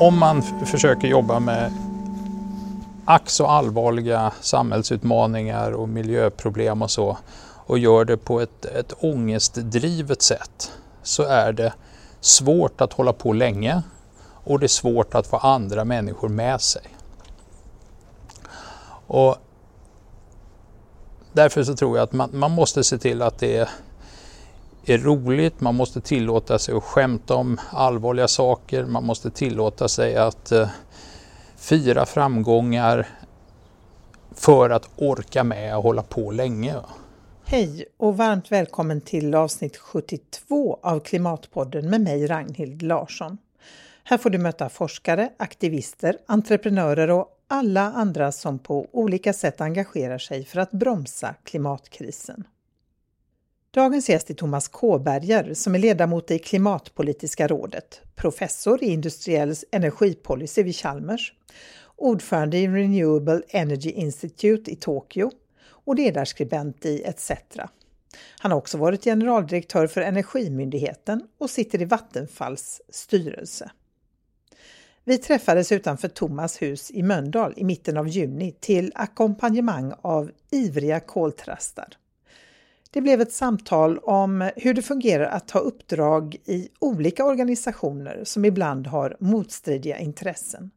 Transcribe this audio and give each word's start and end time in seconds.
om 0.00 0.18
man 0.18 0.42
försöker 0.42 1.08
jobba 1.08 1.40
med 1.40 1.72
ack 3.04 3.30
så 3.30 3.46
allvarliga 3.46 4.32
samhällsutmaningar 4.40 5.72
och 5.72 5.88
miljöproblem 5.88 6.82
och 6.82 6.90
så 6.90 7.18
och 7.66 7.78
gör 7.78 8.04
det 8.04 8.16
på 8.16 8.40
ett, 8.40 8.64
ett 8.64 8.92
ångestdrivet 8.98 10.22
sätt 10.22 10.72
så 11.02 11.22
är 11.22 11.52
det 11.52 11.72
svårt 12.20 12.80
att 12.80 12.92
hålla 12.92 13.12
på 13.12 13.32
länge 13.32 13.82
och 14.44 14.58
det 14.58 14.66
är 14.66 14.68
svårt 14.68 15.14
att 15.14 15.26
få 15.26 15.36
andra 15.36 15.84
människor 15.84 16.28
med 16.28 16.60
sig. 16.60 16.82
Och 19.06 19.36
därför 21.32 21.64
så 21.64 21.76
tror 21.76 21.96
jag 21.96 22.04
att 22.04 22.12
man, 22.12 22.30
man 22.32 22.50
måste 22.50 22.84
se 22.84 22.98
till 22.98 23.22
att 23.22 23.38
det 23.38 23.56
är, 23.56 23.68
är 24.84 24.98
roligt, 24.98 25.60
man 25.60 25.74
måste 25.74 26.00
tillåta 26.00 26.58
sig 26.58 26.74
att 26.74 26.84
skämta 26.84 27.34
om 27.34 27.60
allvarliga 27.70 28.28
saker, 28.28 28.84
man 28.84 29.04
måste 29.04 29.30
tillåta 29.30 29.88
sig 29.88 30.16
att 30.16 30.52
eh, 30.52 30.68
fira 31.56 32.06
framgångar 32.06 33.06
för 34.34 34.70
att 34.70 34.90
orka 34.96 35.44
med 35.44 35.76
och 35.76 35.82
hålla 35.82 36.02
på 36.02 36.30
länge. 36.30 36.74
Hej 37.44 37.84
och 37.96 38.16
varmt 38.16 38.52
välkommen 38.52 39.00
till 39.00 39.34
avsnitt 39.34 39.76
72 39.76 40.78
av 40.82 41.00
Klimatpodden 41.00 41.90
med 41.90 42.00
mig 42.00 42.26
Ragnhild 42.26 42.82
Larsson. 42.82 43.38
Här 44.04 44.18
får 44.18 44.30
du 44.30 44.38
möta 44.38 44.68
forskare, 44.68 45.30
aktivister, 45.36 46.16
entreprenörer 46.26 47.10
och 47.10 47.28
alla 47.48 47.80
andra 47.80 48.32
som 48.32 48.58
på 48.58 48.86
olika 48.92 49.32
sätt 49.32 49.60
engagerar 49.60 50.18
sig 50.18 50.44
för 50.44 50.60
att 50.60 50.70
bromsa 50.70 51.34
klimatkrisen. 51.44 52.44
Dagens 53.72 54.08
gäst 54.08 54.30
är 54.30 54.34
Thomas 54.34 54.68
Kåberger 54.68 55.54
som 55.54 55.74
är 55.74 55.78
ledamot 55.78 56.30
i 56.30 56.38
Klimatpolitiska 56.38 57.48
rådet, 57.48 58.00
professor 58.16 58.84
i 58.84 58.86
industriell 58.86 59.54
energipolicy 59.70 60.62
vid 60.62 60.76
Chalmers, 60.76 61.32
ordförande 61.96 62.58
i 62.58 62.68
Renewable 62.68 63.42
Energy 63.48 63.90
Institute 63.90 64.70
i 64.70 64.76
Tokyo 64.76 65.30
och 65.68 65.94
ledarskribent 65.94 66.86
i 66.86 67.02
ETC. 67.02 67.30
Han 68.38 68.50
har 68.50 68.58
också 68.58 68.78
varit 68.78 69.04
generaldirektör 69.04 69.86
för 69.86 70.00
Energimyndigheten 70.00 71.22
och 71.38 71.50
sitter 71.50 71.82
i 71.82 71.84
Vattenfalls 71.84 72.80
styrelse. 72.88 73.70
Vi 75.04 75.18
träffades 75.18 75.72
utanför 75.72 76.08
Thomas 76.08 76.62
hus 76.62 76.90
i 76.90 77.02
Mölndal 77.02 77.54
i 77.56 77.64
mitten 77.64 77.96
av 77.96 78.08
juni 78.08 78.52
till 78.60 78.92
ackompanjemang 78.94 79.92
av 80.02 80.30
ivriga 80.50 81.00
koltrastar. 81.00 81.96
Det 82.90 83.00
blev 83.00 83.20
ett 83.20 83.32
samtal 83.32 83.98
om 83.98 84.50
hur 84.56 84.74
det 84.74 84.82
fungerar 84.82 85.26
att 85.26 85.50
ha 85.50 85.60
uppdrag 85.60 86.36
i 86.44 86.68
olika 86.78 87.24
organisationer 87.24 88.24
som 88.24 88.44
ibland 88.44 88.86
har 88.86 89.16
motstridiga 89.20 89.98
intressen. 89.98 90.70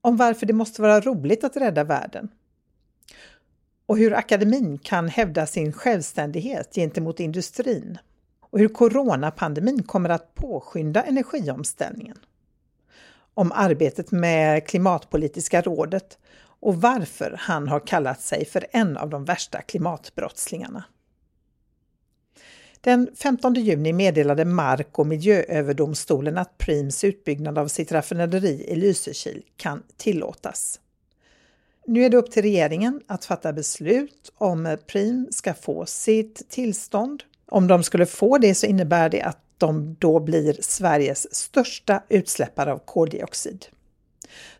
Om 0.00 0.16
varför 0.16 0.46
det 0.46 0.52
måste 0.52 0.82
vara 0.82 1.00
roligt 1.00 1.44
att 1.44 1.56
rädda 1.56 1.84
världen. 1.84 2.28
Och 3.86 3.98
hur 3.98 4.14
akademin 4.14 4.78
kan 4.78 5.08
hävda 5.08 5.46
sin 5.46 5.72
självständighet 5.72 6.74
gentemot 6.74 7.20
industrin. 7.20 7.98
Och 8.40 8.58
hur 8.58 8.68
coronapandemin 8.68 9.82
kommer 9.82 10.08
att 10.08 10.34
påskynda 10.34 11.02
energiomställningen 11.02 12.18
om 13.34 13.52
arbetet 13.54 14.10
med 14.10 14.66
Klimatpolitiska 14.66 15.62
rådet 15.62 16.18
och 16.60 16.80
varför 16.80 17.34
han 17.38 17.68
har 17.68 17.86
kallat 17.86 18.20
sig 18.20 18.44
för 18.44 18.66
en 18.70 18.96
av 18.96 19.10
de 19.10 19.24
värsta 19.24 19.62
klimatbrottslingarna. 19.62 20.84
Den 22.80 23.10
15 23.16 23.54
juni 23.54 23.92
meddelade 23.92 24.44
Mark 24.44 24.98
och 24.98 25.06
miljööverdomstolen 25.06 26.38
att 26.38 26.58
Prims 26.58 27.04
utbyggnad 27.04 27.58
av 27.58 27.68
sitt 27.68 27.92
raffinaderi 27.92 28.64
i 28.68 28.76
Lysekil 28.76 29.42
kan 29.56 29.82
tillåtas. 29.96 30.80
Nu 31.86 32.04
är 32.04 32.10
det 32.10 32.16
upp 32.16 32.30
till 32.30 32.42
regeringen 32.42 33.00
att 33.06 33.24
fatta 33.24 33.52
beslut 33.52 34.32
om 34.34 34.76
Prim 34.86 35.28
ska 35.30 35.54
få 35.54 35.86
sitt 35.86 36.48
tillstånd. 36.48 37.22
Om 37.48 37.66
de 37.66 37.82
skulle 37.82 38.06
få 38.06 38.38
det 38.38 38.54
så 38.54 38.66
innebär 38.66 39.08
det 39.08 39.22
att 39.22 39.38
de 39.58 39.96
då 39.98 40.20
blir 40.20 40.56
Sveriges 40.60 41.34
största 41.34 42.02
utsläppare 42.08 42.72
av 42.72 42.78
koldioxid. 42.78 43.66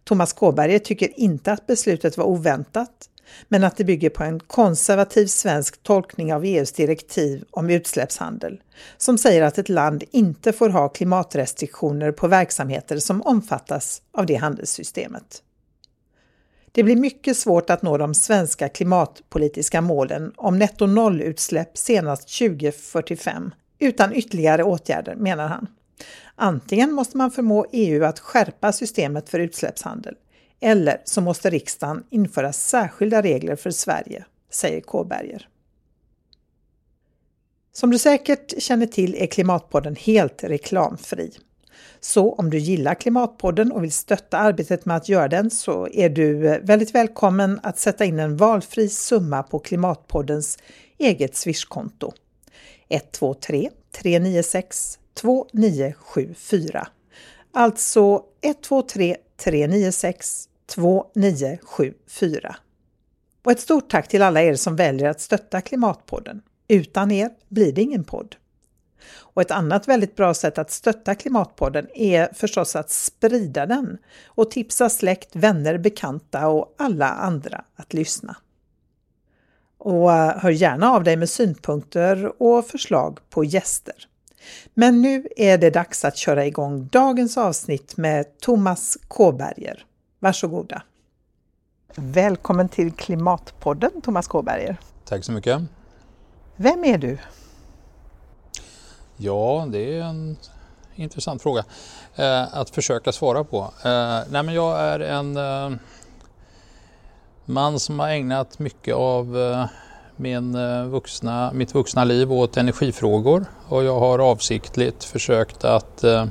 Thomas 0.05 0.33
Kåberger 0.33 0.79
tycker 0.79 1.21
inte 1.21 1.53
att 1.53 1.67
beslutet 1.67 2.17
var 2.17 2.25
oväntat, 2.25 3.11
men 3.49 3.65
att 3.65 3.77
det 3.77 3.85
bygger 3.85 4.11
på 4.11 4.25
en 4.25 4.41
konservativ 4.41 5.27
svensk 5.27 5.83
tolkning 5.83 6.35
av 6.35 6.45
EUs 6.45 6.73
direktiv 6.73 7.45
om 7.51 7.71
utsläppshandel, 7.71 8.63
som 8.97 9.19
säger 9.19 9.43
att 9.43 9.59
ett 9.59 9.69
land 9.69 10.05
inte 10.11 10.53
får 10.53 10.69
ha 10.69 10.89
klimatrestriktioner 10.89 12.13
på 12.13 12.29
verksamheter 12.29 12.99
som 12.99 13.23
omfattas 13.23 14.03
av 14.13 14.27
det 14.27 14.35
handelssystemet. 14.35 15.43
Det 16.73 16.83
blir 16.83 16.97
mycket 16.97 17.37
svårt 17.37 17.71
att 17.71 17.83
nå 17.83 17.99
de 17.99 18.15
svenska 18.15 18.69
klimatpolitiska 18.69 19.81
målen 19.81 20.33
om 20.37 20.59
netto 20.59 20.87
nollutsläpp 20.87 21.79
senast 21.79 22.39
2045 22.39 23.51
utan 23.79 24.13
ytterligare 24.13 24.65
åtgärder, 24.65 25.15
menar 25.15 25.49
han. 25.49 25.67
Antingen 26.35 26.93
måste 26.93 27.17
man 27.17 27.31
förmå 27.31 27.67
EU 27.73 28.05
att 28.05 28.19
skärpa 28.19 28.73
systemet 28.73 29.29
för 29.29 29.39
utsläppshandel 29.39 30.15
eller 30.61 31.01
så 31.05 31.21
måste 31.21 31.51
riksdagen 31.51 32.05
införa 32.11 32.53
särskilda 32.53 33.23
regler 33.23 33.57
för 33.57 33.71
Sverige, 33.71 34.25
säger 34.51 34.81
Kåberger. 34.81 35.49
Som 37.73 37.91
du 37.91 37.99
säkert 37.99 38.63
känner 38.63 38.87
till 38.87 39.15
är 39.15 39.27
Klimatpodden 39.27 39.97
helt 39.97 40.45
reklamfri. 40.45 41.33
Så 42.01 42.33
om 42.33 42.51
du 42.51 42.59
gillar 42.59 42.95
Klimatpodden 42.95 43.73
och 43.73 43.85
vill 43.85 43.93
stötta 43.93 44.39
arbetet 44.39 44.85
med 44.85 44.97
att 44.97 45.09
göra 45.09 45.29
den 45.29 45.51
så 45.51 45.89
är 45.93 46.09
du 46.09 46.39
väldigt 46.63 46.95
välkommen 46.95 47.61
att 47.63 47.79
sätta 47.79 48.05
in 48.05 48.19
en 48.19 48.37
valfri 48.37 48.89
summa 48.89 49.43
på 49.43 49.59
Klimatpoddens 49.59 50.59
eget 50.99 51.37
Swishkonto 51.37 52.13
123 52.89 53.71
396 53.93 54.99
2974. 55.15 56.89
Alltså 57.53 58.23
123 58.43 59.17
396 59.37 60.49
2974. 60.71 62.57
Och 63.45 63.53
ett 63.53 63.61
stort 63.61 63.91
tack 63.91 64.09
till 64.09 64.23
alla 64.23 64.43
er 64.43 64.55
som 64.55 64.77
väljer 64.77 65.09
att 65.09 65.21
stötta 65.21 65.61
Klimatpodden. 65.61 66.43
Utan 66.69 67.11
er 67.11 67.31
blir 67.49 67.73
det 67.73 67.83
ingen 67.83 68.05
podd. 68.05 68.37
Och 69.13 69.43
ett 69.43 69.51
annat 69.51 69.89
väldigt 69.89 70.17
bra 70.17 70.35
sätt 70.35 70.59
att 70.59 70.71
stötta 70.71 71.15
Klimatpodden 71.15 71.87
är 71.95 72.29
förstås 72.35 72.77
att 72.77 72.91
sprida 72.91 73.67
den 73.67 73.99
och 74.27 74.51
tipsa 74.51 74.89
släkt, 74.89 75.37
vänner, 75.37 75.79
bekanta 75.79 76.49
och 76.49 76.75
alla 76.79 77.09
andra 77.09 77.65
att 77.77 77.95
lyssna. 77.95 78.37
Och 79.79 80.13
eh, 80.13 80.39
hör 80.39 80.51
gärna 80.51 80.91
av 80.91 81.05
dig 81.05 81.17
med 81.17 81.29
synpunkter 81.29 82.43
och 82.43 82.67
förslag 82.67 83.19
på 83.31 83.45
gäster. 83.45 83.95
Men 84.75 85.03
nu 85.03 85.29
är 85.37 85.59
det 85.59 85.71
dags 85.71 86.05
att 86.05 86.17
köra 86.17 86.47
igång 86.47 86.89
dagens 86.93 87.39
avsnitt 87.39 87.97
med 87.97 88.39
Thomas 88.39 88.99
Kåberger. 89.09 89.85
Varsågoda! 90.23 90.83
Välkommen 91.95 92.69
till 92.69 92.93
Klimatpodden 92.93 93.91
Thomas 94.03 94.29
Kåberger. 94.29 94.77
Tack 95.05 95.25
så 95.25 95.33
mycket. 95.33 95.63
Vem 96.57 96.85
är 96.85 96.99
du? 96.99 97.19
Ja, 99.17 99.67
det 99.69 99.99
är 99.99 100.03
en 100.03 100.37
intressant 100.95 101.43
fråga 101.43 101.65
eh, 102.17 102.55
att 102.55 102.71
försöka 102.71 103.13
svara 103.13 103.45
på. 103.45 103.59
Eh, 103.59 104.21
nej, 104.31 104.43
men 104.43 104.55
jag 104.55 104.81
är 104.81 105.01
en 105.01 105.37
eh, 105.37 105.79
man 107.45 107.81
som 107.81 107.99
har 107.99 108.09
ägnat 108.09 108.59
mycket 108.59 108.95
av 108.95 109.39
eh, 109.39 109.67
min 110.17 110.55
eh, 110.55 110.85
vuxna, 110.85 111.53
mitt 111.53 111.75
vuxna 111.75 112.05
liv 112.05 112.33
åt 112.33 112.57
energifrågor 112.57 113.45
och 113.69 113.85
jag 113.85 114.01
har 114.01 114.19
avsiktligt 114.19 115.05
försökt 115.05 115.65
att 115.65 116.05
eh, 116.05 116.27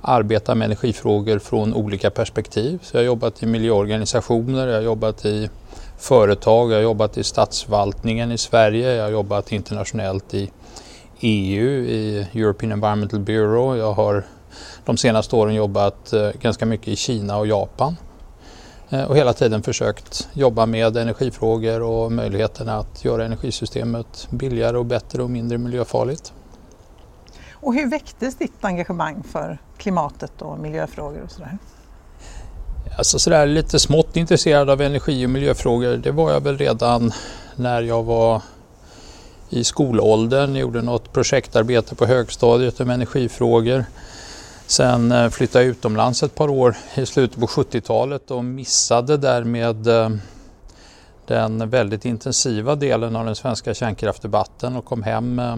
arbeta 0.00 0.54
med 0.54 0.66
energifrågor 0.66 1.38
från 1.38 1.74
olika 1.74 2.10
perspektiv. 2.10 2.78
Så 2.82 2.96
jag 2.96 3.00
har 3.00 3.06
jobbat 3.06 3.42
i 3.42 3.46
miljöorganisationer, 3.46 4.66
jag 4.66 4.74
har 4.74 4.82
jobbat 4.82 5.24
i 5.24 5.50
företag, 5.98 6.70
jag 6.70 6.76
har 6.76 6.82
jobbat 6.82 7.18
i 7.18 7.24
statsförvaltningen 7.24 8.32
i 8.32 8.38
Sverige, 8.38 8.94
jag 8.94 9.04
har 9.04 9.10
jobbat 9.10 9.52
internationellt 9.52 10.34
i 10.34 10.50
EU, 11.20 11.68
i 11.68 12.26
European 12.34 12.72
Environmental 12.72 13.20
Bureau. 13.20 13.76
Jag 13.76 13.92
har 13.92 14.24
de 14.84 14.96
senaste 14.96 15.36
åren 15.36 15.54
jobbat 15.54 16.12
eh, 16.12 16.30
ganska 16.40 16.66
mycket 16.66 16.88
i 16.88 16.96
Kina 16.96 17.36
och 17.36 17.46
Japan. 17.46 17.96
Eh, 18.90 19.04
och 19.04 19.16
hela 19.16 19.32
tiden 19.32 19.62
försökt 19.62 20.28
jobba 20.32 20.66
med 20.66 20.96
energifrågor 20.96 21.82
och 21.82 22.12
möjligheterna 22.12 22.76
att 22.76 23.04
göra 23.04 23.24
energisystemet 23.24 24.28
billigare 24.30 24.76
och 24.76 24.86
bättre 24.86 25.22
och 25.22 25.30
mindre 25.30 25.58
miljöfarligt. 25.58 26.32
Och 27.66 27.74
hur 27.74 27.86
väcktes 27.86 28.34
ditt 28.34 28.64
engagemang 28.64 29.22
för 29.22 29.58
klimatet 29.76 30.42
och 30.42 30.58
miljöfrågor 30.58 31.22
och 31.22 31.30
sådär? 31.30 31.58
Alltså 32.98 33.18
sådär 33.18 33.46
lite 33.46 33.78
smått 33.78 34.16
intresserad 34.16 34.70
av 34.70 34.80
energi 34.80 35.26
och 35.26 35.30
miljöfrågor 35.30 35.96
det 35.96 36.10
var 36.10 36.32
jag 36.32 36.40
väl 36.40 36.58
redan 36.58 37.12
när 37.56 37.82
jag 37.82 38.02
var 38.02 38.42
i 39.48 39.64
skolåldern, 39.64 40.50
jag 40.54 40.60
gjorde 40.60 40.82
något 40.82 41.12
projektarbete 41.12 41.94
på 41.94 42.06
högstadiet 42.06 42.80
om 42.80 42.90
energifrågor. 42.90 43.84
Sen 44.66 45.12
eh, 45.12 45.30
flyttade 45.30 45.64
jag 45.64 45.70
utomlands 45.70 46.22
ett 46.22 46.34
par 46.34 46.48
år 46.48 46.76
i 46.94 47.06
slutet 47.06 47.40
på 47.40 47.46
70-talet 47.46 48.30
och 48.30 48.44
missade 48.44 49.16
därmed 49.16 49.86
eh, 49.86 50.10
den 51.26 51.70
väldigt 51.70 52.04
intensiva 52.04 52.74
delen 52.74 53.16
av 53.16 53.24
den 53.24 53.36
svenska 53.36 53.74
kärnkraftdebatten 53.74 54.76
och 54.76 54.84
kom 54.84 55.02
hem 55.02 55.38
eh, 55.38 55.56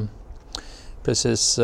eh, 1.09 1.13
precis 1.13 1.59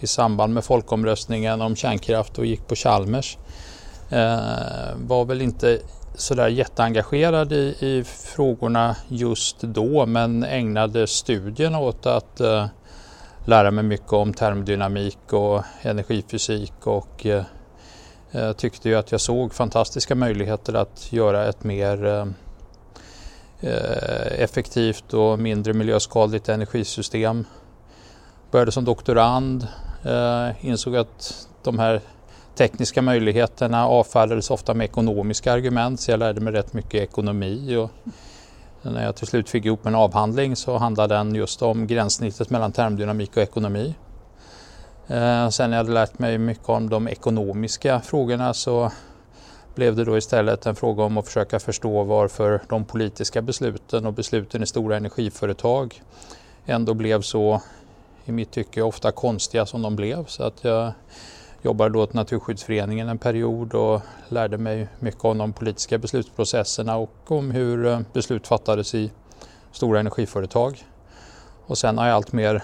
i 0.00 0.06
samband 0.06 0.54
med 0.54 0.64
folkomröstningen 0.64 1.60
om 1.60 1.76
kärnkraft 1.76 2.38
och 2.38 2.46
gick 2.46 2.66
på 2.66 2.74
Chalmers. 2.74 3.38
Eh, 4.10 4.96
var 4.96 5.24
väl 5.24 5.42
inte 5.42 5.78
sådär 6.14 6.48
jätteengagerad 6.48 7.52
i, 7.52 7.76
i 7.80 8.04
frågorna 8.06 8.96
just 9.08 9.60
då 9.60 10.06
men 10.06 10.44
ägnade 10.44 11.06
studierna 11.06 11.78
åt 11.78 12.06
att 12.06 12.40
eh, 12.40 12.66
lära 13.44 13.70
mig 13.70 13.84
mycket 13.84 14.12
om 14.12 14.34
termodynamik 14.34 15.32
och 15.32 15.62
energifysik 15.82 16.86
och 16.86 17.26
eh, 17.26 17.44
eh, 18.32 18.52
tyckte 18.52 18.88
ju 18.88 18.94
att 18.94 19.12
jag 19.12 19.20
såg 19.20 19.54
fantastiska 19.54 20.14
möjligheter 20.14 20.74
att 20.74 21.12
göra 21.12 21.48
ett 21.48 21.64
mer 21.64 22.06
eh, 22.06 22.26
effektivt 24.42 25.14
och 25.14 25.38
mindre 25.38 25.72
miljöskadligt 25.72 26.48
energisystem. 26.48 27.44
Började 28.50 28.72
som 28.72 28.84
doktorand, 28.84 29.66
eh, 30.04 30.66
insåg 30.66 30.96
att 30.96 31.48
de 31.62 31.78
här 31.78 32.00
tekniska 32.54 33.02
möjligheterna 33.02 33.86
avfärdades 33.86 34.50
ofta 34.50 34.74
med 34.74 34.84
ekonomiska 34.84 35.52
argument 35.52 36.00
så 36.00 36.10
jag 36.10 36.18
lärde 36.18 36.40
mig 36.40 36.52
rätt 36.52 36.72
mycket 36.72 36.94
ekonomi 36.94 37.76
och 37.76 37.90
när 38.82 39.04
jag 39.04 39.16
till 39.16 39.26
slut 39.26 39.50
fick 39.50 39.64
ihop 39.64 39.86
en 39.86 39.94
avhandling 39.94 40.56
så 40.56 40.76
handlade 40.76 41.14
den 41.14 41.34
just 41.34 41.62
om 41.62 41.86
gränssnittet 41.86 42.50
mellan 42.50 42.72
termodynamik 42.72 43.36
och 43.36 43.42
ekonomi. 43.42 43.94
Eh, 45.06 45.48
sen 45.48 45.70
när 45.70 45.76
jag 45.76 45.84
hade 45.84 45.94
lärt 45.94 46.18
mig 46.18 46.38
mycket 46.38 46.68
om 46.68 46.88
de 46.88 47.08
ekonomiska 47.08 48.00
frågorna 48.00 48.54
så 48.54 48.90
blev 49.74 49.96
det 49.96 50.04
då 50.04 50.18
istället 50.18 50.66
en 50.66 50.76
fråga 50.76 51.02
om 51.02 51.18
att 51.18 51.26
försöka 51.26 51.58
förstå 51.58 52.04
varför 52.04 52.62
de 52.68 52.84
politiska 52.84 53.42
besluten 53.42 54.06
och 54.06 54.12
besluten 54.12 54.62
i 54.62 54.66
stora 54.66 54.96
energiföretag 54.96 56.02
ändå 56.66 56.94
blev 56.94 57.22
så, 57.22 57.62
i 58.28 58.32
mitt 58.32 58.50
tycke, 58.50 58.82
ofta 58.82 59.12
konstiga 59.12 59.66
som 59.66 59.82
de 59.82 59.96
blev. 59.96 60.26
Så 60.26 60.42
att 60.42 60.64
jag 60.64 60.92
jobbade 61.62 61.90
då 61.90 62.02
åt 62.02 62.14
Naturskyddsföreningen 62.14 63.08
en 63.08 63.18
period 63.18 63.74
och 63.74 64.00
lärde 64.28 64.58
mig 64.58 64.88
mycket 64.98 65.24
om 65.24 65.38
de 65.38 65.52
politiska 65.52 65.98
beslutsprocesserna 65.98 66.96
och 66.96 67.32
om 67.32 67.50
hur 67.50 67.86
eh, 67.86 68.00
beslut 68.12 68.46
fattades 68.46 68.94
i 68.94 69.10
stora 69.72 70.00
energiföretag. 70.00 70.84
Och 71.66 71.78
sen 71.78 71.98
har 71.98 72.06
jag 72.06 72.14
allt 72.14 72.32
mer 72.32 72.62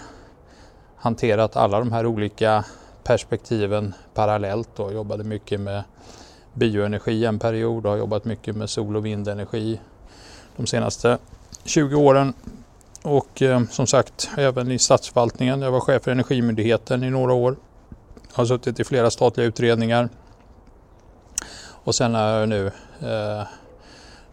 hanterat 0.97 1.57
alla 1.57 1.79
de 1.79 1.93
här 1.93 2.07
olika 2.07 2.65
perspektiven 3.05 3.95
parallellt 4.15 4.81
och 4.81 4.93
jobbade 4.93 5.25
mycket 5.25 5.61
med 5.61 5.83
bioenergi 6.53 7.25
en 7.25 7.39
period 7.39 7.87
och 7.87 7.93
har 7.93 7.99
jobbat 7.99 8.25
mycket 8.25 8.57
med 8.57 8.71
sol 8.71 8.97
och 8.97 9.07
vindenergi 9.07 9.81
de 10.57 10.67
senaste 10.67 11.19
20 11.65 11.97
åren. 11.97 12.35
Och 13.05 13.43
eh, 13.43 13.65
som 13.71 13.87
sagt 13.87 14.31
även 14.37 14.71
i 14.71 14.79
statsförvaltningen. 14.79 15.63
Jag 15.63 15.71
var 15.71 15.81
chef 15.81 16.03
för 16.03 16.11
Energimyndigheten 16.11 17.05
i 17.05 17.11
några 17.11 17.33
år 17.33 17.57
har 18.33 18.45
suttit 18.45 18.81
i 18.81 18.85
flera 18.85 19.11
statliga 19.11 19.47
utredningar. 19.47 20.09
Och 21.67 21.95
sen 21.95 22.15
har 22.15 22.29
jag 22.29 22.49
nu 22.49 22.67
eh, 23.01 23.43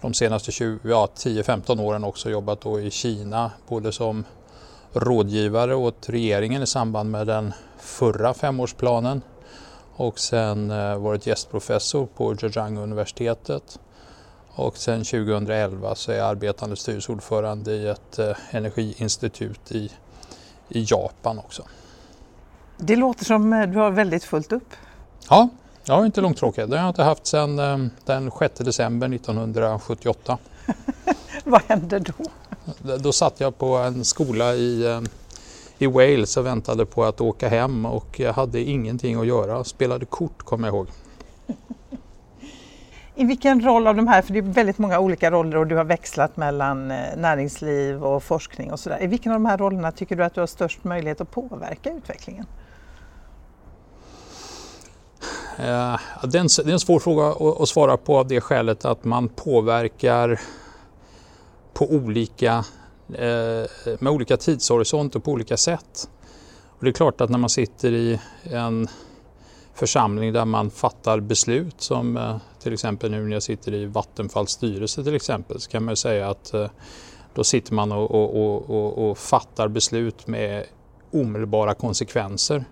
de 0.01 0.13
senaste 0.13 0.51
ja, 0.83 1.09
10-15 1.15 1.81
åren 1.81 2.03
också 2.03 2.29
jobbat 2.29 2.62
då 2.62 2.79
i 2.79 2.91
Kina 2.91 3.51
både 3.68 3.91
som 3.91 4.23
rådgivare 4.94 5.75
åt 5.75 6.09
regeringen 6.09 6.63
i 6.63 6.67
samband 6.67 7.12
med 7.12 7.27
den 7.27 7.53
förra 7.79 8.33
femårsplanen 8.33 9.21
och 9.95 10.19
sen 10.19 10.71
eh, 10.71 10.97
varit 10.97 11.27
gästprofessor 11.27 12.06
på 12.06 12.35
Zhejiang-universitetet. 12.35 13.79
Och 14.56 14.77
sen 14.77 15.03
2011 15.03 15.95
så 15.95 16.12
är 16.12 16.18
jag 16.18 16.27
arbetande 16.27 16.75
styrelseordförande 16.75 17.71
i 17.71 17.88
ett 17.88 18.19
eh, 18.19 18.36
energiinstitut 18.51 19.71
i, 19.71 19.92
i 20.69 20.86
Japan 20.89 21.39
också. 21.39 21.63
Det 22.77 22.95
låter 22.95 23.25
som 23.25 23.53
eh, 23.53 23.68
du 23.68 23.77
har 23.77 23.92
väldigt 23.92 24.24
fullt 24.24 24.51
upp. 24.51 24.74
Ja, 25.30 25.50
jag 25.83 25.95
har 25.95 26.06
inte 26.06 26.21
långtråkigt. 26.21 26.69
Det 26.69 26.77
har 26.77 26.83
jag 26.83 26.89
inte 26.89 27.03
haft 27.03 27.27
sedan 27.27 27.59
eh, 27.59 27.77
den 28.06 28.31
6 28.39 28.59
december 28.59 29.13
1978. 29.15 30.38
Vad 31.44 31.62
hände 31.62 32.00
då? 32.00 32.13
Då 32.98 33.12
satt 33.12 33.39
jag 33.39 33.57
på 33.57 33.75
en 33.75 34.06
skola 34.06 34.56
i, 34.56 35.01
i 35.77 35.88
Wales 35.88 36.38
och 36.38 36.45
väntade 36.45 36.86
på 36.86 37.03
att 37.03 37.21
åka 37.21 37.50
hem 37.50 37.86
och 37.86 38.19
jag 38.19 38.33
hade 38.33 38.62
ingenting 38.62 39.19
att 39.19 39.27
göra. 39.27 39.63
Spelade 39.63 40.06
kort 40.06 40.44
kommer 40.44 40.68
jag 40.68 40.75
ihåg. 40.75 40.88
I 43.21 43.25
vilken 43.25 43.62
roll 43.62 43.88
av 43.88 43.95
de 43.95 44.07
här, 44.07 44.21
för 44.21 44.33
det 44.33 44.39
är 44.39 44.44
väldigt 44.44 44.77
många 44.77 45.00
olika 45.00 45.31
roller 45.31 45.57
och 45.57 45.68
du 45.68 45.75
har 45.75 45.83
växlat 45.83 46.38
mellan 46.38 46.91
eh, 46.91 47.18
näringsliv 47.18 48.03
och 48.03 48.23
forskning 48.23 48.71
och 48.71 48.79
sådär. 48.79 49.03
I 49.03 49.07
vilken 49.07 49.31
av 49.31 49.35
de 49.35 49.45
här 49.45 49.57
rollerna 49.57 49.91
tycker 49.91 50.15
du 50.15 50.23
att 50.23 50.33
du 50.33 50.39
har 50.39 50.47
störst 50.47 50.83
möjlighet 50.83 51.21
att 51.21 51.31
påverka 51.31 51.91
utvecklingen? 51.91 52.45
Eh, 55.57 56.00
det 56.23 56.38
är 56.38 56.69
en 56.69 56.79
svår 56.79 57.00
fråga 57.00 57.51
att 57.63 57.69
svara 57.69 57.97
på 57.97 58.18
av 58.18 58.27
det 58.27 58.41
skälet 58.41 58.85
att 58.85 59.03
man 59.03 59.29
påverkar 59.29 60.39
på 61.74 61.91
olika, 61.91 62.65
eh, 63.13 63.95
med 64.00 64.13
olika 64.13 64.38
tidshorisont 64.38 65.15
och 65.15 65.24
på 65.24 65.31
olika 65.31 65.57
sätt. 65.57 66.09
Och 66.65 66.83
det 66.83 66.89
är 66.89 66.94
klart 66.94 67.21
att 67.21 67.29
när 67.29 67.38
man 67.38 67.50
sitter 67.50 67.91
i 67.91 68.19
en 68.44 68.88
församling 69.74 70.33
där 70.33 70.45
man 70.45 70.71
fattar 70.71 71.19
beslut 71.19 71.81
som 71.81 72.17
eh, 72.17 72.38
till 72.61 72.73
exempel 72.73 73.11
nu 73.11 73.23
när 73.23 73.33
jag 73.33 73.43
sitter 73.43 73.73
i 73.73 73.85
Vattenfalls 73.85 74.51
styrelse 74.51 75.03
till 75.03 75.15
exempel 75.15 75.59
så 75.59 75.71
kan 75.71 75.83
man 75.83 75.95
säga 75.95 76.29
att 76.29 76.53
eh, 76.53 76.69
då 77.33 77.43
sitter 77.43 77.73
man 77.73 77.91
och, 77.91 78.11
och, 78.11 78.69
och, 78.69 79.09
och 79.09 79.17
fattar 79.17 79.67
beslut 79.67 80.27
med 80.27 80.65
omedelbara 81.11 81.73
konsekvenser. 81.73 82.65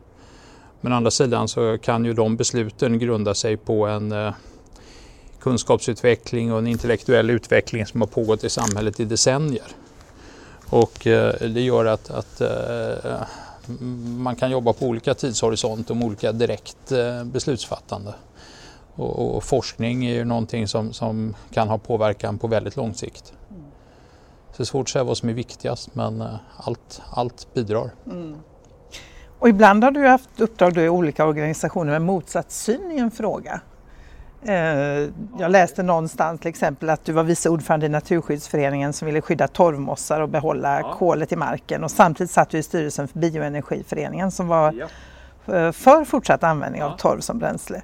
Men 0.82 0.94
å 0.94 0.96
andra 0.96 1.12
sidan 1.12 1.48
så 1.48 1.78
kan 1.78 2.06
ju 2.06 2.14
de 2.14 2.38
besluten 2.38 3.00
grunda 3.00 3.34
sig 3.34 3.58
på 3.58 3.88
en 3.88 4.12
eh, 4.12 4.34
kunskapsutveckling 5.40 6.54
och 6.54 6.60
en 6.60 6.68
intellektuell 6.68 7.30
utveckling 7.30 7.86
som 7.86 8.02
har 8.02 8.08
pågått 8.08 8.44
i 8.44 8.50
samhället 8.50 9.00
i 9.00 9.06
decennier. 9.06 9.68
Och 10.70 11.08
eh, 11.08 11.34
det 11.34 11.62
gör 11.62 11.86
att, 11.86 12.10
att 12.10 12.42
man 14.18 14.36
kan 14.36 14.52
jobba 14.52 14.74
på 14.74 14.86
olika 14.86 15.14
tidshorisont 15.14 15.90
och 15.90 15.98
med 15.98 16.06
olika 16.06 16.32
direkt 16.32 16.92
beslutsfattande. 17.24 18.14
Och, 18.96 19.36
och, 19.36 19.44
forskning 19.44 20.06
är 20.06 20.14
ju 20.14 20.26
någonting 20.26 20.68
som, 20.68 20.94
som 20.94 21.36
kan 21.54 21.68
ha 21.68 21.78
påverkan 21.78 22.38
på 22.38 22.48
väldigt 22.48 22.76
lång 22.76 22.94
sikt. 22.94 23.34
Så 24.52 24.58
det 24.58 24.64
är 24.64 24.66
svårt 24.66 24.86
att 24.86 24.90
säga 24.90 25.04
vad 25.04 25.18
som 25.18 25.30
är 25.30 25.34
viktigast 25.34 25.96
men 25.96 26.24
allt, 26.58 27.02
allt 27.12 27.54
bidrar. 27.54 27.92
Mm. 28.06 28.36
Och 29.40 29.50
ibland 29.50 29.84
har 29.84 29.92
du 29.92 30.08
haft 30.08 30.42
uppdrag 30.42 30.78
i 30.78 30.90
olika 30.90 31.26
organisationer 31.26 31.92
med 31.92 32.02
motsatt 32.02 32.52
syn 32.52 32.92
i 32.92 32.98
en 32.98 33.12
fråga. 33.12 33.62
Eh, 34.46 35.10
jag 35.40 35.52
läste 35.52 35.84
någonstans 35.84 36.42
till 36.42 36.50
exempel 36.50 36.90
att 36.90 37.06
du 37.06 37.12
var 37.12 37.24
vice 37.24 37.50
ordförande 37.50 37.86
i 37.86 37.90
Naturskyddsföreningen 37.90 38.94
som 38.94 39.06
ville 39.06 39.22
skydda 39.22 39.48
torvmossar 39.48 40.22
och 40.22 40.30
behålla 40.30 40.80
ja. 40.80 40.94
kolet 40.94 41.32
i 41.32 41.36
marken 41.36 41.84
och 41.84 41.92
samtidigt 41.92 42.32
satt 42.32 42.50
du 42.50 42.58
i 42.58 42.64
styrelsen 42.64 43.08
för 43.08 43.20
Bioenergiföreningen 43.20 44.32
som 44.32 44.48
var 44.48 44.74
ja. 44.74 44.88
Eh, 45.56 45.72
för 45.72 46.06
fortsatt 46.06 46.44
användning 46.44 46.82
ja. 46.82 46.88
av 46.88 46.98
torv 46.98 47.20
som 47.20 47.40
bränsle. 47.40 47.82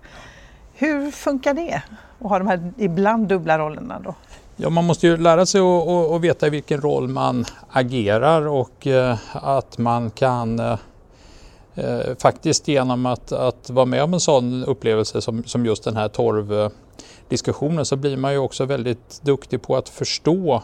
Hur 0.78 1.12
funkar 1.12 1.54
det 1.54 1.82
att 2.20 2.30
ha 2.30 2.40
de 2.40 2.48
här 2.48 2.74
ibland 2.78 3.28
dubbla 3.28 3.60
rollerna 3.60 4.00
då? 4.00 4.16
Ja, 4.56 4.70
man 4.70 4.86
måste 4.86 5.08
ju 5.08 5.18
lära 5.18 5.46
sig 5.46 5.62
att 5.62 6.22
veta 6.22 6.48
i 6.48 6.50
vilken 6.50 6.82
roll 6.82 7.08
man 7.08 7.46
agerar 7.70 8.48
och 8.48 8.88
eh, 8.88 9.18
att 9.34 9.78
man 9.78 10.10
kan 10.10 10.60
eh, 10.60 10.78
eh, 11.76 12.16
faktiskt 12.20 12.68
genom 12.68 13.06
att, 13.06 13.32
att 13.32 13.70
vara 13.70 13.86
med 13.86 14.04
om 14.04 14.14
en 14.14 14.20
sån 14.20 14.64
upplevelse 14.64 15.22
som, 15.22 15.44
som 15.44 15.66
just 15.66 15.84
den 15.84 15.96
här 15.96 16.08
torvdiskussionen 16.08 17.86
så 17.86 17.96
blir 17.96 18.18
man 18.18 18.32
ju 18.32 18.38
också 18.38 18.66
väldigt 18.66 19.22
duktig 19.24 19.62
på 19.62 19.76
att 19.76 19.90
förstå 19.90 20.64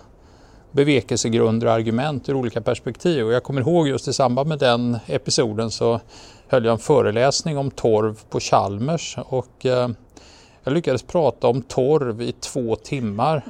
bevekelsegrunder 0.71 1.67
och 1.67 1.73
argument 1.73 2.29
ur 2.29 2.33
olika 2.33 2.61
perspektiv. 2.61 3.25
Och 3.25 3.33
jag 3.33 3.43
kommer 3.43 3.61
ihåg 3.61 3.87
just 3.87 4.07
i 4.07 4.13
samband 4.13 4.49
med 4.49 4.59
den 4.59 4.97
episoden 5.07 5.71
så 5.71 5.99
höll 6.51 6.65
jag 6.65 6.71
en 6.71 6.79
föreläsning 6.79 7.57
om 7.57 7.71
torv 7.71 8.19
på 8.29 8.39
Chalmers 8.39 9.17
och 9.17 9.65
eh, 9.65 9.89
jag 10.63 10.73
lyckades 10.73 11.03
prata 11.03 11.47
om 11.47 11.61
torv 11.61 12.21
i 12.21 12.31
två 12.31 12.75
timmar. 12.75 13.41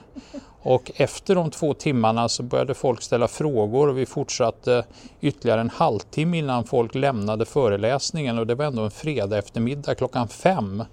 Och 0.61 0.91
efter 0.95 1.35
de 1.35 1.51
två 1.51 1.73
timmarna 1.73 2.29
så 2.29 2.43
började 2.43 2.73
folk 2.73 3.01
ställa 3.01 3.27
frågor 3.27 3.87
och 3.87 3.97
vi 3.97 4.05
fortsatte 4.05 4.85
ytterligare 5.21 5.61
en 5.61 5.69
halvtimme 5.69 6.37
innan 6.37 6.63
folk 6.63 6.95
lämnade 6.95 7.45
föreläsningen 7.45 8.39
och 8.39 8.47
det 8.47 8.55
var 8.55 8.65
ändå 8.65 8.81
en 8.81 8.91
fredag 8.91 9.37
eftermiddag 9.37 9.95
klockan 9.95 10.27
fem. 10.27 10.83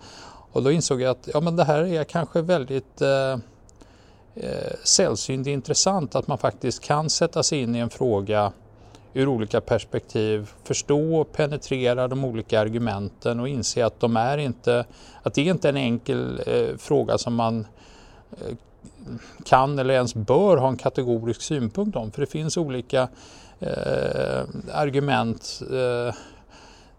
Och 0.53 0.63
då 0.63 0.71
insåg 0.71 1.01
jag 1.01 1.11
att 1.11 1.29
ja, 1.35 1.41
men 1.41 1.57
det 1.57 1.65
här 1.65 1.87
är 1.87 2.05
kanske 2.05 2.43
väldigt 2.43 3.01
eh, 3.01 3.33
eh, 4.35 4.75
sällsynt 4.85 5.47
intressant 5.47 6.15
att 6.15 6.27
man 6.27 6.39
faktiskt 6.39 6.83
kan 6.83 7.11
sätta 7.11 7.43
sig 7.43 7.61
in 7.61 7.77
i 7.77 7.79
en 7.79 7.91
fråga 7.91 8.53
ur 9.19 9.29
olika 9.29 9.61
perspektiv, 9.61 10.51
förstå 10.65 11.21
och 11.21 11.33
penetrera 11.33 12.09
de 12.09 12.25
olika 12.25 12.61
argumenten 12.61 13.41
och 13.41 13.49
inse 13.49 13.87
att 13.87 14.01
de 14.01 14.17
är 14.17 14.39
inte, 14.39 14.85
att 15.23 15.35
det 15.35 15.41
är 15.41 15.51
inte 15.51 15.69
en 15.69 15.77
enkel 15.77 16.43
eh, 16.47 16.77
fråga 16.77 17.19
som 17.19 17.35
man 17.35 17.67
eh, 18.31 18.57
kan 19.45 19.79
eller 19.79 19.95
ens 19.95 20.15
bör 20.15 20.57
ha 20.57 20.69
en 20.69 20.77
kategorisk 20.77 21.43
synpunkt 21.43 21.97
om. 21.97 22.13
För 22.13 22.21
det 22.21 22.27
finns 22.27 22.57
olika 22.57 23.09
eh, 23.61 24.43
argument 24.73 25.63
eh, 25.73 26.15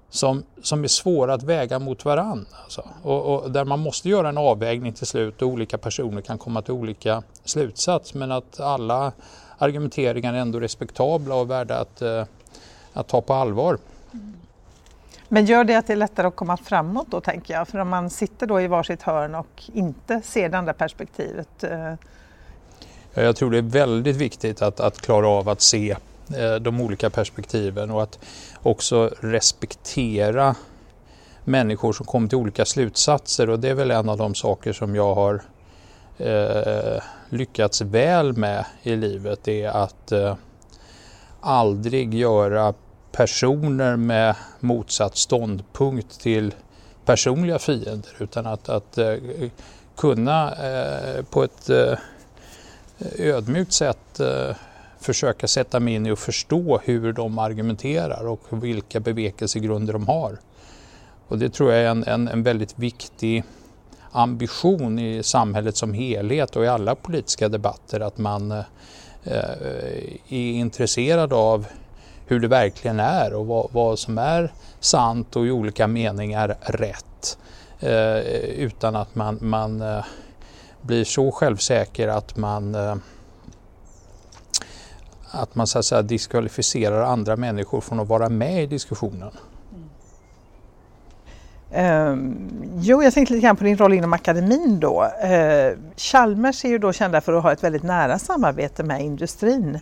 som, 0.09 0.43
som 0.61 0.83
är 0.83 0.87
svåra 0.87 1.33
att 1.33 1.43
väga 1.43 1.79
mot 1.79 2.05
varandra. 2.05 2.45
Alltså. 2.63 2.83
Och, 3.03 3.35
och, 3.35 3.51
där 3.51 3.65
man 3.65 3.79
måste 3.79 4.09
göra 4.09 4.29
en 4.29 4.37
avvägning 4.37 4.93
till 4.93 5.07
slut 5.07 5.41
och 5.41 5.47
olika 5.47 5.77
personer 5.77 6.21
kan 6.21 6.37
komma 6.37 6.61
till 6.61 6.73
olika 6.73 7.23
slutsats. 7.43 8.13
Men 8.13 8.31
att 8.31 8.59
alla 8.59 9.11
argumenteringar 9.59 10.33
är 10.33 10.37
ändå 10.37 10.59
respektabla 10.59 11.35
och 11.35 11.49
värda 11.49 11.79
att, 11.79 12.01
eh, 12.01 12.25
att 12.93 13.07
ta 13.07 13.21
på 13.21 13.33
allvar. 13.33 13.77
Men 15.27 15.45
gör 15.45 15.63
det 15.63 15.75
att 15.75 15.87
det 15.87 15.93
är 15.93 15.97
lättare 15.97 16.27
att 16.27 16.35
komma 16.35 16.57
framåt 16.57 17.07
då 17.09 17.21
tänker 17.21 17.53
jag? 17.53 17.67
För 17.67 17.79
om 17.79 17.89
man 17.89 18.09
sitter 18.09 18.47
då 18.47 18.61
i 18.61 18.67
varsitt 18.67 19.01
hörn 19.01 19.35
och 19.35 19.63
inte 19.73 20.21
ser 20.21 20.49
det 20.49 20.57
andra 20.57 20.73
perspektivet. 20.73 21.63
Eh... 21.63 21.93
Jag 23.13 23.35
tror 23.35 23.51
det 23.51 23.57
är 23.57 23.61
väldigt 23.61 24.15
viktigt 24.15 24.61
att, 24.61 24.79
att 24.79 25.01
klara 25.01 25.27
av 25.27 25.49
att 25.49 25.61
se 25.61 25.95
eh, 26.37 26.55
de 26.55 26.81
olika 26.81 27.09
perspektiven 27.09 27.91
och 27.91 28.03
att 28.03 28.19
också 28.63 29.09
respektera 29.19 30.55
människor 31.43 31.93
som 31.93 32.05
kommer 32.05 32.27
till 32.27 32.37
olika 32.37 32.65
slutsatser 32.65 33.49
och 33.49 33.59
det 33.59 33.69
är 33.69 33.73
väl 33.73 33.91
en 33.91 34.09
av 34.09 34.17
de 34.17 34.35
saker 34.35 34.73
som 34.73 34.95
jag 34.95 35.15
har 35.15 35.41
eh, 36.19 37.01
lyckats 37.29 37.81
väl 37.81 38.37
med 38.37 38.65
i 38.83 38.95
livet 38.95 39.47
är 39.47 39.69
att 39.69 40.11
eh, 40.11 40.35
aldrig 41.41 42.13
göra 42.13 42.73
personer 43.11 43.95
med 43.95 44.35
motsatt 44.59 45.17
ståndpunkt 45.17 46.19
till 46.19 46.53
personliga 47.05 47.59
fiender 47.59 48.11
utan 48.19 48.45
att, 48.45 48.69
att 48.69 48.97
eh, 48.97 49.15
kunna 49.97 50.51
eh, 50.51 51.23
på 51.23 51.43
ett 51.43 51.69
eh, 51.69 51.97
ödmjukt 53.17 53.73
sätt 53.73 54.19
eh, 54.19 54.55
försöka 54.99 55.47
sätta 55.47 55.79
mig 55.79 55.93
in 55.93 56.05
i 56.05 56.11
och 56.11 56.19
förstå 56.19 56.81
hur 56.83 57.13
de 57.13 57.39
argumenterar 57.39 58.27
och 58.27 58.63
vilka 58.63 58.99
bevekelsegrunder 58.99 59.93
de 59.93 60.07
har. 60.07 60.37
Och 61.27 61.37
det 61.37 61.49
tror 61.49 61.71
jag 61.71 61.83
är 61.83 61.87
en, 61.87 62.03
en, 62.03 62.27
en 62.27 62.43
väldigt 62.43 62.79
viktig 62.79 63.43
ambition 64.11 64.99
i 64.99 65.23
samhället 65.23 65.77
som 65.77 65.93
helhet 65.93 66.55
och 66.55 66.63
i 66.63 66.67
alla 66.67 66.95
politiska 66.95 67.49
debatter 67.49 67.99
att 67.99 68.17
man 68.17 68.51
eh, 68.51 68.63
eh, 69.23 70.13
är 70.29 70.51
intresserad 70.51 71.33
av 71.33 71.65
hur 72.25 72.39
det 72.39 72.47
verkligen 72.47 72.99
är 72.99 73.33
och 73.33 73.47
vad, 73.47 73.67
vad, 73.71 73.99
som 73.99 74.17
är 74.17 74.53
sant 74.79 75.35
och 75.35 75.47
i 75.47 75.51
olika 75.51 75.87
meningar 75.87 76.57
rätt. 76.61 77.37
Eh, 77.79 78.17
utan 78.39 78.95
att 78.95 79.15
man, 79.15 79.37
man 79.41 79.81
eh, 79.81 80.05
blir 80.81 81.03
så 81.03 81.31
självsäker 81.31 82.07
att 82.07 82.37
man 82.37 82.75
eh, 82.75 82.95
att 85.31 85.55
man 85.55 85.67
så 85.67 85.79
att 85.79 85.85
säga 85.85 86.01
diskvalificerar 86.01 87.01
andra 87.01 87.35
människor 87.35 87.81
från 87.81 87.99
att 87.99 88.07
vara 88.07 88.29
med 88.29 88.63
i 88.63 88.65
diskussionen. 88.65 89.31
Um, 91.75 92.49
jo, 92.81 93.03
jag 93.03 93.13
tänkte 93.13 93.33
lite 93.33 93.45
grann 93.45 93.55
på 93.55 93.63
din 93.63 93.77
roll 93.77 93.93
inom 93.93 94.13
akademin 94.13 94.79
då. 94.79 95.03
Uh, 95.03 95.77
Chalmers 95.97 96.65
är 96.65 96.69
ju 96.69 96.77
då 96.77 96.93
kända 96.93 97.21
för 97.21 97.33
att 97.33 97.43
ha 97.43 97.51
ett 97.51 97.63
väldigt 97.63 97.83
nära 97.83 98.19
samarbete 98.19 98.83
med 98.83 99.01
industrin. 99.01 99.79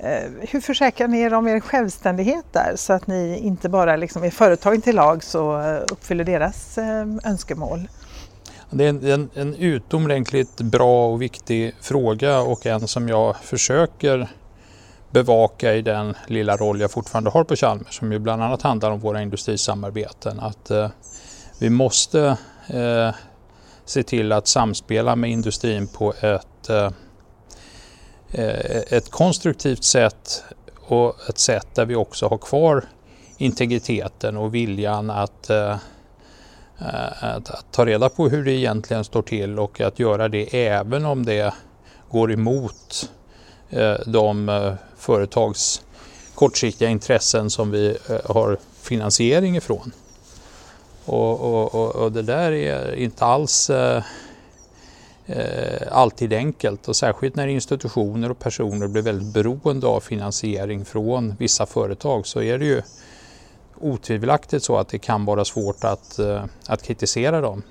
Uh, 0.00 0.46
hur 0.48 0.60
försäkrar 0.60 1.08
ni 1.08 1.20
er 1.20 1.34
om 1.34 1.48
er 1.48 1.60
självständighet 1.60 2.44
där 2.52 2.72
så 2.76 2.92
att 2.92 3.06
ni 3.06 3.38
inte 3.38 3.68
bara 3.68 3.96
liksom 3.96 4.24
är 4.24 4.30
företagen 4.30 4.80
till 4.80 4.96
lag 4.96 5.24
så 5.24 5.62
uppfyller 5.90 6.24
deras 6.24 6.78
önskemål? 7.24 7.88
Det 8.70 8.84
är 8.84 8.88
en, 8.88 9.04
en, 9.04 9.30
en 9.34 9.54
utomordentligt 9.54 10.60
bra 10.60 11.12
och 11.12 11.22
viktig 11.22 11.74
fråga 11.80 12.40
och 12.40 12.66
en 12.66 12.88
som 12.88 13.08
jag 13.08 13.36
försöker 13.36 14.28
bevaka 15.10 15.74
i 15.74 15.82
den 15.82 16.14
lilla 16.26 16.56
roll 16.56 16.80
jag 16.80 16.90
fortfarande 16.90 17.30
har 17.30 17.44
på 17.44 17.56
Chalmers 17.56 17.98
som 17.98 18.12
ju 18.12 18.18
bland 18.18 18.42
annat 18.42 18.62
handlar 18.62 18.90
om 18.90 19.00
våra 19.00 19.22
industrisamarbeten. 19.22 20.40
Att 20.40 20.70
eh, 20.70 20.88
vi 21.60 21.70
måste 21.70 22.36
eh, 22.66 23.14
se 23.84 24.02
till 24.02 24.32
att 24.32 24.46
samspela 24.46 25.16
med 25.16 25.30
industrin 25.30 25.86
på 25.86 26.14
ett, 26.20 26.70
eh, 26.70 26.90
eh, 28.30 28.82
ett 28.90 29.10
konstruktivt 29.10 29.84
sätt 29.84 30.44
och 30.80 31.28
ett 31.28 31.38
sätt 31.38 31.66
där 31.74 31.86
vi 31.86 31.94
också 31.94 32.28
har 32.28 32.38
kvar 32.38 32.84
integriteten 33.38 34.36
och 34.36 34.54
viljan 34.54 35.10
att, 35.10 35.50
eh, 35.50 35.76
eh, 36.78 37.24
att, 37.24 37.50
att 37.50 37.72
ta 37.72 37.86
reda 37.86 38.08
på 38.08 38.28
hur 38.28 38.44
det 38.44 38.52
egentligen 38.52 39.04
står 39.04 39.22
till 39.22 39.58
och 39.58 39.80
att 39.80 39.98
göra 39.98 40.28
det 40.28 40.66
även 40.66 41.04
om 41.04 41.26
det 41.26 41.54
går 42.10 42.32
emot 42.32 43.10
eh, 43.70 43.96
de 44.06 44.76
företags 44.96 45.82
kortsiktiga 46.34 46.88
intressen 46.88 47.50
som 47.50 47.70
vi 47.70 47.96
eh, 48.08 48.34
har 48.34 48.58
finansiering 48.82 49.56
ifrån. 49.56 49.92
Och, 51.10 51.74
och, 51.74 51.96
och 51.96 52.12
det 52.12 52.22
där 52.22 52.52
är 52.52 52.94
inte 52.94 53.24
alls 53.24 53.70
eh, 53.70 54.02
eh, 55.26 55.82
alltid 55.90 56.32
enkelt 56.32 56.88
och 56.88 56.96
särskilt 56.96 57.36
när 57.36 57.46
institutioner 57.46 58.30
och 58.30 58.38
personer 58.38 58.88
blir 58.88 59.02
väldigt 59.02 59.34
beroende 59.34 59.86
av 59.86 60.00
finansiering 60.00 60.84
från 60.84 61.34
vissa 61.38 61.66
företag 61.66 62.26
så 62.26 62.42
är 62.42 62.58
det 62.58 62.64
ju 62.64 62.82
otvivelaktigt 63.80 64.64
så 64.64 64.76
att 64.76 64.88
det 64.88 64.98
kan 64.98 65.24
vara 65.24 65.44
svårt 65.44 65.84
att, 65.84 66.18
eh, 66.18 66.44
att 66.66 66.82
kritisera 66.82 67.40
dem. 67.40 67.62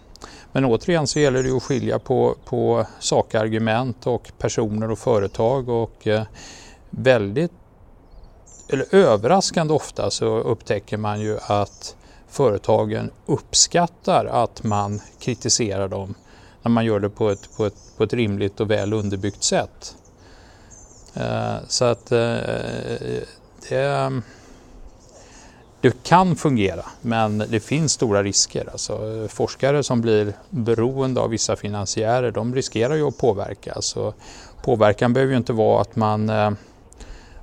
Men 0.51 0.65
återigen 0.65 1.07
så 1.07 1.19
gäller 1.19 1.43
det 1.43 1.57
att 1.57 1.63
skilja 1.63 1.99
på, 1.99 2.35
på 2.45 2.85
sakargument 2.99 4.07
och 4.07 4.31
personer 4.37 4.91
och 4.91 4.99
företag 4.99 5.69
och 5.69 6.07
eh, 6.07 6.23
väldigt 6.89 7.51
eller 8.69 8.95
överraskande 8.95 9.73
ofta 9.73 10.11
så 10.11 10.25
upptäcker 10.25 10.97
man 10.97 11.21
ju 11.21 11.37
att 11.41 11.95
företagen 12.29 13.11
uppskattar 13.25 14.25
att 14.25 14.63
man 14.63 15.01
kritiserar 15.19 15.87
dem 15.87 16.15
när 16.61 16.71
man 16.71 16.85
gör 16.85 16.99
det 16.99 17.09
på 17.09 17.29
ett, 17.29 17.49
på 17.57 17.65
ett, 17.65 17.75
på 17.97 18.03
ett 18.03 18.13
rimligt 18.13 18.59
och 18.59 18.71
väl 18.71 18.93
underbyggt 18.93 19.43
sätt. 19.43 19.95
Eh, 21.13 21.55
så 21.67 21.85
att 21.85 22.11
eh, 22.11 22.17
det, 23.69 24.21
det 25.81 26.03
kan 26.03 26.35
fungera 26.35 26.85
men 27.01 27.37
det 27.37 27.59
finns 27.59 27.93
stora 27.93 28.23
risker. 28.23 28.69
Alltså, 28.71 29.27
forskare 29.29 29.83
som 29.83 30.01
blir 30.01 30.33
beroende 30.49 31.21
av 31.21 31.29
vissa 31.29 31.55
finansiärer 31.55 32.31
de 32.31 32.55
riskerar 32.55 32.95
ju 32.95 33.07
att 33.07 33.17
påverkas. 33.17 33.95
påverkan 34.63 35.13
behöver 35.13 35.31
ju 35.31 35.37
inte 35.37 35.53
vara 35.53 35.81
att 35.81 35.95
man 35.95 36.29
eh, 36.29 36.51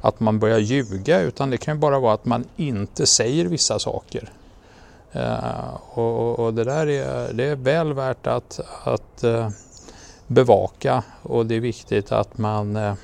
att 0.00 0.20
man 0.20 0.38
börjar 0.38 0.58
ljuga 0.58 1.20
utan 1.20 1.50
det 1.50 1.58
kan 1.58 1.74
ju 1.74 1.80
bara 1.80 1.98
vara 1.98 2.14
att 2.14 2.24
man 2.24 2.44
inte 2.56 3.06
säger 3.06 3.44
vissa 3.44 3.78
saker. 3.78 4.32
Uh, 5.16 5.98
och, 5.98 6.38
och, 6.38 6.54
det 6.54 6.64
där 6.64 6.86
är, 6.86 7.32
det 7.32 7.44
är 7.44 7.56
väl 7.56 7.92
värt 7.92 8.26
att, 8.26 8.60
att 8.84 9.24
uh, 9.24 9.48
bevaka 10.26 11.02
och 11.22 11.46
det 11.46 11.54
är 11.54 11.60
viktigt 11.60 12.12
att 12.12 12.38
man 12.38 12.76
uh, 12.76 12.94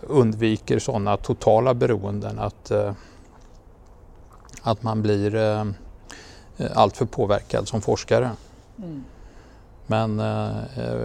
undviker 0.00 0.78
sådana 0.78 1.16
totala 1.16 1.74
beroenden 1.74 2.38
att, 2.38 2.72
att 4.62 4.82
man 4.82 5.02
blir 5.02 5.36
alltför 6.74 7.04
påverkad 7.04 7.68
som 7.68 7.80
forskare. 7.80 8.30
Mm. 8.78 9.04
Men 9.92 10.20
eh, 10.20 10.56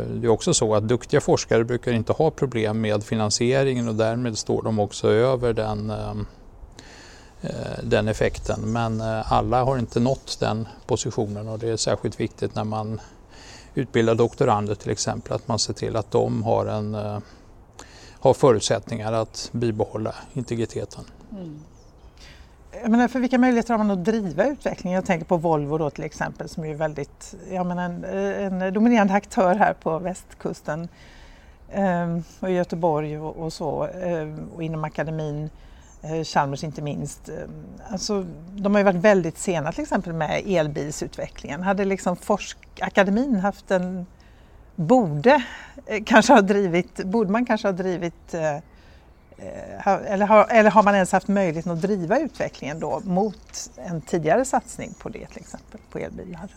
det 0.10 0.28
är 0.28 0.30
också 0.30 0.54
så 0.54 0.76
att 0.76 0.88
duktiga 0.88 1.22
forskare 1.22 1.64
brukar 1.64 1.92
inte 1.92 2.14
ha 2.14 2.32
problem 2.32 2.82
med 2.82 3.04
finansieringen 3.04 3.88
och 3.88 3.96
därmed 3.96 4.38
står 4.38 4.62
de 4.64 4.80
också 4.80 5.10
över 5.10 5.54
den, 5.54 5.90
eh, 5.90 6.10
eh, 6.10 6.14
den 7.84 8.08
effekten. 8.08 8.60
Men 8.62 9.02
alla 9.02 9.64
har 9.64 9.78
inte 9.78 10.00
nått 10.00 10.38
den 10.40 10.68
positionen 10.86 11.50
och 11.50 11.60
det 11.60 11.70
är 11.70 11.78
särskilt 11.78 12.20
viktigt 12.20 12.56
när 12.56 12.64
man 12.64 13.02
utbildar 13.76 14.16
doktorander 14.16 14.76
till 14.76 14.92
exempel 14.92 15.34
att 15.34 15.48
man 15.48 15.60
ser 15.60 15.74
till 15.74 15.96
att 15.96 16.12
de 16.12 16.44
har, 16.44 16.66
en, 16.66 16.94
har 18.20 18.34
förutsättningar 18.34 19.14
att 19.14 19.50
bibehålla 19.52 20.16
integriteten. 20.34 21.04
Mm. 21.32 21.60
Jag 22.82 22.92
menar, 22.92 23.08
för 23.08 23.20
vilka 23.20 23.38
möjligheter 23.38 23.74
har 23.74 23.84
man 23.84 23.92
att 23.92 24.06
driva 24.06 24.46
utvecklingen? 24.46 24.96
Jag 24.96 25.06
tänker 25.06 25.26
på 25.26 25.38
Volvo 25.38 25.78
då 25.78 25.90
till 25.90 26.04
exempel 26.04 26.50
som 26.50 26.66
är 26.66 26.76
väldigt, 26.76 27.36
jag 27.52 27.66
menar, 27.66 27.84
en, 27.84 28.62
en 28.62 28.74
dominerande 28.74 29.14
aktör 29.14 29.56
här 29.56 29.74
på 29.74 30.00
västkusten 30.00 30.88
um, 31.76 32.24
och 32.40 32.50
i 32.50 32.54
Göteborg 32.54 33.20
och, 33.20 33.36
och 33.36 33.54
så 33.54 33.88
um, 33.88 34.50
och 34.56 34.64
inom 34.64 34.84
akademin, 34.84 35.50
Eh, 36.10 36.24
Chalmers 36.24 36.64
inte 36.64 36.82
minst. 36.82 37.30
Eh, 37.30 37.36
alltså, 37.92 38.26
de 38.56 38.76
har 38.76 38.80
ju 38.80 38.86
varit 38.86 38.96
väldigt 38.96 39.38
sena 39.38 39.72
till 39.72 39.84
exempel 39.84 40.14
med 40.14 40.44
elbilsutvecklingen. 40.48 41.64
Hade 41.64 41.86
liksom 41.86 42.16
Forskakademin 42.16 43.36
haft 43.36 43.72
en, 43.72 44.06
borde, 44.76 45.44
eh, 45.86 46.04
kanske 46.06 46.34
ha 46.34 46.42
drivit, 46.42 47.04
borde 47.04 47.32
man 47.32 47.46
kanske 47.46 47.68
ha 47.68 47.74
drivit 47.74 48.36
eller 50.08 50.26
har, 50.26 50.48
eller 50.50 50.70
har 50.70 50.84
man 50.84 50.96
ens 50.96 51.12
haft 51.12 51.28
möjligheten 51.28 51.72
att 51.72 51.82
driva 51.82 52.20
utvecklingen 52.20 52.80
då 52.80 53.02
mot 53.04 53.70
en 53.76 54.02
tidigare 54.02 54.46
satsning 54.46 54.94
på 55.00 55.10
det 55.10 55.28
till 55.28 55.42
exempel, 55.42 55.80
på 55.92 56.00
elbilar? 56.00 56.50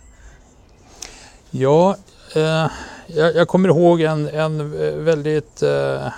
Ja, 1.51 1.97
eh, 2.37 2.71
jag, 3.07 3.35
jag, 3.35 3.49
kommer 3.49 3.69
ihåg 3.69 4.01
en, 4.01 4.29
en 4.29 4.71
väldigt 5.05 5.63
eh, 5.63 6.13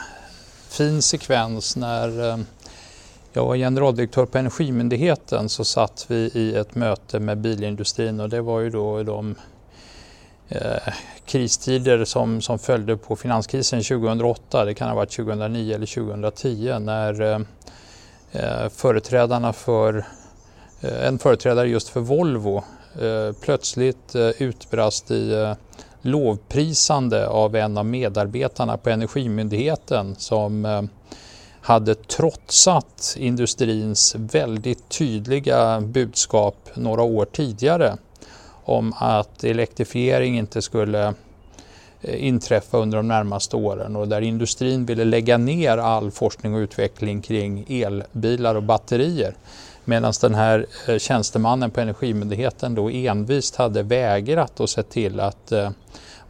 fin 0.69 1.03
sekvens 1.03 1.77
när 1.77 2.31
eh, 2.31 2.39
jag 3.33 3.45
var 3.45 3.57
generaldirektör 3.57 4.27
på 4.27 4.39
Energimyndigheten 4.39 5.49
så 5.49 5.65
satt 5.65 6.07
vi 6.09 6.17
i 6.17 6.55
ett 6.55 6.75
möte 6.75 7.21
med 7.21 7.39
bilindustrin 7.39 8.21
och 8.21 8.29
det 8.29 8.41
var 8.41 8.61
ju 8.61 8.71
då 8.71 9.03
de 9.03 9.35
eh, 10.49 10.93
kristider 11.27 12.05
som, 12.05 12.41
som 12.41 12.59
följde 12.59 12.97
på 12.97 13.17
finanskrisen 13.17 13.83
2008, 13.83 14.65
det 14.65 14.75
kan 14.75 14.89
ha 14.89 14.97
varit 14.97 15.11
2009 15.11 15.75
eller 15.75 15.87
2010 15.87 16.79
när 16.79 17.21
eh, 18.33 18.69
företrädarna 18.69 19.53
för, 19.53 20.05
eh, 20.81 21.07
en 21.07 21.19
företrädare 21.19 21.69
just 21.69 21.89
för 21.89 22.01
Volvo 22.01 22.65
eh, 23.01 23.33
plötsligt 23.41 24.15
eh, 24.15 24.29
utbrast 24.43 25.11
i 25.11 25.33
eh, 25.33 25.55
lovprisande 26.03 27.29
av 27.29 27.57
en 27.57 27.79
av 27.79 27.87
medarbetarna 27.87 28.77
på 28.77 28.91
Energimyndigheten 28.91 30.17
som 30.17 30.65
eh, 30.65 30.83
hade 31.62 31.95
trotsat 31.95 33.16
industrins 33.19 34.14
väldigt 34.19 34.88
tydliga 34.88 35.81
budskap 35.81 36.57
några 36.75 37.02
år 37.02 37.25
tidigare 37.25 37.97
om 38.64 38.92
att 38.97 39.45
elektrifiering 39.45 40.38
inte 40.38 40.62
skulle 40.62 41.14
eh, 42.00 42.26
inträffa 42.26 42.78
under 42.78 42.97
de 42.97 43.09
närmaste 43.09 43.57
åren 43.57 43.97
och 43.97 44.09
där 44.09 44.21
industrin 44.21 44.87
ville 44.87 45.04
lägga 45.04 45.38
ner 45.38 45.78
all 45.78 46.11
forskning 46.11 46.54
och 46.54 46.59
utveckling 46.59 47.23
kring 47.23 47.66
elbilar 47.69 48.54
och 48.54 48.62
batterier. 48.62 49.35
Medan 49.85 50.12
den 50.21 50.35
här 50.35 50.66
eh, 50.88 50.99
tjänstemannen 50.99 51.71
på 51.71 51.81
Energimyndigheten 51.81 52.75
då 52.75 52.90
envist 52.90 53.57
hade 53.57 53.83
vägrat 53.83 54.61
att 54.61 54.71
se 54.71 54.83
till 54.83 55.21
att 55.21 55.52
eh, 55.52 55.71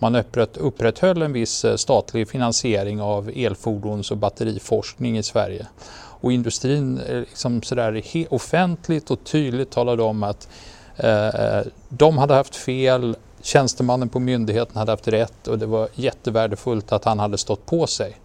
man 0.03 0.25
upprätthöll 0.59 1.23
en 1.23 1.33
viss 1.33 1.65
eh, 1.65 1.77
statlig 1.77 2.29
finansiering 2.29 3.01
av 3.01 3.31
elfordons 3.35 4.11
och 4.11 4.17
batteriforskning 4.17 5.19
i 5.19 5.23
Sverige. 5.23 5.67
Och 5.95 6.33
industrin 6.33 7.01
eh, 7.01 7.19
liksom 7.19 7.63
sådär 7.63 8.03
offentligt 8.31 9.11
och 9.11 9.25
tydligt 9.25 9.71
talade 9.71 10.03
om 10.03 10.23
att 10.23 10.49
eh, 10.97 11.29
eh, 11.29 11.65
de 11.89 12.19
hade 12.19 12.35
haft 12.35 12.57
fel, 12.57 13.17
tjänstemannen 13.43 14.09
på 14.09 14.19
myndigheten 14.19 14.77
hade 14.77 14.93
haft 14.93 15.09
rätt 15.09 15.49
och 15.49 15.59
det 15.59 15.67
var 15.67 15.89
jättevärdefullt 15.95 16.93
att 16.93 17.05
han 17.05 17.19
hade 17.19 17.39
stått 17.39 17.67
på 17.67 17.87
sig. 17.87 18.17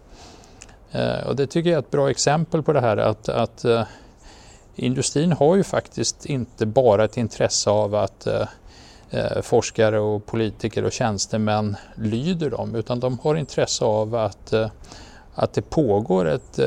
Eh, 0.92 1.26
och 1.26 1.36
det 1.36 1.46
tycker 1.46 1.70
jag 1.70 1.76
är 1.76 1.82
ett 1.82 1.90
bra 1.90 2.10
exempel 2.10 2.62
på 2.62 2.72
det 2.72 2.80
här 2.80 2.96
att, 2.96 3.28
att 3.28 3.64
eh, 3.64 3.82
industrin 4.76 5.32
har 5.32 5.56
ju 5.56 5.62
faktiskt 5.62 6.26
inte 6.26 6.66
bara 6.66 7.04
ett 7.04 7.16
intresse 7.16 7.70
av 7.70 7.94
att 7.94 8.26
Eh, 9.10 9.42
forskare 9.42 9.98
och 9.98 10.26
politiker 10.26 10.84
och 10.84 10.92
tjänstemän 10.92 11.76
lyder 11.94 12.50
dem 12.50 12.74
utan 12.74 13.00
de 13.00 13.18
har 13.18 13.34
intresse 13.34 13.84
av 13.84 14.14
att, 14.14 14.52
eh, 14.52 14.70
att 15.34 15.52
det 15.52 15.62
pågår 15.62 16.28
ett 16.28 16.58
eh, 16.58 16.66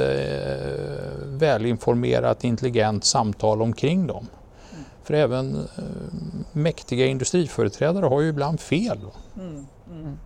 välinformerat 1.25 2.43
intelligent 2.43 3.05
samtal 3.05 3.62
omkring 3.62 4.07
dem. 4.07 4.27
För 5.03 5.13
även 5.13 5.67
mäktiga 6.51 7.05
industriföreträdare 7.05 8.05
har 8.05 8.21
ju 8.21 8.29
ibland 8.29 8.60
fel. 8.60 8.98
Mm, 9.38 9.67
mm. 9.91 10.17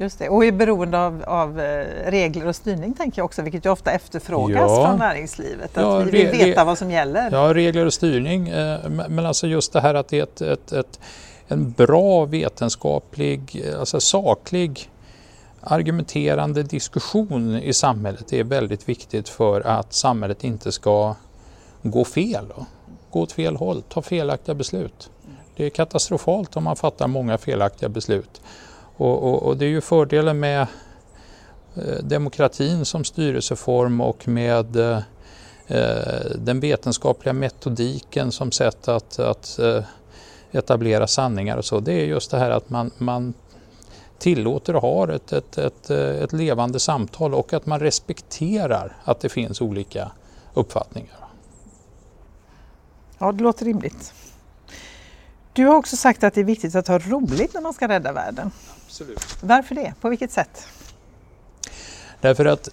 Just 0.00 0.18
det, 0.18 0.28
och 0.28 0.44
är 0.44 0.52
beroende 0.52 0.98
av, 0.98 1.24
av, 1.26 1.60
eh, 1.60 2.10
regler 2.10 2.46
och 2.46 2.56
styrning 2.56 2.94
tänker 2.94 3.18
jag 3.18 3.24
också, 3.24 3.42
vilket 3.42 3.64
ju 3.64 3.70
ofta 3.70 3.90
efterfrågas 3.90 4.70
ja. 4.70 4.86
från 4.86 4.98
näringslivet. 4.98 5.78
Att 5.78 5.82
ja, 5.82 5.98
vi 5.98 6.10
vill 6.10 6.28
veta 6.28 6.64
vad 6.64 6.78
som 6.78 6.90
gäller. 6.90 7.30
Ja, 7.32 7.54
regler 7.54 7.86
och 7.86 7.94
styrning. 7.94 8.48
Eh, 8.48 8.88
men 8.88 9.26
alltså 9.26 9.46
just 9.46 9.72
det 9.72 9.80
här 9.80 9.94
att 9.94 10.08
det 10.08 10.18
är 10.18 10.22
ett, 10.22 10.40
ett, 10.40 10.72
ett, 10.72 11.00
en 11.48 11.72
bra 11.72 12.24
vetenskaplig, 12.24 13.64
alltså 13.78 14.00
saklig 14.00 14.90
argumenterande 15.60 16.62
diskussion 16.62 17.56
i 17.56 17.72
samhället 17.72 18.32
är 18.32 18.44
väldigt 18.44 18.88
viktigt 18.88 19.28
för 19.28 19.60
att 19.60 19.92
samhället 19.92 20.44
inte 20.44 20.72
ska 20.72 21.14
gå 21.82 22.04
fel. 22.04 22.44
Då 22.56 22.66
gå 23.10 23.20
åt 23.20 23.32
fel 23.32 23.56
håll, 23.56 23.82
ta 23.82 24.02
felaktiga 24.02 24.54
beslut. 24.54 25.10
Det 25.56 25.66
är 25.66 25.70
katastrofalt 25.70 26.56
om 26.56 26.64
man 26.64 26.76
fattar 26.76 27.06
många 27.06 27.38
felaktiga 27.38 27.88
beslut. 27.88 28.40
Och, 29.00 29.22
och, 29.22 29.42
och 29.42 29.56
det 29.56 29.64
är 29.64 29.68
ju 29.68 29.80
fördelen 29.80 30.40
med 30.40 30.66
eh, 31.76 32.02
demokratin 32.02 32.84
som 32.84 33.04
styrelseform 33.04 34.00
och 34.00 34.28
med 34.28 34.76
eh, 34.76 34.98
eh, 35.66 36.30
den 36.38 36.60
vetenskapliga 36.60 37.32
metodiken 37.32 38.32
som 38.32 38.52
sätt 38.52 38.88
att, 38.88 39.18
att 39.18 39.58
etablera 40.52 41.06
sanningar 41.06 41.56
och 41.56 41.64
så. 41.64 41.80
Det 41.80 41.92
är 41.92 42.04
just 42.04 42.30
det 42.30 42.38
här 42.38 42.50
att 42.50 42.70
man, 42.70 42.90
man 42.98 43.34
tillåter 44.18 44.76
och 44.76 44.82
har 44.82 45.08
ett, 45.08 45.32
ett, 45.32 45.58
ett, 45.58 45.90
ett 45.90 46.32
levande 46.32 46.80
samtal 46.80 47.34
och 47.34 47.52
att 47.52 47.66
man 47.66 47.80
respekterar 47.80 48.96
att 49.04 49.20
det 49.20 49.28
finns 49.28 49.60
olika 49.60 50.10
uppfattningar. 50.54 51.28
Ja, 53.18 53.32
det 53.32 53.42
låter 53.42 53.64
rimligt. 53.64 54.14
Du 55.52 55.66
har 55.66 55.74
också 55.74 55.96
sagt 55.96 56.24
att 56.24 56.34
det 56.34 56.40
är 56.40 56.44
viktigt 56.44 56.74
att 56.74 56.88
ha 56.88 56.98
roligt 56.98 57.54
när 57.54 57.60
man 57.60 57.74
ska 57.74 57.88
rädda 57.88 58.12
världen. 58.12 58.50
Absolut. 58.86 59.36
Varför 59.42 59.74
det? 59.74 59.94
På 60.00 60.08
vilket 60.08 60.32
sätt? 60.32 60.66
Därför 62.20 62.44
att 62.44 62.68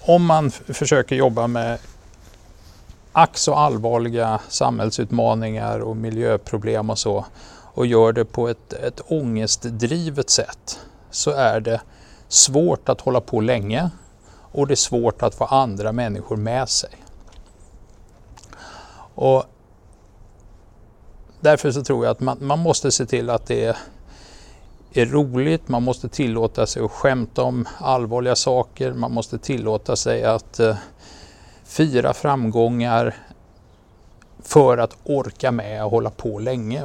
om 0.00 0.26
man 0.26 0.50
försöker 0.50 1.16
jobba 1.16 1.46
med 1.46 1.78
ack 3.12 3.38
så 3.38 3.54
allvarliga 3.54 4.40
samhällsutmaningar 4.48 5.78
och 5.78 5.96
miljöproblem 5.96 6.90
och 6.90 6.98
så 6.98 7.24
och 7.74 7.86
gör 7.86 8.12
det 8.12 8.24
på 8.24 8.48
ett, 8.48 8.72
ett 8.72 9.00
ångestdrivet 9.06 10.30
sätt 10.30 10.80
så 11.10 11.30
är 11.30 11.60
det 11.60 11.80
svårt 12.28 12.88
att 12.88 13.00
hålla 13.00 13.20
på 13.20 13.40
länge 13.40 13.90
och 14.52 14.66
det 14.66 14.74
är 14.74 14.76
svårt 14.76 15.22
att 15.22 15.34
få 15.34 15.44
andra 15.44 15.92
människor 15.92 16.36
med 16.36 16.68
sig. 16.68 16.90
Och 19.14 19.44
därför 21.40 21.70
så 21.70 21.84
tror 21.84 22.04
jag 22.04 22.12
att 22.12 22.20
man, 22.20 22.38
man 22.40 22.58
måste 22.58 22.92
se 22.92 23.06
till 23.06 23.30
att 23.30 23.46
det 23.46 23.64
är, 23.64 23.76
är 24.92 25.06
roligt, 25.06 25.68
man 25.68 25.82
måste 25.82 26.08
tillåta 26.08 26.66
sig 26.66 26.84
att 26.84 26.90
skämta 26.90 27.42
om 27.42 27.68
allvarliga 27.78 28.36
saker, 28.36 28.92
man 28.92 29.12
måste 29.12 29.38
tillåta 29.38 29.96
sig 29.96 30.24
att 30.24 30.60
eh, 30.60 30.76
fira 31.64 32.14
framgångar 32.14 33.14
för 34.42 34.78
att 34.78 34.96
orka 35.04 35.52
med 35.52 35.84
och 35.84 35.90
hålla 35.90 36.10
på 36.10 36.38
länge. 36.38 36.82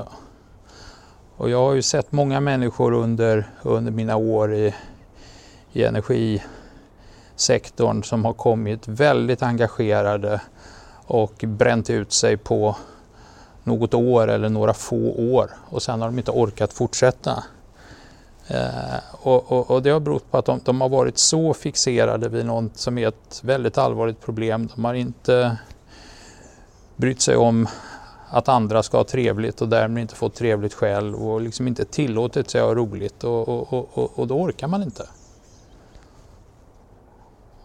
Och 1.38 1.50
jag 1.50 1.58
har 1.58 1.74
ju 1.74 1.82
sett 1.82 2.12
många 2.12 2.40
människor 2.40 2.94
under, 2.94 3.50
under 3.62 3.92
mina 3.92 4.16
år 4.16 4.54
i, 4.54 4.74
i 5.74 5.84
energisektorn 5.84 8.04
som 8.04 8.26
har 8.26 8.34
kommit 8.34 8.88
väldigt 8.88 9.44
engagerade 9.44 10.42
och 11.06 11.44
bränt 11.48 11.90
ut 11.90 12.14
sig 12.14 12.38
på 12.38 12.76
något 13.64 13.94
år 13.94 14.28
eller 14.28 14.50
några 14.50 14.74
få 14.74 15.12
år 15.12 15.52
och 15.70 15.84
sen 15.84 16.02
har 16.02 16.08
de 16.08 16.18
inte 16.18 16.32
orkat 16.32 16.74
fortsätta. 16.74 17.44
Eh, 18.48 18.98
och, 19.12 19.52
och, 19.52 19.72
och, 19.72 19.84
det 19.84 19.90
har 19.90 20.00
berott 20.00 20.32
på 20.32 20.38
att 20.38 20.46
de, 20.46 20.60
de, 20.64 20.82
har 20.82 20.90
varit 20.90 21.18
så 21.18 21.54
fixerade 21.54 22.30
vid 22.30 22.46
något 22.46 22.78
som 22.78 22.98
är 22.98 23.08
ett 23.08 23.42
väldigt 23.44 23.78
allvarligt 23.78 24.22
problem. 24.22 24.70
De 24.76 24.86
har 24.86 24.94
inte 24.94 25.58
brytt 26.96 27.22
sig 27.22 27.36
om 27.36 27.68
att 28.30 28.50
andra 28.50 28.84
ska 28.84 28.98
ha 28.98 29.04
trevligt 29.04 29.62
och 29.62 29.70
därmed 29.70 30.02
inte 30.02 30.16
fått 30.16 30.36
trevligt 30.36 30.74
själv 30.74 31.16
och 31.16 31.42
liksom 31.42 31.68
inte 31.68 31.86
tillåtit 31.86 32.50
sig 32.50 32.62
att 32.62 32.68
ha 32.68 32.76
roligt 32.76 33.24
och, 33.24 33.74
och, 33.74 34.20
och, 34.20 34.28
då 34.28 34.42
orkar 34.42 34.68
man 34.68 34.84
inte. 34.84 35.08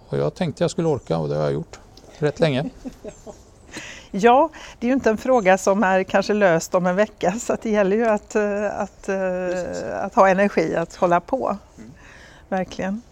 Och 0.09 0.19
jag 0.19 0.35
tänkte 0.35 0.65
jag 0.65 0.71
skulle 0.71 0.89
orka 0.89 1.19
och 1.19 1.29
det 1.29 1.35
har 1.35 1.43
jag 1.43 1.53
gjort 1.53 1.79
rätt 2.19 2.41
länge. 2.41 2.71
Ja, 4.11 4.51
det 4.79 4.87
är 4.87 4.88
ju 4.88 4.94
inte 4.94 5.11
en 5.11 5.16
fråga 5.16 5.59
som 5.59 5.85
är 5.85 6.03
kanske 6.03 6.35
löst 6.35 6.75
om 6.75 6.87
en 6.87 6.97
vecka 6.97 7.33
så 7.33 7.57
det 7.62 7.71
gäller 7.71 7.97
ju 7.97 8.07
att, 8.07 8.35
eh, 8.35 8.81
att, 8.81 9.09
eh, 9.09 10.05
att 10.05 10.14
ha 10.14 10.29
energi 10.29 10.77
att 10.77 10.94
hålla 10.94 11.21
på. 11.21 11.59
Mm. 11.79 11.90
Verkligen. 12.49 13.03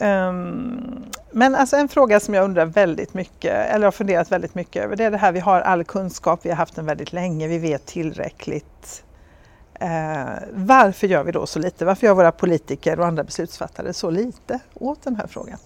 Um, 0.00 1.04
men 1.30 1.54
alltså 1.54 1.76
en 1.76 1.88
fråga 1.88 2.20
som 2.20 2.34
jag 2.34 2.44
undrar 2.44 2.66
väldigt 2.66 3.14
mycket, 3.14 3.52
eller 3.52 3.86
har 3.86 3.92
funderat 3.92 4.32
väldigt 4.32 4.54
mycket 4.54 4.84
över, 4.84 4.96
det 4.96 5.04
är 5.04 5.10
det 5.10 5.16
här 5.16 5.32
vi 5.32 5.40
har 5.40 5.60
all 5.60 5.84
kunskap, 5.84 6.40
vi 6.42 6.48
har 6.48 6.56
haft 6.56 6.76
den 6.76 6.86
väldigt 6.86 7.12
länge, 7.12 7.48
vi 7.48 7.58
vet 7.58 7.86
tillräckligt. 7.86 9.04
Uh, 9.82 10.30
varför 10.52 11.06
gör 11.06 11.24
vi 11.24 11.32
då 11.32 11.46
så 11.46 11.58
lite? 11.58 11.84
Varför 11.84 12.06
gör 12.06 12.14
våra 12.14 12.32
politiker 12.32 13.00
och 13.00 13.06
andra 13.06 13.24
beslutsfattare 13.24 13.92
så 13.92 14.10
lite 14.10 14.58
åt 14.74 15.02
den 15.02 15.16
här 15.16 15.26
frågan? 15.26 15.58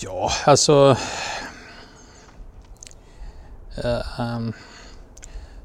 Ja, 0.00 0.30
alltså... 0.46 0.96
Eh, 3.84 4.20
ehm, 4.20 4.52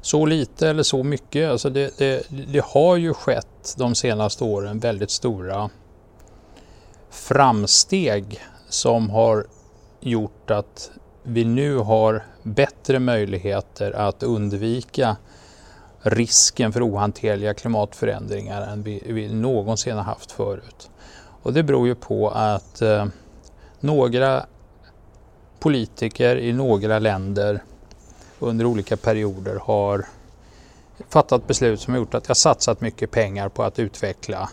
så 0.00 0.26
lite 0.26 0.68
eller 0.68 0.82
så 0.82 1.02
mycket. 1.02 1.50
Alltså 1.50 1.70
det, 1.70 1.98
det, 1.98 2.26
det, 2.28 2.64
har 2.64 2.96
ju 2.96 3.14
skett 3.14 3.74
de 3.78 3.94
senaste 3.94 4.44
åren 4.44 4.78
väldigt 4.78 5.10
stora 5.10 5.70
framsteg 7.10 8.40
som 8.68 9.10
har 9.10 9.46
gjort 10.00 10.50
att 10.50 10.90
vi 11.22 11.44
nu 11.44 11.76
har 11.76 12.24
bättre 12.42 12.98
möjligheter 12.98 13.92
att 13.92 14.22
undvika 14.22 15.16
risken 16.02 16.72
för 16.72 16.88
ohanterliga 16.88 17.54
klimatförändringar 17.54 18.62
än 18.62 18.82
vi, 18.82 19.02
vi 19.06 19.34
någonsin 19.34 19.96
har 19.96 20.02
haft 20.02 20.32
förut. 20.32 20.90
Och 21.42 21.52
det 21.52 21.62
beror 21.62 21.86
ju 21.86 21.94
på 21.94 22.30
att 22.30 22.82
eh, 22.82 23.06
några 23.80 24.46
politiker 25.58 26.36
i 26.36 26.52
några 26.52 26.98
länder 26.98 27.62
under 28.38 28.64
olika 28.64 28.96
perioder 28.96 29.56
har 29.56 30.06
fattat 31.08 31.46
beslut 31.46 31.80
som 31.80 31.94
har 31.94 32.00
gjort 32.00 32.14
att 32.14 32.28
jag 32.28 32.36
satsat 32.36 32.80
mycket 32.80 33.10
pengar 33.10 33.48
på 33.48 33.62
att 33.62 33.78
utveckla 33.78 34.50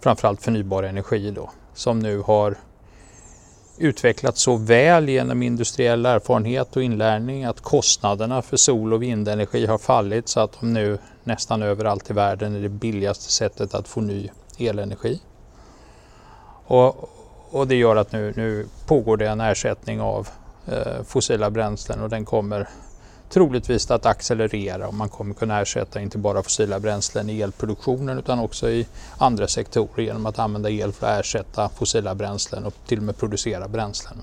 framförallt 0.00 0.42
förnybar 0.42 0.82
energi 0.82 1.30
då, 1.30 1.50
som 1.74 1.98
nu 1.98 2.20
har 2.20 2.56
utvecklats 3.78 4.42
så 4.42 4.56
väl 4.56 5.08
genom 5.08 5.42
industriell 5.42 6.06
erfarenhet 6.06 6.76
och 6.76 6.82
inlärning 6.82 7.44
att 7.44 7.60
kostnaderna 7.60 8.42
för 8.42 8.56
sol 8.56 8.92
och 8.92 9.02
vindenergi 9.02 9.66
har 9.66 9.78
fallit 9.78 10.28
så 10.28 10.40
att 10.40 10.60
de 10.60 10.72
nu 10.72 10.98
nästan 11.24 11.62
överallt 11.62 12.10
i 12.10 12.12
världen 12.12 12.56
är 12.56 12.60
det 12.60 12.68
billigaste 12.68 13.32
sättet 13.32 13.74
att 13.74 13.88
få 13.88 14.00
ny 14.00 14.30
elenergi. 14.58 15.20
Och, 16.66 17.17
och 17.50 17.68
det 17.68 17.74
gör 17.74 17.96
att 17.96 18.12
nu, 18.12 18.32
nu 18.36 18.66
pågår 18.86 19.16
det 19.16 19.28
en 19.28 19.40
ersättning 19.40 20.00
av 20.00 20.28
eh, 20.66 21.02
fossila 21.04 21.50
bränslen 21.50 22.02
och 22.02 22.10
den 22.10 22.24
kommer 22.24 22.68
troligtvis 23.28 23.90
att 23.90 24.06
accelerera 24.06 24.88
och 24.88 24.94
man 24.94 25.08
kommer 25.08 25.34
kunna 25.34 25.60
ersätta 25.60 26.00
inte 26.00 26.18
bara 26.18 26.42
fossila 26.42 26.80
bränslen 26.80 27.30
i 27.30 27.40
elproduktionen 27.40 28.18
utan 28.18 28.38
också 28.38 28.70
i 28.70 28.86
andra 29.18 29.48
sektorer 29.48 30.02
genom 30.02 30.26
att 30.26 30.38
använda 30.38 30.70
el 30.70 30.92
för 30.92 31.06
att 31.06 31.20
ersätta 31.20 31.68
fossila 31.68 32.14
bränslen 32.14 32.64
och 32.64 32.74
till 32.86 32.98
och 32.98 33.04
med 33.04 33.16
producera 33.16 33.68
bränslen. 33.68 34.22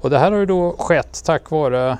Och 0.00 0.10
det 0.10 0.18
här 0.18 0.32
har 0.32 0.38
ju 0.38 0.46
då 0.46 0.76
skett 0.78 1.22
tack 1.24 1.50
vare 1.50 1.98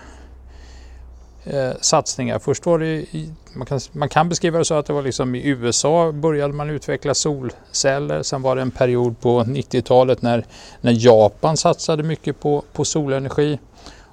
eh, 1.44 1.70
satsningar. 1.81 2.38
Först 2.38 2.66
var 2.66 2.78
det 2.78 2.87
i, 2.87 3.33
man, 3.55 3.66
kan, 3.66 3.81
man 3.92 4.09
kan 4.09 4.28
beskriva 4.28 4.59
det 4.59 4.64
så 4.64 4.74
att 4.74 4.87
det 4.87 4.92
var 4.92 5.02
liksom 5.02 5.35
i 5.35 5.48
USA 5.48 6.12
började 6.12 6.55
man 6.55 6.70
utveckla 6.70 7.14
solceller. 7.14 8.22
Sen 8.22 8.42
var 8.42 8.57
det 8.57 8.62
en 8.62 8.70
period 8.70 9.20
på 9.20 9.44
90-talet 9.44 10.22
när, 10.22 10.46
när 10.81 11.07
Japan 11.07 11.57
satsade 11.57 12.02
mycket 12.02 12.40
på, 12.40 12.62
på 12.72 12.85
solenergi. 12.85 13.59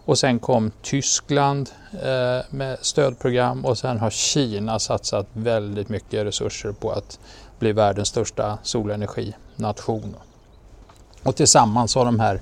Och 0.05 0.19
sen 0.19 0.39
kom 0.39 0.71
Tyskland 0.81 1.69
eh, 1.93 2.45
med 2.49 2.77
stödprogram 2.81 3.65
och 3.65 3.77
sen 3.77 3.99
har 3.99 4.09
Kina 4.09 4.79
satsat 4.79 5.27
väldigt 5.33 5.89
mycket 5.89 6.25
resurser 6.25 6.71
på 6.71 6.91
att 6.91 7.19
bli 7.59 7.71
världens 7.71 8.07
största 8.07 8.57
solenergination. 8.63 10.15
Och 11.23 11.35
tillsammans 11.35 11.95
har 11.95 12.05
de 12.05 12.19
här 12.19 12.41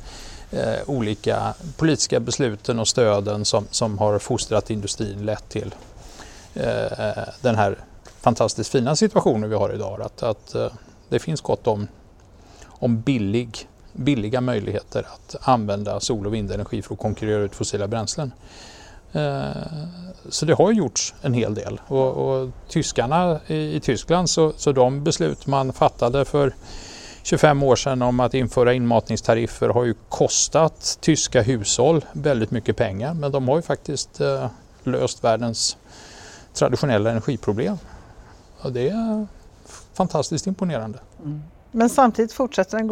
eh, 0.51 0.89
olika 0.89 1.53
politiska 1.77 2.19
besluten 2.19 2.79
och 2.79 2.87
stöden 2.87 3.45
som, 3.45 3.67
som 3.71 3.97
har 3.97 4.19
fostrat 4.19 4.69
industrin 4.69 5.25
lett 5.25 5.49
till 5.49 5.75
eh, 6.53 7.23
den 7.41 7.55
här 7.55 7.77
fantastiskt 8.19 8.71
fina 8.71 8.95
situationen 8.95 9.49
vi 9.49 9.55
har 9.55 9.73
idag. 9.73 10.01
Att, 10.01 10.23
att 10.23 10.55
eh, 10.55 10.71
det 11.09 11.19
finns 11.19 11.41
gott 11.41 11.67
om, 11.67 11.87
om 12.65 13.01
billig 13.01 13.67
billiga 13.97 14.41
möjligheter 14.41 15.07
att 15.13 15.35
använda 15.41 15.99
sol 15.99 16.27
och 16.27 16.33
vindenergi 16.33 16.81
för 16.81 16.93
att 16.93 16.99
konkurrera 16.99 17.41
ut 17.41 17.55
fossila 17.55 17.87
bränslen. 17.87 18.31
Eh, 19.11 19.51
så 20.29 20.45
det 20.45 20.53
har 20.53 20.71
gjorts 20.71 21.13
en 21.21 21.33
hel 21.33 21.53
del 21.55 21.81
och, 21.87 22.07
och 22.07 22.49
tyskarna 22.69 23.39
i, 23.47 23.75
i 23.75 23.79
Tyskland 23.79 24.29
så, 24.29 24.53
så 24.57 24.71
de 24.71 25.03
beslut 25.03 25.47
man 25.47 25.73
fattade 25.73 26.25
för 26.25 26.53
25 27.27 27.63
år 27.63 27.75
sedan 27.75 28.01
om 28.01 28.19
att 28.19 28.33
införa 28.33 28.73
inmatningstariffer 28.73 29.69
har 29.69 29.85
ju 29.85 29.93
kostat 30.09 30.97
tyska 31.01 31.41
hushåll 31.41 32.05
väldigt 32.11 32.51
mycket 32.51 32.77
pengar 32.77 33.13
men 33.13 33.31
de 33.31 33.47
har 33.47 33.55
ju 33.55 33.61
faktiskt 33.61 34.21
eh, 34.21 34.47
löst 34.83 35.23
världens 35.23 35.77
traditionella 36.53 37.11
energiproblem. 37.11 37.77
Och 38.61 38.71
det 38.71 38.89
är 38.89 39.27
fantastiskt 39.93 40.47
imponerande. 40.47 40.99
Mm. 41.23 41.41
Men 41.71 41.89
samtidigt 41.89 42.33
fortsätter 42.33 42.77
den 42.77 42.87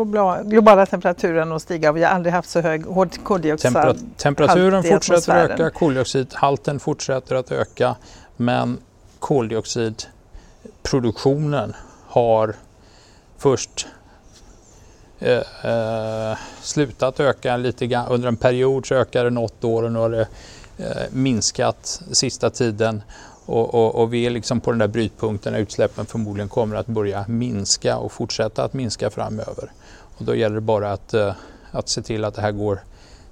globala 0.49 0.85
temperaturen 0.85 1.51
att 1.51 1.61
stiga 1.61 1.89
och 1.89 1.97
vi 1.97 2.03
har 2.03 2.11
aldrig 2.11 2.33
haft 2.33 2.49
så 2.49 2.61
hög 2.61 2.85
koldioxid. 3.23 3.73
Temper 3.73 3.95
temperaturen 4.17 4.83
fortsätter 4.83 5.45
att 5.45 5.51
öka, 5.51 5.69
koldioxidhalten 5.69 6.79
fortsätter 6.79 7.35
att 7.35 7.51
öka 7.51 7.95
men 8.37 8.77
koldioxidproduktionen 9.19 11.73
har 12.07 12.55
först 13.37 13.87
Eh, 15.25 15.71
eh, 15.71 16.37
slutat 16.61 17.19
öka 17.19 17.57
lite 17.57 17.87
grann. 17.87 18.07
Under 18.07 18.27
en 18.27 18.35
period 18.35 18.85
så 18.85 18.95
ökade 18.95 19.25
det 19.25 19.33
något 19.33 19.63
år 19.63 19.83
och 19.83 19.91
nu 19.91 19.99
har 19.99 20.09
det 20.09 20.27
eh, 20.77 21.03
minskat 21.11 22.01
sista 22.11 22.49
tiden 22.49 23.01
och, 23.45 23.73
och, 23.73 23.95
och, 23.95 24.13
vi 24.13 24.25
är 24.25 24.29
liksom 24.29 24.61
på 24.61 24.71
den 24.71 24.79
där 24.79 24.87
brytpunkten 24.87 25.53
där 25.53 25.59
utsläppen 25.59 26.05
förmodligen 26.05 26.49
kommer 26.49 26.75
att 26.75 26.87
börja 26.87 27.25
minska 27.27 27.97
och 27.97 28.11
fortsätta 28.11 28.63
att 28.63 28.73
minska 28.73 29.09
framöver. 29.09 29.71
Och 30.17 30.25
då 30.25 30.35
gäller 30.35 30.55
det 30.55 30.61
bara 30.61 30.91
att, 30.91 31.13
eh, 31.13 31.33
att 31.71 31.89
se 31.89 32.01
till 32.01 32.25
att 32.25 32.33
det 32.33 32.41
här 32.41 32.51
går 32.51 32.79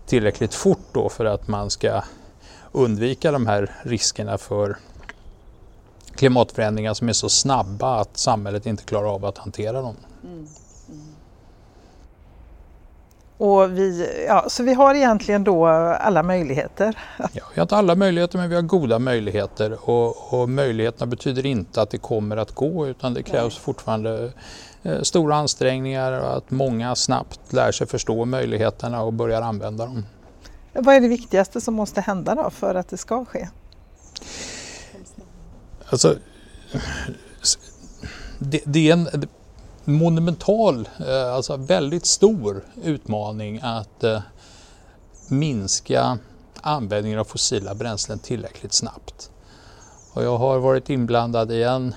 tillräckligt 0.06 0.53
fort 0.53 0.88
då 0.91 1.10
för 1.10 1.25
att 1.25 1.47
man 1.47 1.69
ska 1.69 2.01
undvika 2.71 3.32
de 3.32 3.47
här 3.47 3.71
riskerna 3.84 4.38
för 4.38 4.77
klimatförändringar 6.15 6.93
som 6.93 7.10
är 7.10 7.13
så 7.13 7.29
snabba 7.29 7.99
att 7.99 8.17
samhället 8.17 8.65
inte 8.65 8.84
klarar 8.84 9.13
av 9.13 9.25
att 9.25 9.38
hantera 9.38 9.82
dem. 9.82 9.95
Mm. 10.23 10.47
Och 13.38 13.78
vi, 13.78 14.10
ja, 14.28 14.46
så 14.50 14.63
vi 14.63 14.74
har 14.74 14.96
egentligen 14.96 15.43
då 15.43 15.65
alla 15.67 16.24
möjligheter. 16.24 16.98
Ja, 17.17 17.28
vi 17.34 17.60
har 17.60 17.62
inte 17.62 17.76
alla 17.76 17.96
möjligheter 17.96 18.38
men 18.38 18.50
vi 18.50 18.56
har 18.56 18.62
goda 18.62 19.00
möjligheter 19.00 19.89
och, 19.89 20.34
och 20.34 20.50
möjligheterna 20.50 21.06
betyder 21.06 21.46
inte 21.46 21.82
att 21.82 21.89
det 21.89 21.98
kommer 21.98 22.38
att 22.38 22.52
gå 22.52 22.88
utan 22.88 23.13
det 23.13 23.24
krävs 23.24 23.54
Nej. 23.54 23.62
fortfarande 23.62 24.32
eh, 24.84 25.02
stora 25.02 25.36
ansträngningar 25.36 26.12
och 26.12 26.38
att 26.38 26.52
många 26.52 26.96
snabbt 26.96 27.54
lär 27.54 27.72
sig 27.72 27.88
förstå 27.88 28.26
möjligheterna 28.26 29.02
och 29.02 29.13
börjar 29.13 29.41
använda 29.41 29.86
dem. 29.86 30.06
Vad 30.74 30.96
är 30.96 31.02
det 31.02 31.08
viktigaste 31.08 31.62
som 31.62 31.74
måste 31.74 32.02
hända 32.02 32.36
då 32.36 32.50
för 32.50 32.76
att 32.76 32.88
det 32.88 32.98
ska 32.98 33.26
ske? 33.26 33.50
Alltså, 35.89 36.15
det, 38.39 38.62
det 38.65 38.89
är 38.89 38.93
en, 38.93 39.28
monumental, 39.86 40.89
eh, 41.00 41.34
alltså 41.34 41.58
väldigt 41.58 42.06
stor 42.06 42.63
utmaning 42.84 43.60
att 43.63 44.04
eh, 44.04 44.22
minska 45.28 46.17
användningen 46.62 47.19
av 47.19 47.24
fossila 47.24 47.76
bränslen 47.76 48.19
tillräckligt 48.19 48.74
snabbt. 48.74 49.30
Och 50.13 50.24
jag 50.24 50.38
har 50.38 50.60
varit 50.60 50.89
inblandad 50.89 51.52
i 51.52 51.63
en 51.63 51.96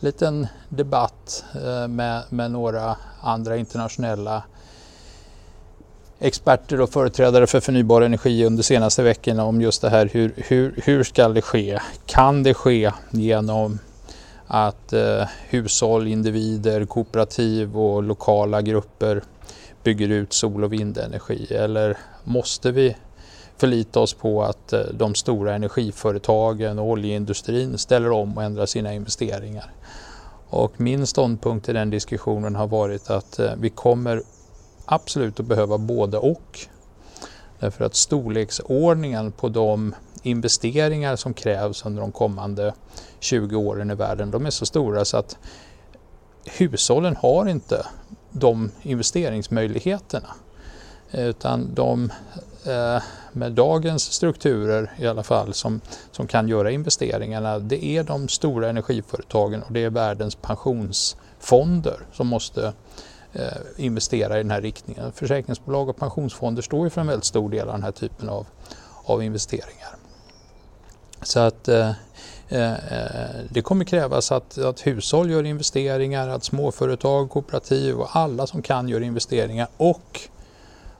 liten 0.00 0.46
debatt 0.68 1.44
eh, 1.54 1.88
med, 1.88 2.22
med 2.28 2.50
några 2.50 2.96
andra 3.20 3.56
internationella 3.56 4.42
experter 6.18 6.80
och 6.80 6.90
företrädare 6.90 7.46
för 7.46 7.60
förnybar 7.60 8.02
energi 8.02 8.44
under 8.44 8.62
senaste 8.62 9.02
veckorna 9.02 9.44
om 9.44 9.60
just 9.60 9.82
det 9.82 9.90
här 9.90 10.10
hur, 10.12 10.34
hur, 10.36 10.80
hur 10.84 11.04
ska 11.04 11.28
det 11.28 11.42
ske? 11.42 11.80
Kan 12.06 12.42
det 12.42 12.54
ske 12.54 12.92
genom 13.10 13.78
att 14.54 14.92
eh, 14.92 15.28
hushåll, 15.48 16.06
individer, 16.06 16.84
kooperativ 16.84 17.76
och 17.76 18.02
lokala 18.02 18.62
grupper 18.62 19.22
bygger 19.82 20.08
ut 20.08 20.32
sol 20.32 20.64
och 20.64 20.72
vindenergi? 20.72 21.54
Eller 21.54 21.98
måste 22.24 22.70
vi 22.72 22.96
förlita 23.56 24.00
oss 24.00 24.14
på 24.14 24.42
att 24.42 24.72
eh, 24.72 24.80
de 24.80 25.14
stora 25.14 25.54
energiföretagen 25.54 26.78
och 26.78 26.86
oljeindustrin 26.86 27.78
ställer 27.78 28.10
om 28.10 28.36
och 28.36 28.42
ändrar 28.42 28.66
sina 28.66 28.92
investeringar? 28.92 29.72
Och 30.48 30.80
min 30.80 31.06
ståndpunkt 31.06 31.68
i 31.68 31.72
den 31.72 31.90
diskussionen 31.90 32.56
har 32.56 32.66
varit 32.66 33.10
att 33.10 33.38
eh, 33.38 33.52
vi 33.58 33.70
kommer 33.70 34.22
absolut 34.84 35.40
att 35.40 35.46
behöva 35.46 35.78
både 35.78 36.18
och. 36.18 36.58
Därför 37.58 37.84
att 37.84 37.94
storleksordningen 37.94 39.32
på 39.32 39.48
de 39.48 39.94
investeringar 40.22 41.16
som 41.16 41.34
krävs 41.34 41.86
under 41.86 42.00
de 42.00 42.12
kommande 42.12 42.74
20 43.20 43.56
åren 43.56 43.90
i 43.90 43.94
världen, 43.94 44.30
de 44.30 44.46
är 44.46 44.50
så 44.50 44.66
stora 44.66 45.04
så 45.04 45.16
att 45.16 45.36
hushållen 46.44 47.16
har 47.16 47.48
inte 47.48 47.86
de 48.30 48.70
investeringsmöjligheterna. 48.82 50.28
Utan 51.12 51.74
de 51.74 52.12
eh, 52.66 53.02
med 53.32 53.52
dagens 53.52 54.12
strukturer 54.12 54.92
i 54.98 55.06
alla 55.06 55.22
fall 55.22 55.54
som, 55.54 55.80
som 56.10 56.26
kan 56.26 56.48
göra 56.48 56.70
investeringarna, 56.70 57.58
det 57.58 57.84
är 57.84 58.04
de 58.04 58.28
stora 58.28 58.68
energiföretagen 58.68 59.62
och 59.62 59.72
det 59.72 59.84
är 59.84 59.90
världens 59.90 60.34
pensionsfonder 60.34 61.96
som 62.12 62.26
måste 62.26 62.72
eh, 63.32 63.44
investera 63.76 64.34
i 64.38 64.42
den 64.42 64.50
här 64.50 64.60
riktningen. 64.60 65.12
Försäkringsbolag 65.12 65.88
och 65.88 65.96
pensionsfonder 65.96 66.62
står 66.62 66.84
ju 66.84 66.90
för 66.90 67.00
en 67.00 67.06
väldigt 67.06 67.24
stor 67.24 67.50
del 67.50 67.68
av 67.68 67.74
den 67.74 67.82
här 67.82 67.92
typen 67.92 68.28
av, 68.28 68.46
av 69.04 69.22
investeringar. 69.22 69.96
Så 71.22 71.40
att 71.40 71.68
eh, 71.68 71.92
Eh, 72.52 72.74
det 73.50 73.62
kommer 73.62 73.84
krävas 73.84 74.32
att, 74.32 74.58
att 74.58 74.86
hushåll 74.86 75.30
gör 75.30 75.44
investeringar, 75.44 76.28
att 76.28 76.44
småföretag, 76.44 77.30
kooperativ 77.30 77.96
och 77.96 78.16
alla 78.16 78.46
som 78.46 78.62
kan 78.62 78.88
gör 78.88 79.00
investeringar 79.00 79.68
och 79.76 80.20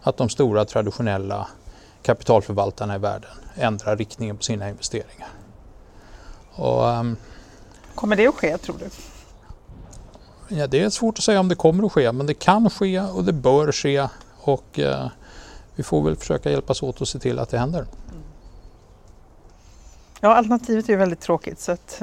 att 0.03 0.17
de 0.17 0.29
stora 0.29 0.65
traditionella 0.65 1.49
kapitalförvaltarna 2.03 2.95
i 2.95 2.99
världen 2.99 3.31
ändrar 3.55 3.97
riktningen 3.97 4.37
på 4.37 4.43
sina 4.43 4.69
investeringar. 4.69 5.29
Och, 6.55 6.85
um, 6.85 7.17
kommer 7.95 8.17
det 8.17 8.27
att 8.27 8.35
ske 8.35 8.59
tror 8.59 8.77
du? 8.79 8.89
Ja, 10.57 10.67
det 10.67 10.81
är 10.81 10.91
svårt 10.91 11.19
att 11.19 11.25
säga 11.25 11.41
om 11.41 11.49
det 11.49 11.55
kommer 11.55 11.87
att 11.87 11.93
ske 11.93 12.13
men 12.13 12.27
det 12.27 12.35
kan 12.35 12.71
ske 12.71 13.01
och 13.01 13.25
det 13.25 13.33
bör 13.33 13.73
ske 13.73 14.09
och 14.41 14.79
uh, 14.79 15.07
vi 15.75 15.83
får 15.83 16.03
väl 16.03 16.17
försöka 16.17 16.51
hjälpas 16.51 16.83
åt 16.83 17.03
att 17.03 17.09
se 17.09 17.19
till 17.19 17.39
att 17.39 17.49
det 17.49 17.59
händer. 17.59 17.87
Ja, 20.25 20.35
alternativet 20.35 20.89
är 20.89 20.97
väldigt 20.97 21.21
tråkigt. 21.21 21.61
Så 21.61 21.73
att... 21.73 22.03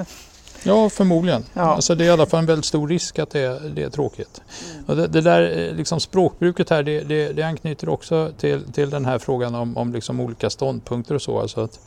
Ja, 0.63 0.89
förmodligen. 0.89 1.45
Ja. 1.53 1.61
Alltså, 1.61 1.95
det 1.95 2.03
är 2.03 2.05
i 2.05 2.09
alla 2.09 2.25
fall 2.25 2.39
en 2.39 2.45
väldigt 2.45 2.65
stor 2.65 2.87
risk 2.87 3.19
att 3.19 3.29
det 3.29 3.39
är, 3.39 3.59
det 3.69 3.83
är 3.83 3.89
tråkigt. 3.89 4.41
Mm. 4.73 4.85
Och 4.85 4.95
det, 4.95 5.07
det, 5.07 5.21
där 5.21 5.57
eh, 5.57 5.75
liksom 5.75 5.99
språkbruket 5.99 6.69
här 6.69 6.83
det, 6.83 7.01
det, 7.01 7.33
det, 7.33 7.43
anknyter 7.43 7.89
också 7.89 8.31
till, 8.37 8.71
till 8.71 8.89
den 8.89 9.05
här 9.05 9.19
frågan 9.19 9.55
om, 9.55 9.77
om 9.77 9.93
liksom 9.93 10.19
olika 10.19 10.49
ståndpunkter 10.49 11.15
och 11.15 11.21
så. 11.21 11.39
Alltså 11.39 11.61
att, 11.61 11.79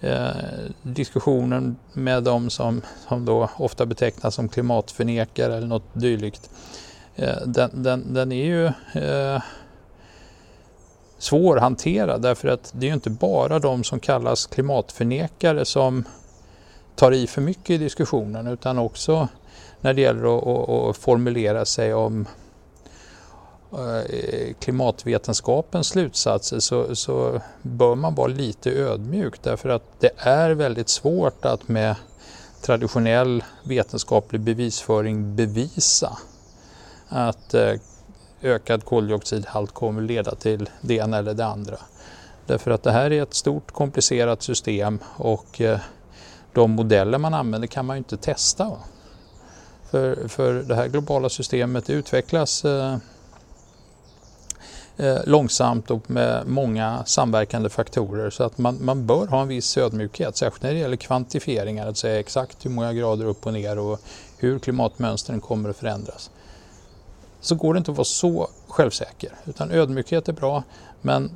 eh, 0.00 0.26
diskussionen 0.82 1.76
med 1.92 2.22
de 2.22 2.50
som, 2.50 2.82
som 3.08 3.24
då 3.24 3.50
ofta 3.56 3.86
betecknas 3.86 4.34
som 4.34 4.48
klimatförnekare 4.48 5.56
eller 5.56 5.66
något 5.66 5.88
dylikt. 5.92 6.50
Eh, 7.16 7.36
den, 7.46 7.82
den, 7.82 8.14
den 8.14 8.32
är 8.32 8.44
ju 8.44 8.66
eh, 9.02 9.42
svårhanterad 11.22 12.22
därför 12.22 12.48
att 12.48 12.72
det 12.76 12.86
är 12.86 12.88
ju 12.88 12.94
inte 12.94 13.10
bara 13.10 13.58
de 13.58 13.84
som 13.84 14.00
kallas 14.00 14.46
klimatförnekare 14.46 15.64
som 15.64 16.04
tar 16.94 17.12
i 17.12 17.26
för 17.26 17.40
mycket 17.40 17.70
i 17.70 17.78
diskussionen 17.78 18.46
utan 18.46 18.78
också 18.78 19.28
när 19.80 19.94
det 19.94 20.00
gäller 20.00 20.38
att, 20.38 20.46
att, 20.46 20.68
att 20.68 20.96
formulera 20.96 21.64
sig 21.64 21.94
om 21.94 22.26
eh, 23.72 24.54
klimatvetenskapens 24.58 25.86
slutsatser 25.86 26.58
så, 26.60 26.96
så, 26.96 27.40
bör 27.62 27.94
man 27.94 28.14
vara 28.14 28.26
lite 28.28 28.70
ödmjuk 28.70 29.42
därför 29.42 29.68
att 29.68 29.84
det 30.00 30.10
är 30.16 30.50
väldigt 30.50 30.88
svårt 30.88 31.44
att 31.44 31.68
med 31.68 31.96
traditionell 32.62 33.44
vetenskaplig 33.62 34.40
bevisföring 34.40 35.36
bevisa 35.36 36.18
att 37.08 37.54
eh, 37.54 37.74
ökad 38.42 38.84
koldioxidhalt 38.84 39.74
kommer 39.74 40.02
leda 40.02 40.34
till 40.34 40.70
det 40.80 40.94
ena 40.94 41.18
eller 41.18 41.34
det 41.34 41.46
andra. 41.46 41.76
Därför 42.46 42.70
att 42.70 42.82
det 42.82 42.92
här 42.92 43.12
är 43.12 43.22
ett 43.22 43.34
stort 43.34 43.72
komplicerat 43.72 44.42
system 44.42 44.98
och 45.16 45.60
eh, 45.60 45.78
de 46.52 46.70
modeller 46.70 47.18
man 47.18 47.34
använder 47.34 47.68
kan 47.68 47.86
man 47.86 47.96
ju 47.96 47.98
inte 47.98 48.16
testa. 48.16 48.70
För, 49.90 50.28
för 50.28 50.54
det 50.54 50.74
här 50.74 50.88
globala 50.88 51.28
systemet 51.28 51.90
utvecklas 51.90 52.64
eh, 52.64 52.96
eh, 54.96 55.18
långsamt 55.24 55.90
och 55.90 56.10
med 56.10 56.46
många 56.46 57.02
samverkande 57.06 57.68
faktorer 57.68 58.30
så 58.30 58.44
att 58.44 58.58
man, 58.58 58.84
man 58.84 59.06
bör 59.06 59.26
ha 59.26 59.42
en 59.42 59.48
viss 59.48 59.78
ödmjukhet, 59.78 60.36
särskilt 60.36 60.62
när 60.62 60.72
det 60.72 60.78
gäller 60.78 60.96
kvantifieringar, 60.96 61.86
att 61.86 61.96
säga 61.96 62.20
exakt 62.20 62.64
hur 62.64 62.70
många 62.70 62.92
grader 62.92 63.24
upp 63.24 63.46
och 63.46 63.52
ner 63.52 63.78
och 63.78 64.00
hur 64.38 64.58
klimatmönstren 64.58 65.40
kommer 65.40 65.70
att 65.70 65.76
förändras 65.76 66.30
så 67.42 67.54
går 67.54 67.74
det 67.74 67.78
inte 67.78 67.90
att 67.90 67.96
vara 67.96 68.04
så 68.04 68.48
självsäker. 68.68 69.32
Utan 69.44 69.70
ödmjukhet 69.70 70.28
är 70.28 70.32
bra 70.32 70.62
men 71.00 71.30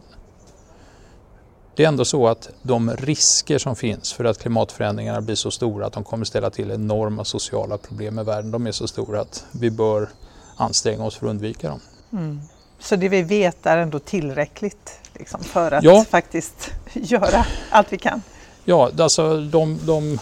det 1.74 1.84
är 1.84 1.88
ändå 1.88 2.04
så 2.04 2.28
att 2.28 2.48
de 2.62 2.90
risker 2.90 3.58
som 3.58 3.76
finns 3.76 4.12
för 4.12 4.24
att 4.24 4.38
klimatförändringarna 4.38 5.20
blir 5.20 5.34
så 5.34 5.50
stora 5.50 5.86
att 5.86 5.92
de 5.92 6.04
kommer 6.04 6.24
ställa 6.24 6.50
till 6.50 6.70
enorma 6.70 7.24
sociala 7.24 7.78
problem 7.78 8.18
i 8.18 8.22
världen, 8.22 8.50
de 8.50 8.66
är 8.66 8.72
så 8.72 8.86
stora 8.86 9.20
att 9.20 9.44
vi 9.52 9.70
bör 9.70 10.08
anstränga 10.56 11.04
oss 11.04 11.16
för 11.16 11.26
att 11.26 11.30
undvika 11.30 11.68
dem. 11.68 11.80
Mm. 12.12 12.40
Så 12.78 12.96
det 12.96 13.08
vi 13.08 13.22
vet 13.22 13.66
är 13.66 13.76
ändå 13.76 13.98
tillräckligt 13.98 14.90
liksom, 15.14 15.40
för 15.44 15.72
att 15.72 15.84
ja. 15.84 16.04
faktiskt 16.04 16.70
göra 16.92 17.46
allt 17.70 17.92
vi 17.92 17.98
kan? 17.98 18.22
Ja, 18.64 18.90
alltså 18.98 19.40
de, 19.40 19.78
de, 19.86 20.18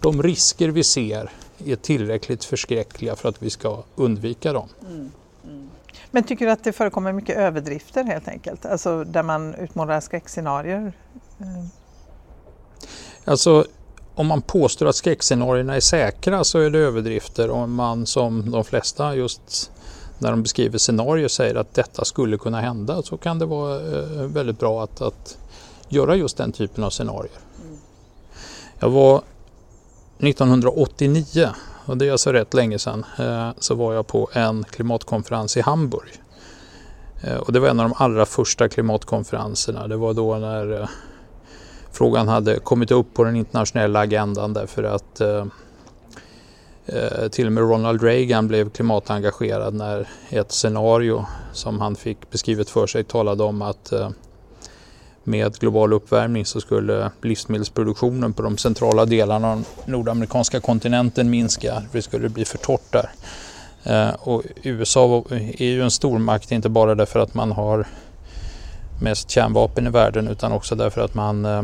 de 0.00 0.22
risker 0.22 0.68
vi 0.68 0.84
ser 0.84 1.30
är 1.66 1.76
tillräckligt 1.76 2.44
förskräckliga 2.44 3.16
för 3.16 3.28
att 3.28 3.42
vi 3.42 3.50
ska 3.50 3.82
undvika 3.96 4.52
dem. 4.52 4.68
Mm. 4.86 5.10
Mm. 5.44 5.70
Men 6.10 6.22
tycker 6.22 6.46
du 6.46 6.52
att 6.52 6.64
det 6.64 6.72
förekommer 6.72 7.12
mycket 7.12 7.36
överdrifter 7.36 8.04
helt 8.04 8.28
enkelt? 8.28 8.66
Alltså 8.66 9.04
där 9.04 9.22
man 9.22 9.54
utmålar 9.54 10.00
skräckscenarier? 10.00 10.92
Mm. 11.40 11.68
Alltså 13.24 13.64
om 14.14 14.26
man 14.26 14.42
påstår 14.42 14.86
att 14.86 14.96
skräckscenarierna 14.96 15.76
är 15.76 15.80
säkra 15.80 16.44
så 16.44 16.58
är 16.58 16.70
det 16.70 16.78
överdrifter. 16.78 17.50
Om 17.50 17.74
man 17.74 18.06
som 18.06 18.50
de 18.50 18.64
flesta 18.64 19.14
just 19.14 19.70
när 20.18 20.30
de 20.30 20.42
beskriver 20.42 20.78
scenarier 20.78 21.28
säger 21.28 21.54
att 21.54 21.74
detta 21.74 22.04
skulle 22.04 22.38
kunna 22.38 22.60
hända 22.60 23.02
så 23.02 23.16
kan 23.16 23.38
det 23.38 23.46
vara 23.46 23.76
eh, 23.76 24.22
väldigt 24.26 24.58
bra 24.58 24.82
att, 24.82 25.00
att 25.00 25.38
göra 25.88 26.16
just 26.16 26.36
den 26.36 26.52
typen 26.52 26.84
av 26.84 26.90
scenarier. 26.90 27.38
Mm. 27.64 27.78
Jag 28.78 28.90
var 28.90 29.22
1989, 30.18 31.48
och 31.86 31.96
det 31.96 32.06
är 32.06 32.12
alltså 32.12 32.32
rätt 32.32 32.54
länge 32.54 32.78
sedan, 32.78 33.04
eh, 33.18 33.50
så 33.58 33.74
var 33.74 33.94
jag 33.94 34.06
på 34.06 34.30
en 34.32 34.64
klimatkonferens 34.64 35.56
i 35.56 35.60
Hamburg. 35.60 36.22
Eh, 37.22 37.36
och 37.36 37.52
det 37.52 37.60
var 37.60 37.68
en 37.68 37.80
av 37.80 37.88
de 37.88 38.04
allra 38.04 38.26
första 38.26 38.68
klimatkonferenserna. 38.68 39.88
Det 39.88 39.96
var 39.96 40.14
då 40.14 40.36
när 40.36 40.80
eh, 40.80 40.88
frågan 41.92 42.28
hade 42.28 42.58
kommit 42.58 42.90
upp 42.90 43.14
på 43.14 43.24
den 43.24 43.36
internationella 43.36 44.00
agendan 44.00 44.52
därför 44.52 44.82
att 44.82 45.20
till 47.30 47.46
och 47.46 47.52
med 47.52 47.62
Ronald 47.62 48.02
Reagan 48.02 48.48
blev 48.48 48.70
klimatengagerad 48.70 49.74
när 49.74 50.08
ett 50.28 50.52
scenario 50.52 51.26
som 51.52 51.80
han 51.80 51.96
fick 51.96 52.30
beskrivet 52.30 52.70
för 52.70 52.86
sig 52.86 53.04
talade 53.04 53.42
om 53.42 53.62
att 53.62 53.92
med 55.28 55.58
global 55.58 55.92
uppvärmning 55.92 56.44
så 56.44 56.60
skulle 56.60 57.10
livsmedelsproduktionen 57.22 58.32
på 58.32 58.42
de 58.42 58.58
centrala 58.58 59.04
delarna 59.06 59.52
av 59.52 59.56
den 59.56 59.92
nordamerikanska 59.92 60.60
kontinenten 60.60 61.30
minska. 61.30 61.82
Det 61.92 62.02
skulle 62.02 62.28
bli 62.28 62.44
för 62.44 62.58
torrt 62.58 62.92
där. 62.92 63.10
Eh, 63.82 64.14
och 64.14 64.42
USA 64.62 65.24
är 65.30 65.64
ju 65.64 65.82
en 65.82 65.90
stormakt 65.90 66.52
inte 66.52 66.68
bara 66.68 66.94
därför 66.94 67.20
att 67.20 67.34
man 67.34 67.52
har 67.52 67.86
mest 69.02 69.30
kärnvapen 69.30 69.86
i 69.86 69.90
världen 69.90 70.28
utan 70.28 70.52
också 70.52 70.74
därför 70.74 71.00
att 71.00 71.14
man 71.14 71.44
eh, 71.44 71.62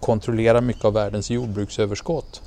kontrollerar 0.00 0.60
mycket 0.60 0.84
av 0.84 0.92
världens 0.92 1.30
jordbruksöverskott. 1.30 2.42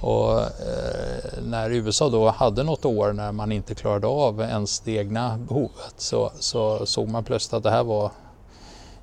Och 0.00 0.40
eh, 0.40 1.42
när 1.42 1.70
USA 1.70 2.08
då 2.08 2.30
hade 2.30 2.62
något 2.62 2.84
år 2.84 3.12
när 3.12 3.32
man 3.32 3.52
inte 3.52 3.74
klarade 3.74 4.06
av 4.06 4.40
ens 4.40 4.80
det 4.80 4.92
egna 4.92 5.38
behovet 5.48 5.94
så, 5.96 6.32
så 6.38 6.86
såg 6.86 7.08
man 7.08 7.24
plötsligt 7.24 7.54
att 7.54 7.62
det 7.62 7.70
här 7.70 7.84
var 7.84 8.10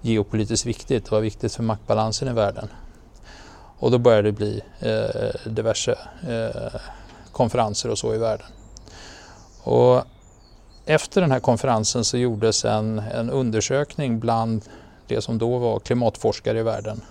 geopolitiskt 0.01 0.65
viktigt. 0.65 1.05
Det 1.05 1.11
var 1.11 1.21
viktigt 1.21 1.55
för 1.55 1.63
maktbalansen 1.63 2.27
i 2.27 2.33
världen. 2.33 2.69
Och 3.79 3.91
då 3.91 3.97
började 3.97 4.27
det 4.27 4.31
bli 4.31 4.61
eh, 4.79 5.49
diverse 5.51 5.97
eh, 6.27 6.81
konferenser 7.31 7.89
och 7.89 7.97
så 7.97 8.15
i 8.15 8.17
världen. 8.17 8.47
Och 9.63 10.03
efter 10.85 11.21
den 11.21 11.31
här 11.31 11.39
konferensen 11.39 12.05
så 12.05 12.17
gjordes 12.17 12.65
en, 12.65 12.99
en 12.99 13.29
undersökning 13.29 14.19
bland 14.19 14.61
det 15.07 15.21
som 15.21 15.37
då 15.37 15.57
var 15.57 15.79
klimatforskare 15.79 16.59
i 16.59 16.63
världen. 16.63 17.01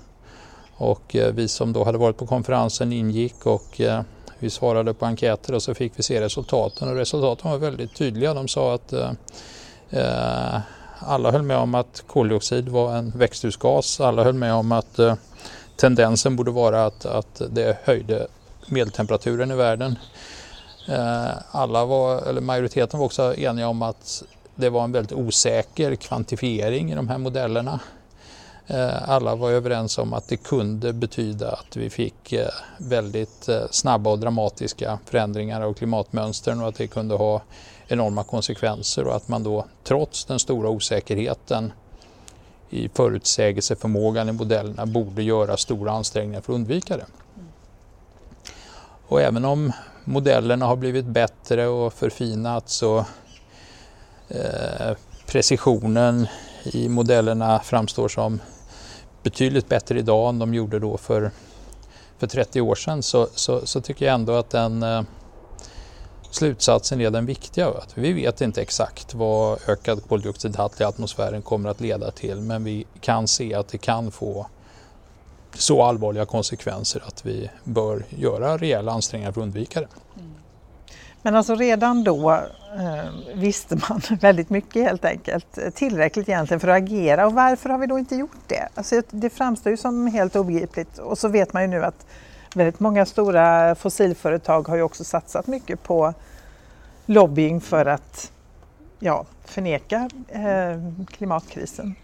Och 0.77 1.17
eh, 1.17 1.33
vi 1.33 1.49
som 1.49 1.73
då 1.73 1.85
hade 1.85 1.99
varit 1.99 2.17
på 2.17 2.27
konferensen 2.27 2.93
ingick 2.93 3.47
och 3.47 3.81
eh, 3.81 4.03
vi 4.39 4.51
svarade 4.51 4.95
på 4.95 5.07
enkäter 5.07 5.55
och 5.55 5.63
så 5.63 5.75
fick 5.75 5.93
vi 5.97 6.03
se 6.03 6.21
resultaten 6.21 6.89
och 6.89 6.95
resultaten 6.95 7.51
var 7.51 7.59
väldigt 7.59 7.95
tydliga. 7.95 8.35
De 8.35 8.49
sa 8.49 8.75
att 8.75 8.93
eh, 8.93 9.11
eh 9.91 10.61
alla 10.99 11.31
höll 11.31 11.43
med 11.43 11.57
om 11.57 11.75
att 11.75 12.05
koldioxid 12.07 12.69
var 12.69 12.97
en 12.97 13.11
växthusgas. 13.11 14.01
Alla 14.01 14.25
höll 14.25 14.35
med 14.35 14.55
om 14.55 14.73
att 14.73 14.99
eh, 14.99 15.15
tendensen 15.77 16.37
borde 16.37 16.51
vara 16.51 16.87
att, 16.87 17.07
att 17.07 17.43
det 17.51 17.79
höjde 17.85 18.27
medeltemperaturen 18.67 19.51
i 19.51 19.55
världen. 19.55 19.99
Eh, 20.89 21.29
alla 21.51 21.85
var, 21.85 22.23
eller 22.23 22.41
majoriteten 22.41 22.99
var 22.99 23.07
också 23.07 23.35
eniga 23.35 23.69
om 23.69 23.83
att 23.83 24.23
det 24.55 24.71
var 24.71 24.85
en 24.85 24.93
väldigt 24.93 25.13
osäker 25.13 25.95
kvantifiering 25.95 26.93
i 26.93 26.95
de 26.95 27.09
här 27.09 27.19
modellerna. 27.19 27.81
Eh, 28.71 29.11
alla 29.11 29.35
var 29.35 29.51
överens 29.51 29.99
om 29.99 30.13
att 30.13 30.29
det 30.29 30.37
kunde 30.37 30.93
betyda 30.93 31.53
att 31.53 31.77
vi 31.77 31.91
fick 31.91 32.33
eh, 32.33 32.49
väldigt 32.79 33.49
eh, 33.49 33.63
snabba 33.71 34.11
och 34.11 34.19
dramatiska 34.19 34.99
förändringar 35.05 35.61
av 35.61 35.73
klimatmönstren 35.73 36.61
och 36.61 36.69
att 36.69 36.75
det 36.75 36.87
kunde 36.87 37.15
ha 37.15 37.43
enorma 37.89 38.25
konsekvenser 38.25 39.07
och 39.07 39.17
att 39.17 39.29
man 39.29 39.43
då 39.43 39.67
trots 39.85 40.25
den 40.25 40.39
stora 40.39 40.69
osäkerheten 40.69 41.73
i 42.71 42.89
förutsägelseförmågan 42.89 44.29
i 44.29 44.33
modellerna 44.33 44.87
borde 44.87 45.23
göra 45.23 45.57
stora 45.57 45.93
ansträngningar 45.93 46.41
för 46.41 46.53
att 46.53 46.55
undvika 46.55 46.97
det. 46.97 47.07
Och 49.09 49.21
även 49.23 49.45
om 49.45 49.73
modellerna 50.05 50.67
har 50.67 50.77
blivit 50.77 51.05
bättre 51.05 51.67
och 51.67 51.93
förfinats 51.93 52.83
och 52.83 53.05
eh, 54.29 54.97
precisionen 55.27 56.27
i 56.65 56.89
modellerna 56.89 57.61
framstår 57.61 58.09
som 58.09 58.41
betydligt 59.23 59.69
bättre 59.69 59.99
idag 59.99 60.29
än 60.29 60.39
de 60.39 60.55
gjorde 60.55 60.79
då 60.79 60.97
för 60.97 61.31
för 62.19 62.27
30 62.27 62.61
år 62.61 62.75
sedan 62.75 63.03
så, 63.03 63.29
så, 63.35 63.67
så 63.67 63.81
tycker 63.81 64.07
jag 64.07 64.15
ändå 64.15 64.33
att 64.33 64.51
den 64.51 64.83
eh, 64.83 65.03
slutsatsen 66.31 67.01
är 67.01 67.11
den 67.11 67.27
viktiga. 67.27 67.69
Att 67.69 67.99
vi 67.99 68.13
vet 68.13 68.41
inte 68.41 68.63
exakt 68.63 69.15
vad 69.15 69.59
ökad 69.69 70.09
koldioxidhalt 70.09 70.81
i 70.81 70.85
atmosfären 70.85 71.43
kommer 71.43 71.71
att 71.71 71.81
leda 71.81 72.11
till 72.11 72.41
men 72.41 72.65
vi 72.65 72.87
kan 73.01 73.29
se 73.29 73.55
att 73.55 73.69
det 73.69 73.79
kan 73.79 74.11
få 74.11 74.47
så 75.55 75.83
allvarliga 75.83 76.27
konsekvenser 76.27 77.03
att 77.07 77.27
vi 77.27 77.51
bör 77.65 78.05
göra 78.09 78.57
rejäla 78.57 78.93
ansträngningar 78.93 79.33
för 79.33 79.41
att 79.41 79.45
undvika 79.45 79.81
det. 79.81 79.89
Mm. 80.17 80.35
Men 81.23 81.37
alltså 81.37 81.55
redan 81.55 82.05
då 82.05 82.33
eh, 82.33 83.35
visste 83.35 83.77
man 83.89 84.01
väldigt 84.21 84.51
mycket 84.51 84.83
helt 84.83 85.05
enkelt, 85.05 85.59
tillräckligt 85.75 86.29
egentligen 86.29 86.61
för 86.61 86.69
att 86.69 86.83
agera 86.83 87.27
och 87.27 87.35
varför 87.35 87.71
har 87.71 87.79
vi 87.79 87.87
då 87.87 87.99
inte 87.99 88.17
gjort 88.17 88.43
det? 88.47 88.69
Alltså 88.75 89.03
det 89.11 89.31
framstår 89.31 89.71
ju 89.71 89.77
som 89.77 90.07
helt 90.07 90.37
obegripligt 90.37 90.99
och 90.99 91.19
så 91.19 91.29
vet 91.29 91.53
man 91.53 91.63
ju 91.63 91.69
nu 91.69 91.85
att 91.85 92.07
väldigt 92.55 92.81
många 92.81 93.07
stora 93.07 93.75
fossilföretag 93.75 94.69
har 94.69 94.77
ju 94.77 94.83
också 94.83 95.05
satsat 95.05 95.47
mycket 95.47 95.83
på 95.83 96.15
lobbying 97.07 97.61
för 97.61 97.87
att 97.87 98.33
ja, 98.99 99.27
förneka 99.45 100.11
eh, 100.29 101.05
klimatkrisen. 101.07 101.95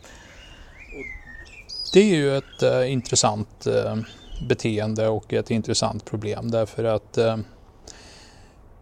Det 1.93 2.01
är 2.01 2.17
ju 2.17 2.37
ett 2.37 2.63
eh, 2.63 2.93
intressant 2.93 3.67
eh, 3.67 3.97
beteende 4.49 5.09
och 5.09 5.33
ett 5.33 5.51
intressant 5.51 6.05
problem 6.05 6.51
därför 6.51 6.85
att 6.85 7.19
eh, 7.19 7.37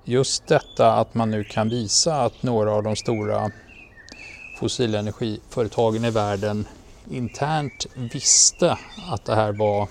just 0.05 0.47
detta 0.47 0.93
att 0.93 1.15
man 1.15 1.31
nu 1.31 1.45
kan 1.45 1.69
visa 1.69 2.23
att 2.23 2.43
några 2.43 2.73
av 2.73 2.83
de 2.83 2.97
stora 2.97 3.51
fossilenergiföretagen 4.59 6.05
i 6.05 6.11
världen 6.11 6.67
internt 7.11 7.87
visste 7.95 8.79
att 9.11 9.25
det 9.25 9.35
här 9.35 9.53
var 9.53 9.89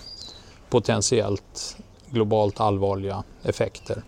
potentiellt 0.71 1.77
globalt 2.11 2.59
allvarliga 2.59 3.23
effekter. 3.43 4.03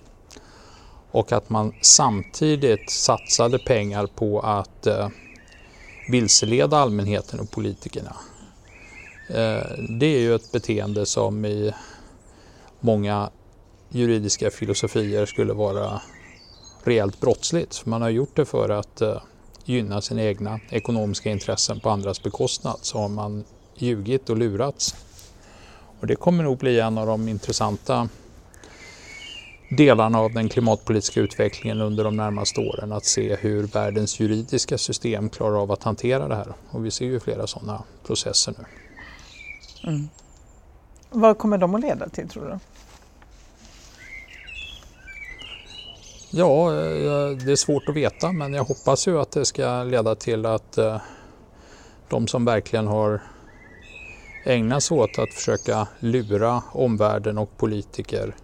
Och 1.11 1.31
att 1.31 1.49
man 1.49 1.73
samtidigt 1.81 2.89
satsade 2.89 3.59
pengar 3.59 4.07
på 4.07 4.39
att 4.39 4.87
eh, 4.87 5.09
vilseleda 6.09 6.77
allmänheten 6.77 7.39
och 7.39 7.51
politikerna. 7.51 8.15
Eh, 9.27 9.63
det 9.99 10.05
är 10.05 10.19
ju 10.19 10.35
ett 10.35 10.51
beteende 10.51 11.05
som 11.05 11.45
i 11.45 11.73
många 12.79 13.29
juridiska 13.89 14.51
filosofier 14.51 15.25
skulle 15.25 15.53
vara 15.53 16.01
rejält 16.83 17.19
brottsligt. 17.19 17.85
Man 17.85 18.01
har 18.01 18.09
gjort 18.09 18.35
det 18.35 18.45
för 18.45 18.69
att 18.69 19.01
eh, 19.01 19.21
gynna 19.65 20.01
sina 20.01 20.23
egna 20.23 20.59
ekonomiska 20.69 21.29
intressen 21.29 21.79
på 21.79 21.89
andras 21.89 22.23
bekostnad. 22.23 22.77
Så 22.81 22.97
har 22.97 23.09
man 23.09 23.43
ljugit 23.75 24.29
och 24.29 24.37
lurats. 24.37 24.95
Och 26.03 26.07
det 26.07 26.15
kommer 26.15 26.43
nog 26.43 26.57
bli 26.57 26.79
en 26.79 26.97
av 26.97 27.07
de 27.07 27.27
intressanta 27.27 28.09
delarna 29.69 30.19
av 30.19 30.33
den 30.33 30.49
klimatpolitiska 30.49 31.19
utvecklingen 31.19 31.81
under 31.81 32.03
de 32.03 32.15
närmaste 32.15 32.61
åren. 32.61 32.91
Att 32.91 33.05
se 33.05 33.35
hur 33.35 33.63
världens 33.67 34.19
juridiska 34.19 34.77
system 34.77 35.29
klarar 35.29 35.61
av 35.61 35.71
att 35.71 35.83
hantera 35.83 36.27
det 36.27 36.35
här. 36.35 36.53
Och 36.69 36.85
vi 36.85 36.91
ser 36.91 37.05
ju 37.05 37.19
flera 37.19 37.47
sådana 37.47 37.83
processer 38.05 38.53
nu. 38.57 38.65
Mm. 39.89 40.09
Vad 41.09 41.37
kommer 41.37 41.57
de 41.57 41.75
att 41.75 41.81
leda 41.81 42.09
till 42.09 42.29
tror 42.29 42.45
du? 42.45 42.59
Ja, 46.29 46.71
eh, 46.71 47.37
det 47.45 47.51
är 47.51 47.55
svårt 47.55 47.89
att 47.89 47.95
veta 47.95 48.31
men 48.31 48.53
jag 48.53 48.63
hoppas 48.63 49.07
ju 49.07 49.19
att 49.19 49.31
det 49.31 49.45
ska 49.45 49.83
leda 49.83 50.15
till 50.15 50.45
att 50.45 50.77
eh, 50.77 51.01
de 52.09 52.27
som 52.27 52.45
verkligen 52.45 52.87
har 52.87 53.21
ägnat 54.43 54.83
sig 54.83 54.97
åt 54.97 55.19
att 55.19 55.33
försöka 55.33 55.87
lura 55.99 56.63
omvärlden 56.71 57.37
och 57.37 57.57
politiker 57.57 58.35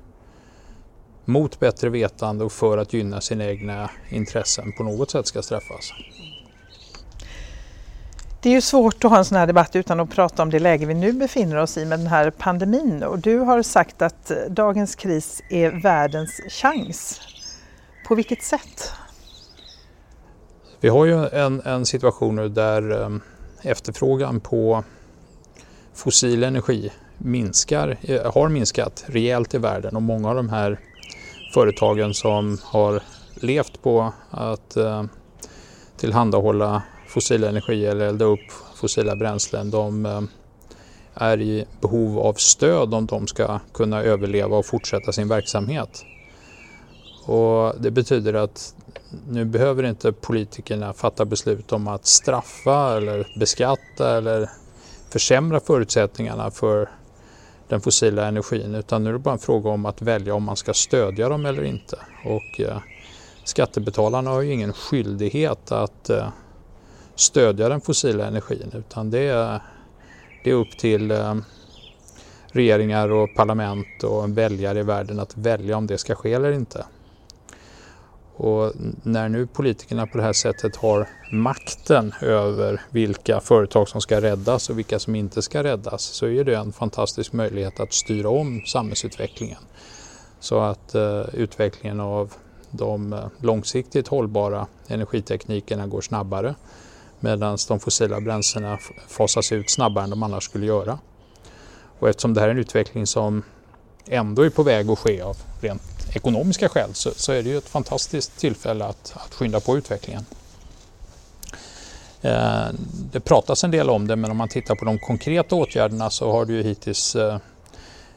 mot 1.26 1.60
bättre 1.60 1.90
vetande 1.90 2.46
och 2.46 2.52
för 2.52 2.78
att 2.78 2.94
gynna 2.94 3.22
sina 3.22 3.46
egna 3.46 3.90
intressen 4.10 4.72
på 4.78 4.84
något 4.84 5.12
sätt 5.12 5.28
ska 5.28 5.42
straffas. 5.42 5.94
Det 8.42 8.50
är 8.50 8.54
ju 8.54 8.62
svårt 8.62 9.04
att 9.06 9.12
ha 9.12 9.18
en 9.18 9.26
sån 9.26 9.38
här 9.38 9.48
debatt 9.48 9.76
utan 9.76 10.00
att 10.00 10.10
prata 10.10 10.44
om 10.44 10.50
det 10.50 10.60
läge 10.60 10.86
vi 10.86 10.94
nu 10.94 11.12
befinner 11.12 11.56
oss 11.56 11.78
i 11.78 11.86
med 11.86 12.00
den 12.00 12.08
här 12.08 12.30
pandemin. 12.30 13.04
Och 13.04 13.20
du 13.20 13.38
har 13.38 13.62
sagt 13.62 14.02
att 14.02 14.32
dagens 14.50 14.96
kris 14.96 15.42
är 15.50 15.82
världens 15.82 16.42
chans. 16.50 17.22
På 18.08 18.16
vilket 18.16 18.44
sätt? 18.44 18.92
Vi 20.80 20.90
har 20.90 21.06
ju 21.06 21.28
en, 21.28 21.62
en 21.62 21.86
situation 21.86 22.36
nu 22.36 22.50
där 22.50 22.92
um, 22.92 23.22
efterfrågan 23.62 24.40
på 24.40 24.84
fossil 25.94 26.44
energi 26.44 26.92
minskar, 27.18 27.98
eh, 28.02 28.34
har 28.34 28.50
minskat 28.50 29.04
rejält 29.08 29.54
i 29.54 29.58
världen 29.58 29.96
och 29.96 30.02
många 30.02 30.30
av 30.30 30.36
de 30.36 30.50
här 30.50 30.80
företagen 31.54 32.14
som 32.14 32.58
har 32.64 33.04
levt 33.36 33.82
på 33.82 34.14
att 34.30 34.78
eh, 34.78 35.04
tillhandahålla 35.98 36.84
fossil 37.08 37.44
energi 37.44 37.86
eller 37.86 38.06
elda 38.06 38.26
upp 38.26 38.52
fossila 38.76 39.16
bränslen, 39.16 39.72
de 39.72 40.06
eh, 40.06 40.22
är 41.14 41.42
i 41.42 41.66
behov 41.82 42.20
av 42.20 42.34
stöd 42.34 42.94
om 42.94 43.06
de 43.06 43.28
ska 43.28 43.60
kunna 43.74 44.04
överleva 44.04 44.58
och 44.58 44.66
fortsätta 44.66 45.12
sin 45.12 45.28
verksamhet. 45.28 46.06
Och 47.26 47.74
det 47.80 47.92
betyder 47.92 48.34
att 48.34 48.76
nu 49.30 49.46
behöver 49.46 49.84
inte 49.84 50.12
politikerna 50.12 50.94
fatta 50.94 51.26
beslut 51.26 51.72
om 51.72 51.88
att 51.88 52.06
straffa 52.06 52.98
eller 52.98 53.40
beskatta 53.40 54.18
eller 54.18 54.50
försämra 55.10 55.60
förutsättningarna 55.60 56.52
för 56.52 56.90
den 57.68 57.82
fossila 57.82 58.28
energin 58.28 58.76
utan 58.76 59.04
nu 59.04 59.10
är 59.10 59.14
det 59.14 59.20
bara 59.20 59.34
en 59.34 59.40
fråga 59.40 59.70
om 59.70 59.86
att 59.86 60.02
välja 60.02 60.34
om 60.34 60.44
man 60.44 60.56
ska 60.56 60.74
stödja 60.74 61.30
dem 61.30 61.46
eller 61.46 61.64
inte. 61.64 62.00
Och 62.24 62.62
eh, 62.62 62.78
skattebetalarna 63.44 64.30
har 64.30 64.42
ju 64.42 64.54
ingen 64.54 64.74
skyldighet 64.74 65.72
att 65.72 66.10
eh, 66.10 66.28
stödja 67.16 67.70
den 67.70 67.82
fossila 67.82 68.28
energin 68.28 68.72
utan 68.74 69.12
det 69.12 69.20
är, 69.20 69.62
det 70.44 70.50
är 70.50 70.56
upp 70.56 70.78
till 70.78 71.12
eh, 71.12 71.36
regeringar 72.48 73.10
och 73.10 73.34
parlament 73.34 74.04
och 74.04 74.38
väljare 74.38 74.80
i 74.80 74.84
världen 74.84 75.20
att 75.20 75.38
välja 75.38 75.78
om 75.78 75.88
det 75.88 75.98
ska 75.98 76.16
ske 76.16 76.34
eller 76.34 76.52
inte. 76.52 76.86
Och 78.40 78.74
när 79.04 79.30
nu 79.30 79.48
politikerna 79.48 80.08
på 80.08 80.18
det 80.18 80.24
här 80.24 80.34
sättet 80.34 80.76
har 80.76 81.08
makten 81.32 82.14
över 82.22 82.82
vilka 82.90 83.40
företag 83.40 83.90
som 83.90 84.02
ska 84.02 84.22
räddas 84.22 84.70
och 84.70 84.78
vilka 84.78 85.00
som 85.00 85.16
inte 85.16 85.42
ska 85.42 85.64
räddas 85.64 86.02
så 86.02 86.28
är 86.28 86.44
det 86.44 86.56
en 86.56 86.72
fantastisk 86.72 87.34
möjlighet 87.34 87.80
att 87.80 87.94
styra 87.94 88.30
om 88.30 88.62
samhällsutvecklingen. 88.66 89.58
Så 90.40 90.60
att 90.60 90.96
eh, 90.96 91.22
utvecklingen 91.34 92.00
av 92.00 92.34
de 92.72 93.14
eh, 93.14 93.26
långsiktigt 93.38 94.08
hållbara 94.08 94.68
energiteknikerna 94.88 95.88
går 95.88 96.02
snabbare 96.02 96.56
medan 97.20 97.58
de 97.68 97.80
fossila 97.80 98.22
bränslena 98.22 98.78
fasas 99.08 99.52
ut 99.52 99.70
snabbare 99.70 100.04
än 100.04 100.10
de 100.10 100.24
annars 100.24 100.44
skulle 100.44 100.66
göra. 100.66 101.00
Och 102.00 102.10
eftersom 102.10 102.34
det 102.34 102.42
här 102.42 102.48
är 102.48 102.52
en 102.52 102.58
utveckling 102.58 103.08
som 103.08 103.44
ändå 104.08 104.42
är 104.42 104.50
på 104.50 104.64
väg 104.64 104.90
att 104.90 105.00
ske 105.00 105.22
av 105.22 105.38
rent 105.62 105.99
ekonomiska 106.14 106.70
skäl 106.70 106.94
så, 106.94 107.12
så 107.16 107.32
är 107.32 107.44
det 107.44 107.50
ju 107.50 107.58
ett 107.58 107.70
fantastiskt 107.70 108.38
tillfälle 108.38 108.86
att, 108.86 109.14
att 109.16 109.34
skynda 109.34 109.60
på 109.60 109.78
utvecklingen. 109.78 110.26
Eh, 112.22 112.68
det 113.12 113.20
pratas 113.20 113.64
en 113.64 113.72
del 113.72 113.90
om 113.90 114.08
det 114.08 114.16
men 114.16 114.32
om 114.32 114.38
man 114.38 114.50
tittar 114.50 114.76
på 114.76 114.86
de 114.86 115.00
konkreta 115.00 115.56
åtgärderna 115.56 116.10
så 116.10 116.32
har 116.32 116.46
det 116.46 116.54
ju 116.54 116.64
hittills 116.64 117.16
eh, 117.16 117.38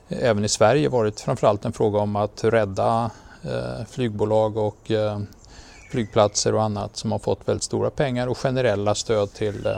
även 0.08 0.44
i 0.44 0.48
Sverige 0.48 0.88
varit 0.88 1.20
framförallt 1.20 1.64
en 1.64 1.72
fråga 1.72 1.98
om 1.98 2.16
att 2.16 2.44
rädda 2.44 3.10
eh, 3.44 3.86
flygbolag 3.90 4.56
och 4.56 4.90
eh, 4.90 5.20
flygplatser 5.90 6.54
och 6.54 6.62
annat 6.62 6.96
som 6.96 7.12
har 7.12 7.18
fått 7.18 7.48
väldigt 7.48 7.62
stora 7.62 7.90
pengar 7.90 8.26
och 8.26 8.38
generella 8.38 8.94
stöd 8.94 9.32
till 9.32 9.66
eh, 9.66 9.76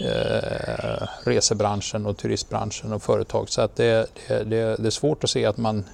eh 0.00 1.06
resebranschen 1.24 2.06
och 2.06 2.16
turistbranschen 2.16 2.92
och 2.92 3.02
företag. 3.02 3.48
Så 3.48 3.62
att 3.62 3.76
det, 3.76 4.06
det, 4.28 4.44
det, 4.44 4.76
det 4.76 4.86
är 4.86 4.90
svårt 4.90 5.24
att 5.24 5.30
se 5.30 5.46
att 5.46 5.56
man 5.56 5.84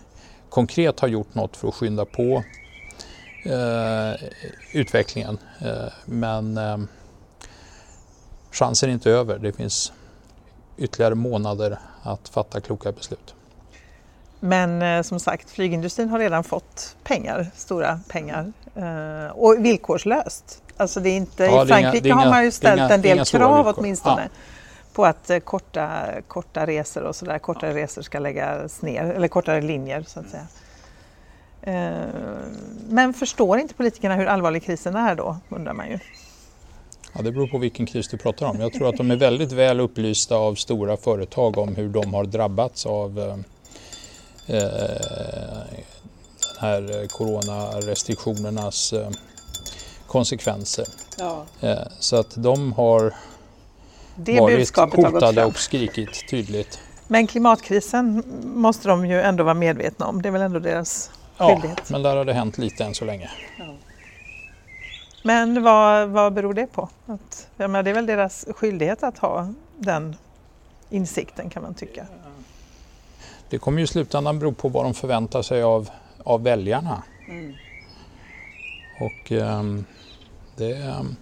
konkret 0.51 1.01
har 1.01 1.09
gjort 1.09 1.35
något 1.35 1.57
för 1.57 1.69
att 1.69 1.75
skynda 1.75 2.05
på 2.05 2.45
eh, 3.45 4.29
utvecklingen. 4.73 5.39
Eh, 5.61 5.93
men 6.05 6.57
eh, 6.57 6.79
chansen 8.51 8.89
är 8.89 8.93
inte 8.93 9.11
över. 9.11 9.39
Det 9.39 9.53
finns 9.53 9.93
ytterligare 10.77 11.15
månader 11.15 11.79
att 12.03 12.29
fatta 12.29 12.61
kloka 12.61 12.93
beslut. 12.93 13.35
Men 14.41 14.83
eh, 14.83 15.03
som 15.03 15.21
sagt, 15.21 15.51
flygindustrin 15.51 16.09
har 16.09 16.19
redan 16.19 16.45
fått 16.45 16.97
pengar, 17.05 17.51
stora 17.57 18.01
pengar 18.09 18.53
eh, 18.75 19.31
och 19.31 19.65
villkorslöst. 19.65 20.63
Alltså 20.77 21.01
det 21.01 21.09
är 21.11 21.17
inte, 21.17 21.45
ja, 21.45 21.65
I 21.65 21.69
Frankrike 21.69 22.09
inga, 22.09 22.17
har 22.17 22.31
man 22.31 22.45
ju 22.45 22.51
ställt 22.51 22.79
inga, 22.79 22.95
en 22.95 23.03
del 23.03 23.25
krav 23.25 23.75
åtminstone. 23.77 24.23
Ja 24.23 24.29
på 24.99 25.05
att 25.07 25.31
eh, 25.31 25.39
korta, 25.39 26.07
korta 26.29 26.67
resor 26.67 27.03
och 27.03 27.17
sådär, 27.17 27.39
kortare 27.39 27.75
resor 27.75 28.03
ska 28.03 28.19
läggas 28.19 28.83
ner, 28.83 29.05
eller 29.05 29.29
kortare 29.29 29.61
linjer 29.61 30.05
så 30.07 30.21
att 30.21 30.31
säga. 30.31 30.47
Eh, 31.63 32.09
men 32.89 33.15
förstår 33.15 33.59
inte 33.59 33.75
politikerna 33.75 34.15
hur 34.15 34.27
allvarlig 34.27 34.63
krisen 34.63 34.97
är 34.97 35.15
då, 35.15 35.37
undrar 35.49 35.73
man 35.73 35.89
ju. 35.89 35.99
Ja, 37.15 37.23
det 37.23 37.33
beror 37.33 37.47
på 37.47 37.59
vilken 37.59 37.87
kris 37.87 38.09
du 38.09 38.17
pratar 38.17 38.47
om. 38.47 38.61
Jag 38.61 38.73
tror 38.73 38.89
att 38.89 38.97
de 38.97 39.11
är 39.11 39.17
väldigt 39.17 39.53
väl 39.53 39.81
upplysta 39.81 40.37
av 40.37 40.55
stora 40.55 40.97
företag 40.97 41.59
om 41.59 41.77
hur 41.77 41.89
de 41.89 42.15
har 42.15 42.25
drabbats 42.25 42.87
av 42.87 43.19
eh, 44.47 44.59
här 46.61 47.09
coronarestriktionernas 47.09 48.93
eh, 48.93 49.09
konsekvenser. 50.07 50.87
Ja. 51.19 51.45
Eh, 51.61 51.89
så 51.99 52.17
att 52.17 52.43
de 52.43 52.73
har 52.73 53.15
det 54.19 54.41
varit 54.41 54.77
hotade 54.77 55.45
och 55.45 55.59
skrikit 55.59 56.29
tydligt. 56.31 56.81
Men 57.07 57.27
klimatkrisen 57.27 58.23
måste 58.55 58.89
de 58.89 59.07
ju 59.07 59.21
ändå 59.21 59.45
vara 59.45 59.55
medvetna 59.55 60.07
om. 60.07 60.23
Det 60.23 60.29
är 60.29 60.31
väl 60.31 60.43
ändå 60.43 60.59
deras 60.59 61.11
skyldighet? 61.37 61.79
Ja, 61.79 61.85
men 61.89 62.03
där 62.03 62.17
har 62.17 62.25
det 62.25 62.33
hänt 62.33 62.59
lite 62.59 62.85
än 62.85 62.95
så 62.95 63.05
länge. 63.05 63.31
Ja. 63.59 63.75
Men 65.23 65.63
vad, 65.63 66.09
vad 66.09 66.33
beror 66.33 66.55
det 66.55 66.67
på? 66.67 66.89
Att, 67.07 67.49
jag 67.57 67.71
menar, 67.71 67.83
det 67.83 67.91
är 67.91 67.95
väl 67.95 68.07
deras 68.07 68.47
skyldighet 68.57 69.03
att 69.03 69.19
ha 69.19 69.49
den 69.77 70.17
insikten 70.91 71.51
kan 71.51 71.63
man 71.63 71.75
tycka. 71.75 72.07
Det 73.51 73.59
kommer 73.59 73.79
ju 73.79 73.85
i 73.85 73.87
slutändan 73.87 74.39
bero 74.39 74.53
på 74.53 74.69
vad 74.69 74.85
de 74.85 74.95
förväntar 74.95 75.43
sig 75.43 75.63
av, 75.63 75.91
av 76.25 76.43
väljarna. 76.43 77.03
Mm. 77.29 77.55
Och 79.01 79.33
um, 79.33 79.85
det... 80.57 80.73
Um... 80.73 81.17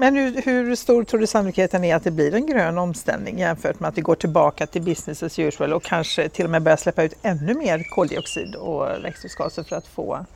Men 0.00 0.16
hur, 0.16 0.42
hur, 0.42 0.76
stor 0.76 1.04
tror 1.04 1.20
du 1.20 1.26
sannolikheten 1.26 1.84
är 1.84 1.96
att 1.96 2.04
det 2.04 2.10
blir 2.10 2.34
en 2.34 2.46
grön 2.46 2.78
omställning 2.78 3.38
jämfört 3.38 3.80
med 3.80 3.88
att 3.88 3.98
vi 3.98 4.02
går 4.02 4.14
tillbaka 4.14 4.66
till 4.66 4.82
business 4.82 5.22
as 5.22 5.38
usual 5.38 5.72
och 5.72 5.82
kanske 5.82 6.28
till 6.28 6.44
och 6.44 6.50
med 6.50 6.62
börjar 6.62 6.76
släppa 6.76 7.02
ut 7.02 7.14
ännu 7.22 7.54
mer 7.54 7.82
koldioxid 7.90 8.54
och 8.54 8.86
växthusgaser 9.04 9.62
för 9.62 9.76
att 9.76 9.86
få 9.86 10.26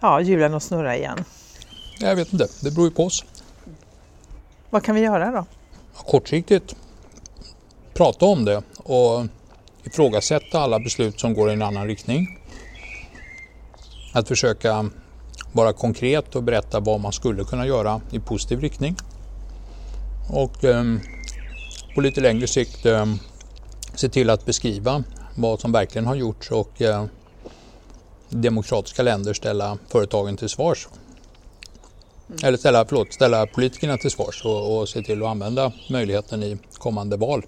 ja, 0.00 0.20
hjulen 0.20 0.54
att 0.54 0.62
snurra 0.62 0.96
igen? 0.96 1.24
Jag 2.00 2.16
vet 2.16 2.32
inte, 2.32 2.48
det 2.62 2.70
beror 2.70 2.86
ju 2.86 2.94
på 2.94 3.04
oss. 3.04 3.24
Vad 4.70 4.82
kan 4.82 4.94
vi 4.94 5.00
göra 5.00 5.30
då? 5.30 5.46
Kortsiktigt 5.94 6.76
prata 7.94 8.26
om 8.26 8.44
det 8.44 8.62
och 8.76 9.26
ifrågasätta 9.84 10.60
alla 10.60 10.78
beslut 10.78 11.20
som 11.20 11.34
går 11.34 11.50
i 11.50 11.52
en 11.52 11.62
annan 11.62 11.86
riktning. 11.86 12.38
Att 14.12 14.28
försöka 14.28 14.90
vara 15.54 15.72
konkret 15.72 16.36
och 16.36 16.42
berätta 16.42 16.80
vad 16.80 17.00
man 17.00 17.12
skulle 17.12 17.44
kunna 17.44 17.66
göra 17.66 18.00
i 18.10 18.18
positiv 18.18 18.60
riktning. 18.60 18.96
Och 20.30 20.64
eh, 20.64 20.84
på 21.94 22.00
lite 22.00 22.20
längre 22.20 22.46
sikt 22.46 22.86
eh, 22.86 23.06
se 23.94 24.08
till 24.08 24.30
att 24.30 24.46
beskriva 24.46 25.04
vad 25.36 25.60
som 25.60 25.72
verkligen 25.72 26.06
har 26.06 26.14
gjorts 26.14 26.50
och 26.50 26.82
eh, 26.82 27.04
demokratiska 28.28 29.02
länder 29.02 29.34
ställa 29.34 29.78
företagen 29.88 30.36
till 30.36 30.48
svars. 30.48 30.88
Mm. 32.28 32.38
Eller 32.44 32.58
ställa, 32.58 32.84
förlåt, 32.84 33.12
ställa 33.12 33.46
politikerna 33.46 33.96
till 33.96 34.10
svars 34.10 34.44
och, 34.44 34.78
och 34.78 34.88
se 34.88 35.02
till 35.02 35.22
att 35.22 35.28
använda 35.28 35.72
möjligheten 35.90 36.42
i 36.42 36.58
kommande 36.78 37.16
val. 37.16 37.46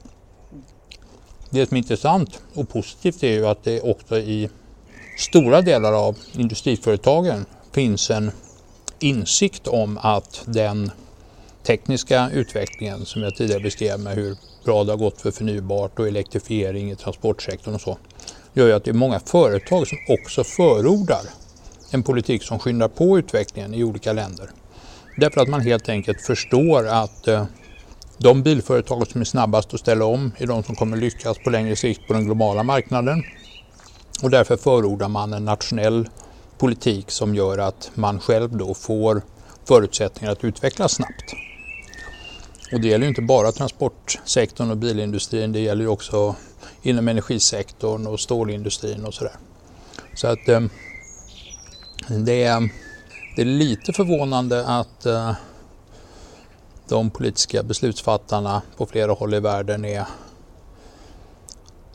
Det 1.51 1.67
som 1.67 1.77
är 1.77 1.79
intressant 1.79 2.43
och 2.55 2.69
positivt 2.69 3.23
är 3.23 3.33
ju 3.33 3.47
att 3.47 3.65
det 3.65 3.81
också 3.81 4.19
i 4.19 4.51
stora 5.19 5.63
delar 5.63 5.93
av 5.93 6.19
industriföretagen 6.33 7.47
finns 7.77 8.11
en 8.11 8.31
insikt 8.99 9.67
om 9.67 9.99
att 10.03 10.43
den 10.47 10.91
tekniska 11.63 12.31
utvecklingen 12.31 13.07
som 13.07 13.23
jag 13.23 13.37
tidigare 13.37 13.61
beskrev 13.61 14.01
med 14.01 14.15
hur 14.15 14.37
bra 14.65 14.85
det 14.85 14.93
har 14.93 14.97
gått 14.97 15.21
för 15.21 15.31
förnybart 15.31 15.99
och 15.99 16.09
elektrifiering 16.09 16.91
i 16.91 16.97
transportsektorn 16.97 17.75
och 17.75 17.81
så 17.81 17.99
gör 18.55 18.67
ju 18.67 18.73
att 18.73 18.85
det 18.85 18.91
är 18.91 18.95
många 18.95 19.21
företag 19.21 19.87
som 19.87 19.99
också 20.09 20.45
förordar 20.45 21.21
en 21.91 22.03
politik 22.03 22.43
som 22.43 22.59
skyndar 22.59 22.89
på 22.89 23.19
utvecklingen 23.19 23.75
i 23.75 23.85
olika 23.85 24.13
länder. 24.13 24.51
Därför 25.17 25.41
att 25.41 25.49
man 25.49 25.61
helt 25.61 25.89
enkelt 25.89 26.21
förstår 26.21 26.87
att 26.87 27.29
eh, 27.29 27.45
de 28.19 28.43
bilföretag 28.43 29.07
som 29.07 29.21
är 29.21 29.25
snabbast 29.25 29.75
att 29.75 29.81
ställa 29.81 30.05
om 30.05 30.33
är 30.39 30.47
de 30.47 30.63
som 30.63 30.75
kommer 30.75 30.97
lyckas 30.97 31.39
på 31.45 31.51
längre 31.51 31.77
sikt 31.77 32.07
på 32.07 32.13
den 32.13 32.25
globala 32.25 32.63
marknaden. 32.63 33.23
Och 34.23 34.31
därför 34.31 34.57
förordar 34.57 35.09
man 35.09 35.33
en 35.33 35.45
nationell 35.45 36.09
politik 36.59 37.11
som 37.11 37.35
gör 37.35 37.59
att 37.59 37.91
man 37.95 38.21
själv 38.21 38.57
då 38.57 38.75
får 38.75 39.23
förutsättningar 39.65 40.33
att 40.33 40.45
utvecklas 40.45 40.93
snabbt. 40.93 41.35
Och 42.73 42.81
det 42.81 42.89
gäller 42.89 43.05
ju 43.05 43.09
inte 43.09 43.23
bara 43.23 43.53
transportsektorn 43.53 44.71
och 44.71 44.77
bilindustrin, 44.77 45.53
det 45.53 45.61
gäller 45.61 45.83
ju 45.83 45.89
också 45.89 46.35
inom 46.83 47.09
energisektorn 47.09 48.07
och 48.07 48.21
stålindustrin 48.21 49.05
och 49.05 49.15
sådär. 49.15 49.37
Så 50.15 50.27
att 50.27 50.49
eh, 50.49 50.61
det, 52.09 52.43
är, 52.43 52.71
det 53.37 53.43
är 53.43 53.47
lite 53.47 53.93
förvånande 53.93 54.67
att 54.67 55.07
eh, 55.07 55.33
de 56.89 57.11
politiska 57.11 57.63
beslutsfattarna 57.63 58.63
på 58.77 58.87
flera 58.87 59.13
håll 59.13 59.35
i 59.35 59.41
världen 59.41 59.85
är 59.85 60.07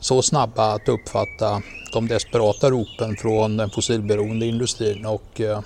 så 0.02 0.22
snabba 0.22 0.72
att 0.72 0.88
uppfatta 0.88 1.62
de 1.92 2.08
desperata 2.08 2.70
ropen 2.70 3.16
från 3.16 3.56
den 3.56 3.70
fossilberoende 3.70 4.46
industrin 4.46 5.06
och 5.06 5.40
eh, 5.40 5.60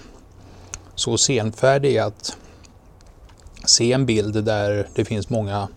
så 0.94 1.18
senfärdiga 1.18 2.04
att 2.04 2.36
se 3.64 3.92
en 3.92 4.06
bild 4.06 4.44
där 4.44 4.88
det 4.94 5.04
finns 5.04 5.30
många 5.30 5.68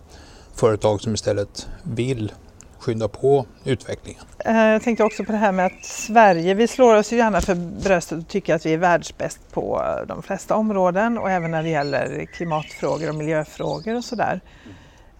företag 0.54 1.00
som 1.00 1.14
istället 1.14 1.68
vill 1.82 2.32
skynda 2.78 3.08
på 3.08 3.46
utvecklingen. 3.64 4.22
Eh, 4.38 4.56
jag 4.56 4.82
tänkte 4.82 5.04
också 5.04 5.24
på 5.24 5.32
det 5.32 5.38
här 5.38 5.52
med 5.52 5.66
att 5.66 5.84
Sverige, 5.84 6.54
vi 6.54 6.68
slår 6.68 6.96
oss 6.96 7.12
ju 7.12 7.16
gärna 7.16 7.40
för 7.40 7.54
bröstet 7.54 8.18
och 8.18 8.28
tycker 8.28 8.54
att 8.54 8.66
vi 8.66 8.72
är 8.72 8.78
världsbäst 8.78 9.40
på 9.52 9.82
de 10.08 10.22
flesta 10.22 10.54
områden 10.54 11.18
och 11.18 11.30
även 11.30 11.50
när 11.50 11.62
det 11.62 11.68
gäller 11.68 12.24
klimatfrågor 12.24 13.08
och 13.08 13.14
miljöfrågor 13.14 13.96
och 13.96 14.04
sådär. 14.04 14.40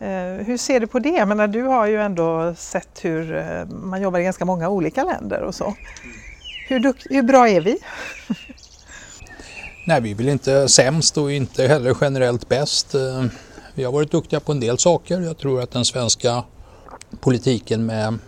Eh, 0.00 0.46
hur 0.46 0.56
ser 0.56 0.80
du 0.80 0.86
på 0.86 0.98
det? 0.98 1.26
Men 1.26 1.52
du 1.52 1.62
har 1.62 1.86
ju 1.86 2.00
ändå 2.02 2.54
sett 2.54 3.04
hur 3.04 3.36
eh, 3.36 3.66
man 3.66 4.02
jobbar 4.02 4.18
i 4.18 4.22
ganska 4.22 4.44
många 4.44 4.68
olika 4.68 5.04
länder 5.04 5.40
och 5.40 5.54
så. 5.54 5.74
Hur, 6.68 6.94
hur 7.14 7.22
bra 7.22 7.48
är 7.48 7.60
vi? 7.60 7.78
Nej, 9.86 10.00
vi 10.00 10.10
är 10.10 10.14
väl 10.14 10.28
inte 10.28 10.68
sämst 10.68 11.18
och 11.18 11.32
inte 11.32 11.66
heller 11.66 11.96
generellt 12.00 12.48
bäst. 12.48 12.94
Eh, 12.94 13.24
vi 13.74 13.84
har 13.84 13.92
varit 13.92 14.10
duktiga 14.10 14.40
på 14.40 14.52
en 14.52 14.60
del 14.60 14.78
saker. 14.78 15.20
Jag 15.20 15.38
tror 15.38 15.62
att 15.62 15.70
den 15.70 15.84
svenska 15.84 16.44
politiken 17.20 17.86
med 17.86 18.18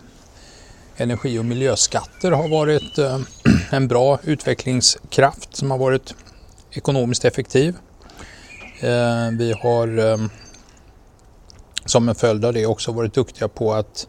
energi 0.97 1.39
och 1.39 1.45
miljöskatter 1.45 2.31
har 2.31 2.49
varit 2.49 2.99
en 3.71 3.87
bra 3.87 4.19
utvecklingskraft 4.23 5.55
som 5.55 5.71
har 5.71 5.77
varit 5.77 6.15
ekonomiskt 6.71 7.25
effektiv. 7.25 7.75
Vi 9.37 9.55
har 9.61 10.19
som 11.93 12.09
en 12.09 12.15
följd 12.15 12.45
av 12.45 12.53
det 12.53 12.65
också 12.65 12.91
varit 12.91 13.13
duktiga 13.13 13.47
på 13.47 13.73
att 13.73 14.07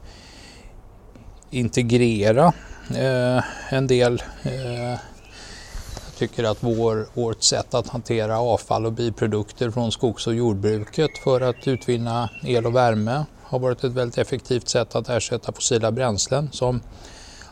integrera 1.50 2.52
eh, 2.90 3.44
en 3.68 3.86
del 3.86 4.22
eh, 4.42 4.90
jag 6.04 6.18
tycker 6.18 6.44
att 6.44 6.58
vår, 6.60 7.06
vårt 7.14 7.42
sätt 7.42 7.74
att 7.74 7.88
hantera 7.88 8.38
avfall 8.38 8.86
och 8.86 8.92
biprodukter 8.92 9.70
från 9.70 9.92
skogs 9.92 10.26
och 10.26 10.34
jordbruket 10.34 11.10
för 11.24 11.40
att 11.40 11.68
utvinna 11.68 12.30
el 12.42 12.66
och 12.66 12.74
värme 12.74 13.24
har 13.42 13.58
varit 13.58 13.84
ett 13.84 13.92
väldigt 13.92 14.18
effektivt 14.18 14.68
sätt 14.68 14.94
att 14.94 15.08
ersätta 15.08 15.52
fossila 15.52 15.92
bränslen 15.92 16.48
som 16.52 16.80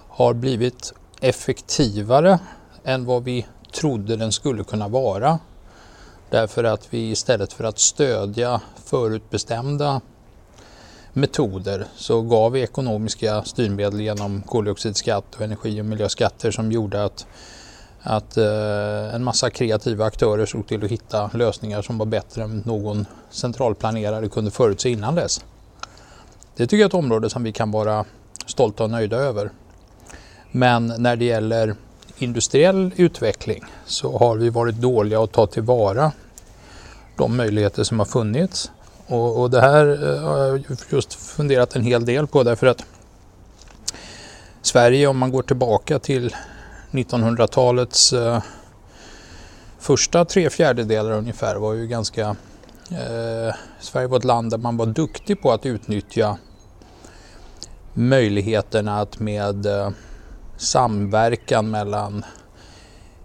har 0.08 0.34
blivit 0.34 0.92
effektivare 1.20 2.38
än 2.84 3.04
vad 3.04 3.24
vi 3.24 3.46
trodde 3.72 4.16
den 4.16 4.32
skulle 4.32 4.64
kunna 4.64 4.88
vara. 4.88 5.38
Därför 6.30 6.64
att 6.64 6.86
vi 6.90 7.10
istället 7.10 7.52
för 7.52 7.64
att 7.64 7.78
stödja 7.78 8.60
förutbestämda 8.84 10.00
metoder 11.12 11.86
så 11.96 12.22
gav 12.22 12.52
vi 12.52 12.60
ekonomiska 12.60 13.42
styrmedel 13.42 14.00
genom 14.00 14.42
koldioxidskatt 14.42 15.34
och 15.34 15.40
energi 15.40 15.80
och 15.80 15.84
miljöskatter 15.84 16.50
som 16.50 16.72
gjorde 16.72 17.04
att, 17.04 17.26
att 18.00 18.36
eh, 18.36 19.14
en 19.14 19.24
massa 19.24 19.50
kreativa 19.50 20.04
aktörer 20.04 20.46
såg 20.46 20.66
till 20.66 20.84
att 20.84 20.90
hitta 20.90 21.30
lösningar 21.34 21.82
som 21.82 21.98
var 21.98 22.06
bättre 22.06 22.42
än 22.42 22.62
någon 22.66 23.06
centralplanerare 23.30 24.28
kunde 24.28 24.50
förutse 24.50 24.88
innan 24.88 25.14
dess. 25.14 25.44
Det 26.56 26.66
tycker 26.66 26.76
jag 26.76 26.82
är 26.82 26.88
ett 26.88 26.94
område 26.94 27.30
som 27.30 27.42
vi 27.42 27.52
kan 27.52 27.70
vara 27.70 28.04
stolta 28.46 28.84
och 28.84 28.90
nöjda 28.90 29.16
över. 29.16 29.50
Men 30.50 30.94
när 30.98 31.16
det 31.16 31.24
gäller 31.24 31.76
industriell 32.18 32.92
utveckling 32.96 33.64
så 33.86 34.18
har 34.18 34.36
vi 34.36 34.50
varit 34.50 34.74
dåliga 34.74 35.22
att 35.22 35.32
ta 35.32 35.46
tillvara 35.46 36.12
de 37.16 37.36
möjligheter 37.36 37.84
som 37.84 37.98
har 37.98 38.06
funnits. 38.06 38.70
Och, 39.12 39.40
och 39.40 39.50
det 39.50 39.60
här 39.60 40.14
eh, 40.14 40.22
har 40.22 40.38
jag 40.38 40.64
just 40.90 41.14
funderat 41.14 41.76
en 41.76 41.82
hel 41.82 42.04
del 42.04 42.26
på 42.26 42.42
därför 42.42 42.66
att 42.66 42.84
Sverige 44.62 45.06
om 45.06 45.18
man 45.18 45.30
går 45.30 45.42
tillbaka 45.42 45.98
till 45.98 46.34
1900-talets 46.90 48.12
eh, 48.12 48.42
första 49.78 50.24
tre 50.24 50.50
fjärdedelar 50.50 51.12
ungefär 51.12 51.56
var 51.56 51.72
ju 51.72 51.86
ganska 51.86 52.36
Eh, 52.92 53.54
Sverige 53.80 54.06
var 54.06 54.18
ett 54.18 54.24
land 54.24 54.50
där 54.50 54.58
man 54.58 54.76
var 54.76 54.86
duktig 54.86 55.42
på 55.42 55.52
att 55.52 55.66
utnyttja 55.66 56.38
möjligheterna 57.92 59.00
att 59.00 59.20
med 59.20 59.66
eh, 59.66 59.90
samverkan 60.56 61.70
mellan 61.70 62.24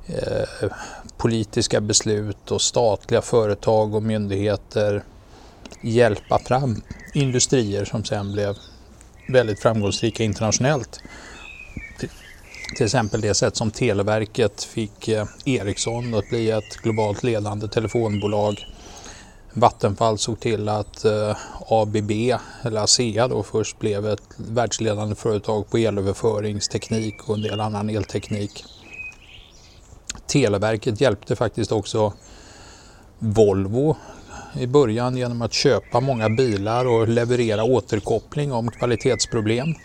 eh, 0.05 0.69
politiska 1.17 1.81
beslut 1.81 2.51
och 2.51 2.61
statliga 2.61 3.21
företag 3.21 3.95
och 3.95 4.03
myndigheter 4.03 5.03
hjälpa 5.87 6.39
fram 6.39 6.81
industrier 7.13 7.85
som 7.85 8.03
sen 8.03 8.31
blev 8.31 8.55
väldigt 9.27 9.59
framgångsrika 9.59 10.23
internationellt. 10.23 10.99
Till 12.75 12.85
exempel 12.85 13.21
det 13.21 13.33
sätt 13.33 13.55
som 13.55 13.71
Televerket 13.71 14.63
fick 14.63 15.07
eh, 15.07 15.25
Ericsson 15.45 16.13
att 16.13 16.29
bli 16.29 16.51
ett 16.51 16.77
globalt 16.83 17.23
ledande 17.23 17.67
telefonbolag. 17.67 18.65
Vattenfall 19.53 20.17
såg 20.17 20.39
till 20.39 20.69
att 20.69 21.05
eh, 21.05 21.37
ABB, 21.67 22.11
eller 22.61 22.81
ASEA 22.81 23.27
då 23.27 23.43
först 23.43 23.79
blev 23.79 24.07
ett 24.07 24.23
världsledande 24.37 25.15
företag 25.15 25.69
på 25.69 25.77
elöverföringsteknik 25.77 27.29
och 27.29 27.35
en 27.35 27.41
del 27.41 27.59
annan 27.59 27.89
elteknik. 27.89 28.63
Televerket 30.27 31.01
hjälpte 31.01 31.35
faktiskt 31.35 31.71
också 31.71 32.13
Volvo 33.19 33.95
i 34.59 34.67
början 34.67 35.17
genom 35.17 35.41
att 35.41 35.53
köpa 35.53 35.99
många 35.99 36.29
bilar 36.29 36.85
och 36.85 37.07
leverera 37.07 37.63
återkoppling 37.63 38.53
om 38.53 38.71
kvalitetsproblem. 38.71 39.75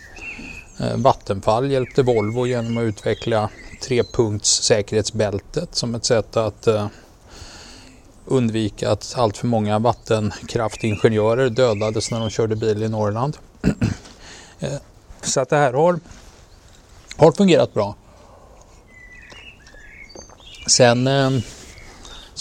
Eh, 0.79 0.97
Vattenfall 0.97 1.71
hjälpte 1.71 2.03
Volvo 2.03 2.47
genom 2.47 2.77
att 2.77 2.81
utveckla 2.81 3.49
trepunkts 3.81 4.63
säkerhetsbältet 4.63 5.75
som 5.75 5.95
ett 5.95 6.05
sätt 6.05 6.37
att 6.37 6.67
eh, 6.67 6.87
undvika 8.25 8.91
att 8.91 9.13
allt 9.17 9.37
för 9.37 9.47
många 9.47 9.79
vattenkraftingenjörer 9.79 11.49
dödades 11.49 12.11
när 12.11 12.19
de 12.19 12.29
körde 12.29 12.55
bil 12.55 12.83
i 12.83 12.89
Norrland. 12.89 13.37
Eh, 14.59 14.73
så 15.21 15.41
att 15.41 15.49
det 15.49 15.55
här 15.55 15.73
har, 15.73 15.99
har 17.17 17.31
fungerat 17.31 17.73
bra. 17.73 17.95
Sen 20.67 21.07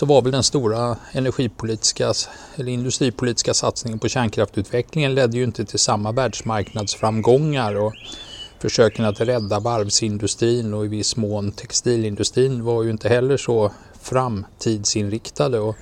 så 0.03 0.07
var 0.07 0.22
väl 0.22 0.32
den 0.32 0.42
stora 0.42 0.96
energipolitiska 1.12 2.12
eller 2.57 2.72
industripolitiska 2.72 3.55
satsningen 3.55 3.98
på 3.98 4.09
kärnkraftutvecklingen 4.09 5.14
ledde 5.14 5.36
ju 5.36 5.44
inte 5.44 5.64
till 5.64 5.78
samma 5.78 6.12
världsmarknadsframgångar 6.12 7.74
och 7.74 7.92
försöken 8.59 9.05
att 9.05 9.20
rädda 9.20 9.61
varvsindustrin 9.61 10.74
och 10.74 10.84
i 10.84 10.88
viss 10.88 11.16
mån 11.16 11.53
textilindustrin 11.53 12.64
var 12.64 12.82
ju 12.82 12.90
inte 12.90 13.09
heller 13.09 13.36
så 13.36 13.72
framtidsinriktade. 14.00 15.61
Och 15.61 15.76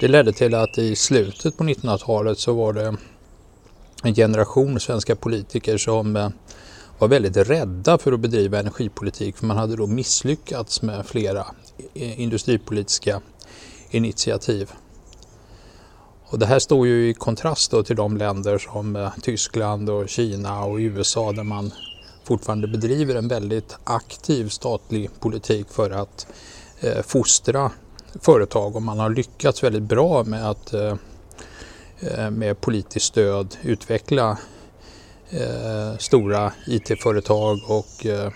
det 0.00 0.08
ledde 0.08 0.32
till 0.32 0.54
att 0.54 0.78
i 0.78 0.96
slutet 0.96 1.56
på 1.56 1.64
1900-talet 1.64 2.38
så 2.38 2.52
var 2.52 2.72
det 2.72 2.96
en 4.02 4.14
generation 4.14 4.80
svenska 4.80 5.16
politiker 5.16 5.78
som 5.78 6.16
eh, 6.16 6.28
var 6.98 7.08
väldigt 7.08 7.36
rädda 7.36 7.98
för 7.98 8.12
att 8.12 8.20
bedriva 8.20 8.58
energipolitik 8.58 9.36
för 9.36 9.46
man 9.46 9.56
hade 9.56 9.76
då 9.76 9.86
misslyckats 9.86 10.82
med 10.82 11.06
flera 11.06 11.46
eh, 11.94 12.20
industripolitiska 12.20 13.20
initiativ. 13.94 14.72
Och 16.26 16.38
det 16.38 16.46
här 16.46 16.58
står 16.58 16.86
ju 16.86 17.08
i 17.08 17.14
kontrast 17.14 17.74
till 17.86 17.96
de 17.96 18.16
länder 18.16 18.58
som 18.58 18.96
eh, 18.96 19.12
Tyskland 19.22 19.90
och 19.90 20.08
Kina 20.08 20.64
och 20.64 20.76
USA 20.76 21.32
där 21.32 21.42
man 21.42 21.72
fortfarande 22.24 22.68
bedriver 22.68 23.14
en 23.14 23.28
väldigt 23.28 23.76
aktiv 23.84 24.48
statlig 24.48 25.10
politik 25.20 25.66
för 25.70 25.90
att 25.90 26.26
eh, 26.80 27.02
fostra 27.02 27.70
företag 28.20 28.76
och 28.76 28.82
man 28.82 28.98
har 28.98 29.10
lyckats 29.10 29.64
väldigt 29.64 29.82
bra 29.82 30.24
med 30.24 30.50
att 30.50 30.74
eh, 30.74 30.96
eh 32.00 32.30
med 32.30 32.60
politiskt 32.60 33.06
stöd 33.06 33.56
utveckla 33.62 34.38
eh, 35.30 35.98
stora 35.98 36.52
IT-företag 36.66 37.60
och 37.66 38.06
eh, 38.06 38.32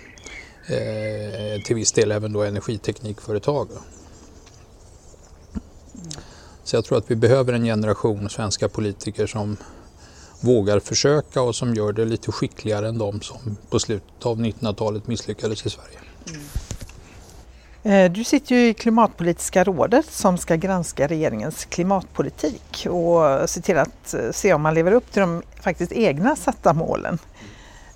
eh, 0.67 1.63
till 1.65 1.77
viss 1.77 1.93
del 1.93 2.13
även 2.13 2.33
då 2.33 2.43
energiteknikföretag. 2.43 3.69
Så 6.69 6.77
jag 6.77 6.85
tror 6.85 6.99
att 6.99 7.11
vi 7.11 7.17
behöver 7.17 7.53
en 7.53 7.65
generation 7.65 8.31
svenska 8.31 8.69
politiker 8.69 9.27
som 9.27 9.57
vågar 10.41 10.81
försöka 10.81 11.43
och 11.43 11.55
som 11.55 11.75
gör 11.75 11.93
det 11.93 12.05
lite 12.05 12.33
skickligare 12.33 12.89
än 12.89 12.99
de 12.99 13.21
som 13.21 13.57
på 13.71 13.79
slutet 13.79 14.27
av 14.27 14.41
1900-talet 14.41 15.07
misslyckades 15.07 15.67
i 15.67 15.71
Sverige. 15.71 15.99
Mm. 17.85 18.13
Du 18.13 18.25
sitter 18.25 18.55
ju 18.55 18.69
i 18.69 18.75
Klimatpolitiska 18.75 19.65
rådet 19.65 20.07
som 20.07 20.39
ska 20.39 20.57
granska 20.57 21.07
regeringens 21.07 21.65
klimatpolitik 21.65 22.87
och 22.91 23.51
se 23.51 23.61
till 23.61 23.79
att 23.79 24.15
eh, 24.15 24.31
se 24.33 24.55
om 24.55 24.63
man 24.63 24.75
lever 24.75 24.93
upp 24.93 25.13
till 25.13 25.21
de 25.21 25.43
faktiskt 25.61 25.93
egna 25.93 26.37
satta 26.37 26.73
målen. 26.73 27.19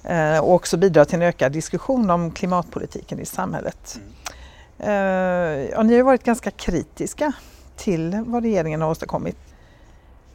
Eh, 0.05 0.39
och 0.39 0.55
också 0.55 0.77
bidra 0.77 1.05
till 1.05 1.15
en 1.15 1.23
ökad 1.23 1.53
diskussion 1.53 2.11
om 2.11 2.31
klimatpolitiken 2.31 3.21
i 3.21 3.27
samhället. 3.27 4.01
Mm. 4.79 5.69
Ja, 5.71 5.83
ni 5.83 5.97
har 5.97 6.03
varit 6.03 6.25
ganska 6.25 6.51
kritiska 6.51 7.33
till 7.83 8.25
vad 8.27 8.43
regeringen 8.43 8.81
har 8.83 8.91
åstadkommit. 8.91 9.37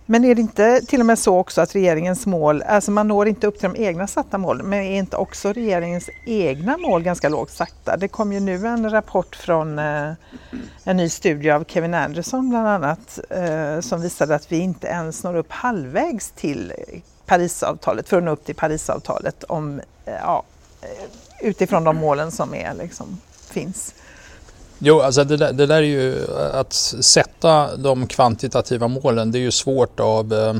Men 0.09 0.25
är 0.25 0.35
det 0.35 0.41
inte 0.41 0.81
till 0.81 0.99
och 0.99 1.05
med 1.05 1.19
så 1.19 1.37
också 1.37 1.61
att 1.61 1.75
regeringens 1.75 2.25
mål, 2.25 2.61
alltså 2.61 2.91
man 2.91 3.07
når 3.07 3.27
inte 3.27 3.47
upp 3.47 3.59
till 3.59 3.69
de 3.73 3.83
egna 3.83 4.07
satta 4.07 4.37
målen, 4.37 4.65
men 4.65 4.79
är 4.79 4.97
inte 4.97 5.17
också 5.17 5.53
regeringens 5.53 6.09
egna 6.25 6.77
mål 6.77 7.03
ganska 7.03 7.29
lågt 7.29 7.51
satta? 7.51 7.97
Det 7.97 8.07
kom 8.07 8.33
ju 8.33 8.39
nu 8.39 8.67
en 8.67 8.89
rapport 8.89 9.35
från 9.35 9.79
eh, 9.79 10.11
en 10.83 10.97
ny 10.97 11.09
studie 11.09 11.49
av 11.51 11.63
Kevin 11.67 11.93
Anderson 11.93 12.49
bland 12.49 12.67
annat 12.67 13.19
eh, 13.29 13.79
som 13.79 14.01
visade 14.01 14.35
att 14.35 14.51
vi 14.51 14.57
inte 14.57 14.87
ens 14.87 15.23
når 15.23 15.35
upp 15.35 15.51
halvvägs 15.51 16.31
till 16.31 16.73
Parisavtalet, 17.25 18.09
för 18.09 18.17
att 18.17 18.23
nå 18.23 18.31
upp 18.31 18.45
till 18.45 18.55
Parisavtalet 18.55 19.43
om, 19.43 19.79
eh, 20.05 20.13
ja, 20.21 20.43
eh, 20.81 21.47
utifrån 21.47 21.83
de 21.83 21.97
målen 21.97 22.31
som 22.31 22.53
är, 22.53 22.73
liksom, 22.73 23.19
finns. 23.49 23.93
Jo, 24.79 25.01
alltså 25.01 25.23
det 25.23 25.37
där, 25.37 25.53
det 25.53 25.65
där, 25.65 25.75
är 25.75 25.81
ju 25.81 26.23
eh, 26.23 26.55
att 26.55 26.73
sätta 26.73 27.77
de 27.77 28.07
kvantitativa 28.07 28.87
målen. 28.87 29.31
Det 29.31 29.37
är 29.37 29.41
ju 29.41 29.51
svårt 29.51 29.99
av, 29.99 30.33
eh, 30.33 30.55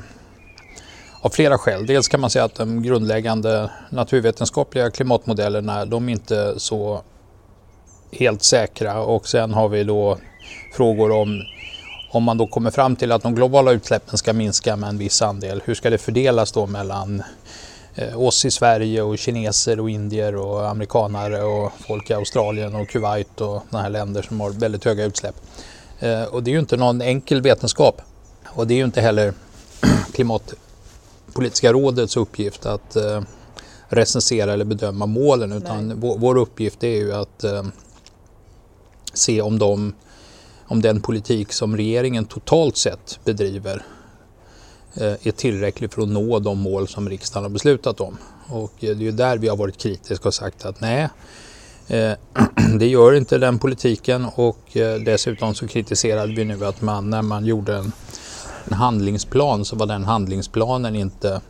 av 1.22 1.30
flera 1.30 1.58
skäl. 1.58 1.86
Dels 1.86 2.08
kan 2.08 2.20
man 2.20 2.30
säga 2.30 2.46
att 2.46 2.56
de 2.56 2.84
grundläggande 2.84 3.72
naturvetenskapliga 3.90 4.92
klimatmodellerna 4.92 5.86
de 5.86 6.10
är 6.10 6.14
inte 6.14 6.60
så 6.60 7.02
helt 8.12 8.44
säkra 8.44 9.02
och 9.02 9.28
sen 9.28 9.54
har 9.54 9.70
vi 9.70 9.84
då 9.84 10.18
frågor 10.74 11.12
om 11.12 11.44
om 12.12 12.24
man 12.24 12.38
då 12.38 12.48
kommer 12.48 12.72
fram 12.72 12.96
till 12.96 13.12
att 13.12 13.24
de 13.24 13.36
globala 13.36 13.72
utsläppen 13.72 14.18
ska 14.18 14.34
minska 14.34 14.76
med 14.76 14.90
en 14.90 14.98
viss 14.98 15.22
andel, 15.22 15.62
hur 15.66 15.76
ska 15.76 15.90
det 15.90 15.98
fördelas 15.98 16.52
då 16.52 16.66
mellan 16.66 17.24
oss 18.16 18.46
i 18.46 18.52
Sverige 18.52 19.02
och 19.02 19.18
kineser 19.18 19.80
och 19.80 19.90
indier 19.90 20.36
och 20.36 20.70
amerikanare 20.70 21.44
och 21.44 21.72
folk 21.88 22.10
i 22.10 22.14
Australien 22.14 22.76
och 22.76 22.90
Kuwait 22.90 23.42
och 23.42 23.64
sådana 23.70 23.84
här 23.84 23.90
länder 23.90 24.22
som 24.22 24.42
har 24.42 24.50
väldigt 24.50 24.86
höga 24.86 25.06
utsläpp. 25.06 25.36
Eh, 26.00 26.24
och 26.24 26.44
det 26.44 26.52
är 26.52 26.54
ju 26.54 26.60
inte 26.60 26.78
någon 26.78 27.02
enkel 27.02 27.42
vetenskap 27.42 28.02
och 28.46 28.68
det 28.68 28.74
är 28.74 28.78
ju 28.78 28.84
inte 28.84 29.02
heller 29.02 29.34
klimatpolitiska 30.14 31.74
rådets 31.74 32.18
uppgift 32.18 32.66
att 32.66 32.96
eh, 32.96 33.22
recensera 33.88 34.54
eller 34.54 34.66
bedöma 34.66 35.06
målen 35.06 35.52
utan 35.52 36.00
vår, 36.00 36.18
vår, 36.18 36.38
uppgift 36.38 36.84
är 36.84 36.96
ju 36.96 37.14
att 37.14 37.46
se 39.14 39.42
om, 39.42 39.60
de, 39.60 39.94
om 40.68 40.82
den 40.82 41.02
politik 41.02 41.54
som 41.54 41.78
regeringen 41.78 42.26
totalt 42.26 42.78
sett 42.78 43.20
bedriver 43.24 43.84
Eh, 43.84 43.97
Eh, 45.00 45.28
är 45.28 45.32
tillräcklig 45.32 45.94
för 45.94 46.02
att 46.02 46.08
nå 46.08 46.40
de 46.40 46.60
mål 46.60 46.88
som 46.88 47.10
riksdagen 47.10 47.44
har 47.44 47.50
beslutat 47.50 48.02
om. 48.02 48.18
Och 48.50 48.84
eh, 48.84 48.96
det 48.96 49.08
är 49.08 49.12
där 49.12 49.38
vi 49.38 49.48
har 49.48 49.58
varit 49.58 49.78
kritiska 49.78 50.28
och 50.28 50.34
sagt 50.34 50.66
att 50.66 50.82
nej, 50.82 51.10
eh, 51.88 52.12
det 52.80 52.88
gör 52.88 53.14
inte 53.14 53.38
den 53.38 53.60
politiken 53.60 54.26
och 54.36 54.58
dessutom 55.06 55.56
så 55.56 55.68
kritiserade 55.68 56.34
vi 56.34 56.46
nu 56.46 56.66
att 56.66 56.82
man 56.82 57.10
när 57.10 57.22
man 57.22 57.46
gjorde 57.46 57.76
en, 57.76 57.92
en 58.66 58.74
handlingsplan 58.74 59.66
så 59.66 59.76
var 59.76 59.86
den 59.86 60.06
handlingsplanen 60.06 60.96
inte 60.96 61.42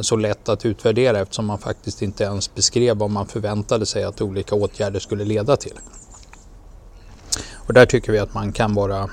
så 0.00 0.16
lätt 0.16 0.48
att 0.48 0.66
utvärdera 0.66 1.20
eftersom 1.20 1.46
man 1.46 1.58
faktiskt 1.58 2.02
inte 2.02 2.24
ens 2.24 2.54
beskrev 2.54 2.96
vad 2.96 3.10
man 3.10 3.26
förväntade 3.26 3.86
sig 3.86 4.04
att 4.04 4.20
olika 4.20 4.54
åtgärder 4.54 5.00
skulle 5.00 5.24
leda 5.24 5.56
till. 5.56 5.78
Och 7.54 7.74
där 7.74 7.86
tycker 7.86 8.12
vi 8.12 8.18
att 8.18 8.34
man 8.34 8.52
kan 8.52 8.74
vara 8.74 9.10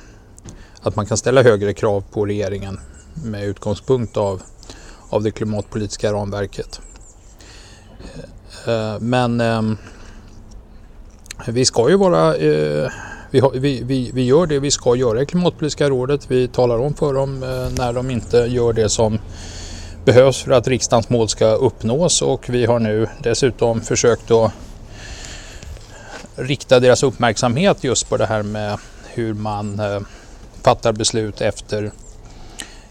att 0.82 0.96
man 0.96 1.06
kan 1.06 1.18
ställa 1.18 1.44
högre 1.44 1.74
krav 1.74 2.04
på 2.12 2.26
regeringen 2.26 2.80
med 3.24 3.44
utgångspunkt 3.44 4.18
av, 4.18 4.42
av 5.10 5.24
det 5.24 5.32
klimatpolitiska 5.32 6.14
ramverket. 6.14 6.82
Eh, 8.68 9.00
men 9.00 9.42
ehm, 9.42 9.78
vi 11.48 11.66
ska 11.66 11.90
ju 11.90 11.96
vara 11.96 12.36
eh, 12.36 12.92
vi, 13.32 13.42
vi, 13.54 13.84
vi, 13.84 14.12
vi, 14.14 14.26
gör 14.26 14.46
det 14.46 14.60
vi 14.60 14.72
ska 14.72 14.96
göra 14.96 15.22
i 15.22 15.26
Klimatpolitiska 15.26 15.90
rådet. 15.90 16.32
Vi 16.32 16.48
talar 16.48 16.80
om 16.80 16.94
för 16.94 17.14
dem 17.14 17.44
eh, 17.44 17.78
när 17.78 17.94
de 17.94 18.12
inte 18.12 18.38
gör 18.38 18.74
det 18.74 18.90
som 18.90 19.20
behövs 20.06 20.44
för 20.44 20.52
att 20.52 20.68
riksdagens 20.68 21.10
mål 21.10 21.30
ska 21.30 21.46
uppnås 21.46 22.22
och 22.22 22.50
vi 22.50 22.66
har 22.66 22.80
nu 22.80 23.08
dessutom 23.24 23.82
försökt 23.82 24.32
att 24.32 24.52
rikta 26.36 26.80
deras 26.80 27.04
uppmärksamhet 27.04 27.84
just 27.84 28.10
på 28.10 28.18
det 28.18 28.26
här 28.26 28.44
med 28.44 28.78
hur 29.14 29.34
man 29.34 29.82
fattar 30.60 30.94
beslut 30.94 31.42
efter 31.42 31.92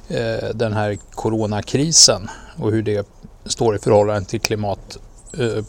eh, 0.08 0.48
den 0.54 0.72
här 0.72 0.98
coronakrisen 1.10 2.30
och 2.56 2.72
hur 2.72 2.82
det 2.82 3.08
står 3.46 3.76
i 3.76 3.78
förhållande 3.78 4.28
till 4.28 4.40
klimat, 4.40 4.98
eh, 5.38 5.64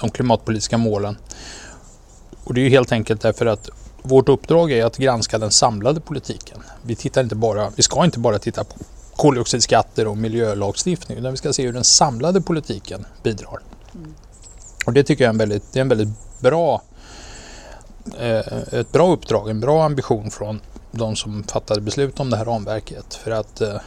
de 0.00 0.10
klimatpolitiska 0.10 0.78
målen. 0.78 1.16
Och 2.44 2.54
det 2.54 2.60
är 2.60 2.62
ju 2.62 2.70
helt 2.70 2.92
enkelt 2.92 3.20
därför 3.20 3.46
att 3.46 3.70
vårt 4.02 4.28
uppdrag 4.28 4.72
är 4.72 4.84
att 4.84 4.96
granska 4.96 5.38
den 5.38 5.50
samlade 5.50 6.00
politiken. 6.00 6.58
Vi, 6.82 6.96
tittar 6.96 7.22
inte 7.22 7.34
bara, 7.34 7.72
vi 7.76 7.82
ska 7.82 8.04
inte 8.04 8.18
bara 8.18 8.38
titta 8.38 8.64
på 8.64 8.74
koldioxidskatter 9.16 10.06
och 10.06 10.16
miljölagstiftning 10.16 11.18
utan 11.18 11.30
vi 11.30 11.36
ska 11.36 11.52
se 11.52 11.66
hur 11.66 11.72
den 11.72 11.84
samlade 11.84 12.40
politiken 12.40 13.06
bidrar. 13.22 13.58
Mm. 13.94 14.14
Och 14.86 14.92
det 14.92 15.02
tycker 15.04 15.24
jag 15.24 15.28
är 15.28 15.32
en 15.32 15.38
väldigt, 15.38 15.72
det 15.72 15.78
är 15.78 15.80
en 15.80 15.88
väldigt 15.88 16.40
bra 16.40 16.82
eh, 18.18 18.78
ett 18.80 18.92
bra 18.92 19.12
uppdrag, 19.12 19.50
en 19.50 19.60
bra 19.60 19.84
ambition 19.84 20.30
från 20.30 20.60
de 20.90 21.16
som 21.16 21.42
fattade 21.42 21.80
beslut 21.80 22.20
om 22.20 22.30
det 22.30 22.36
här 22.36 22.44
ramverket. 22.44 23.14
För 23.14 23.30
att 23.30 23.60
eh, 23.60 23.80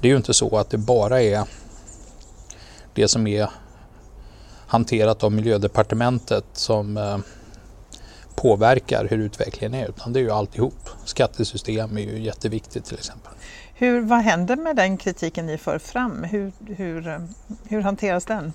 det 0.00 0.08
är 0.08 0.10
ju 0.10 0.16
inte 0.16 0.34
så 0.34 0.56
att 0.58 0.70
det 0.70 0.78
bara 0.78 1.22
är 1.22 1.44
det 2.94 3.08
som 3.08 3.26
är 3.26 3.50
hanterat 4.66 5.24
av 5.24 5.32
miljödepartementet 5.32 6.44
som 6.52 6.96
eh, 6.96 7.18
påverkar 8.34 9.06
hur 9.10 9.18
utvecklingen 9.18 9.74
är 9.74 9.88
utan 9.88 10.12
det 10.12 10.20
är 10.20 10.22
ju 10.22 10.30
alltihop. 10.30 10.88
Skattesystem 11.04 11.96
är 11.96 12.02
ju 12.02 12.22
jätteviktigt 12.22 12.84
till 12.84 12.98
exempel. 12.98 13.32
Hur, 13.74 14.00
vad 14.00 14.18
händer 14.18 14.56
med 14.56 14.76
den 14.76 14.96
kritiken 14.96 15.46
ni 15.46 15.58
för 15.58 15.78
fram? 15.78 16.24
Hur, 16.24 16.52
hur, 16.66 17.22
hur 17.68 17.80
hanteras 17.80 18.24
den? 18.24 18.52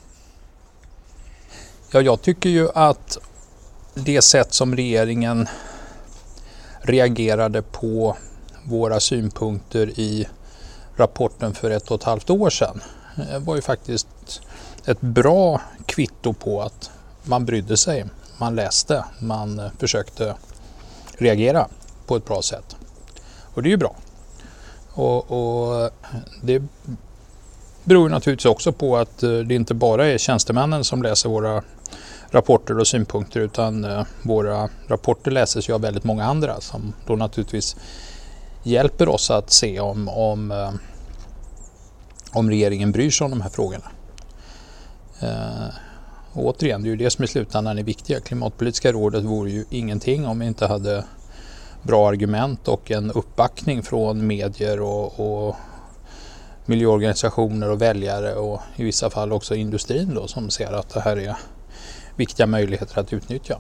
Ja, 1.91 2.01
jag 2.01 2.21
tycker 2.21 2.49
ju 2.49 2.69
att 2.75 3.17
det 3.93 4.21
sätt 4.21 4.53
som 4.53 4.75
regeringen 4.75 5.47
reagerade 6.81 7.61
på 7.61 8.17
våra 8.63 8.99
synpunkter 8.99 9.99
i 9.99 10.27
rapporten 10.95 11.53
för 11.53 11.71
ett 11.71 11.91
och 11.91 11.99
ett 11.99 12.03
halvt 12.03 12.29
år 12.29 12.49
sedan 12.49 12.81
det 13.15 13.39
var 13.39 13.55
ju 13.55 13.61
faktiskt 13.61 14.41
ett 14.85 15.01
bra 15.01 15.61
kvitto 15.85 16.33
på 16.33 16.61
att 16.61 16.91
man 17.23 17.45
brydde 17.45 17.77
sig, 17.77 18.05
man 18.37 18.55
läste, 18.55 19.05
man 19.19 19.61
försökte 19.79 20.35
reagera 21.17 21.67
på 22.05 22.15
ett 22.15 22.25
bra 22.25 22.41
sätt. 22.41 22.75
Och 23.53 23.63
det 23.63 23.69
är 23.69 23.71
ju 23.71 23.77
bra. 23.77 23.95
Och, 24.93 25.31
och 25.31 25.91
det 26.41 26.63
beror 27.83 28.09
naturligtvis 28.09 28.45
också 28.45 28.71
på 28.71 28.97
att 28.97 29.17
det 29.17 29.53
inte 29.53 29.73
bara 29.73 30.07
är 30.07 30.17
tjänstemännen 30.17 30.83
som 30.83 31.03
läser 31.03 31.29
våra 31.29 31.63
rapporter 32.31 32.79
och 32.79 32.87
synpunkter 32.87 33.39
utan 33.39 33.85
eh, 33.85 34.05
våra 34.21 34.69
rapporter 34.87 35.31
läses 35.31 35.69
ju 35.69 35.73
av 35.73 35.81
väldigt 35.81 36.03
många 36.03 36.25
andra 36.25 36.61
som 36.61 36.93
då 37.07 37.15
naturligtvis 37.15 37.75
hjälper 38.63 39.09
oss 39.09 39.31
att 39.31 39.51
se 39.51 39.79
om, 39.79 40.09
om, 40.09 40.51
eh, 40.51 40.71
om 42.31 42.49
regeringen 42.49 42.91
bryr 42.91 43.09
sig 43.09 43.25
om 43.25 43.31
de 43.31 43.41
här 43.41 43.49
frågorna. 43.49 43.91
Eh, 45.19 45.75
och 46.33 46.45
återigen, 46.45 46.81
det 46.81 46.87
är 46.87 46.91
ju 46.91 46.95
det 46.95 47.09
som 47.09 47.23
i 47.23 47.27
slutändan 47.27 47.77
är 47.77 47.83
viktiga. 47.83 48.19
Klimatpolitiska 48.19 48.91
rådet 48.91 49.23
vore 49.23 49.51
ju 49.51 49.65
ingenting 49.69 50.25
om 50.25 50.39
vi 50.39 50.45
inte 50.45 50.67
hade 50.67 51.03
bra 51.83 52.09
argument 52.09 52.67
och 52.67 52.91
en 52.91 53.11
uppbackning 53.11 53.83
från 53.83 54.27
medier 54.27 54.81
och, 54.81 55.19
och 55.19 55.55
miljöorganisationer 56.65 57.69
och 57.69 57.81
väljare 57.81 58.35
och 58.35 58.61
i 58.75 58.83
vissa 58.83 59.09
fall 59.09 59.33
också 59.33 59.55
industrin 59.55 60.15
då 60.15 60.27
som 60.27 60.49
ser 60.49 60.73
att 60.73 60.89
det 60.89 60.99
här 60.99 61.17
är 61.17 61.35
viktiga 62.21 62.47
möjligheter 62.47 62.99
att 62.99 63.13
utnyttja. 63.13 63.59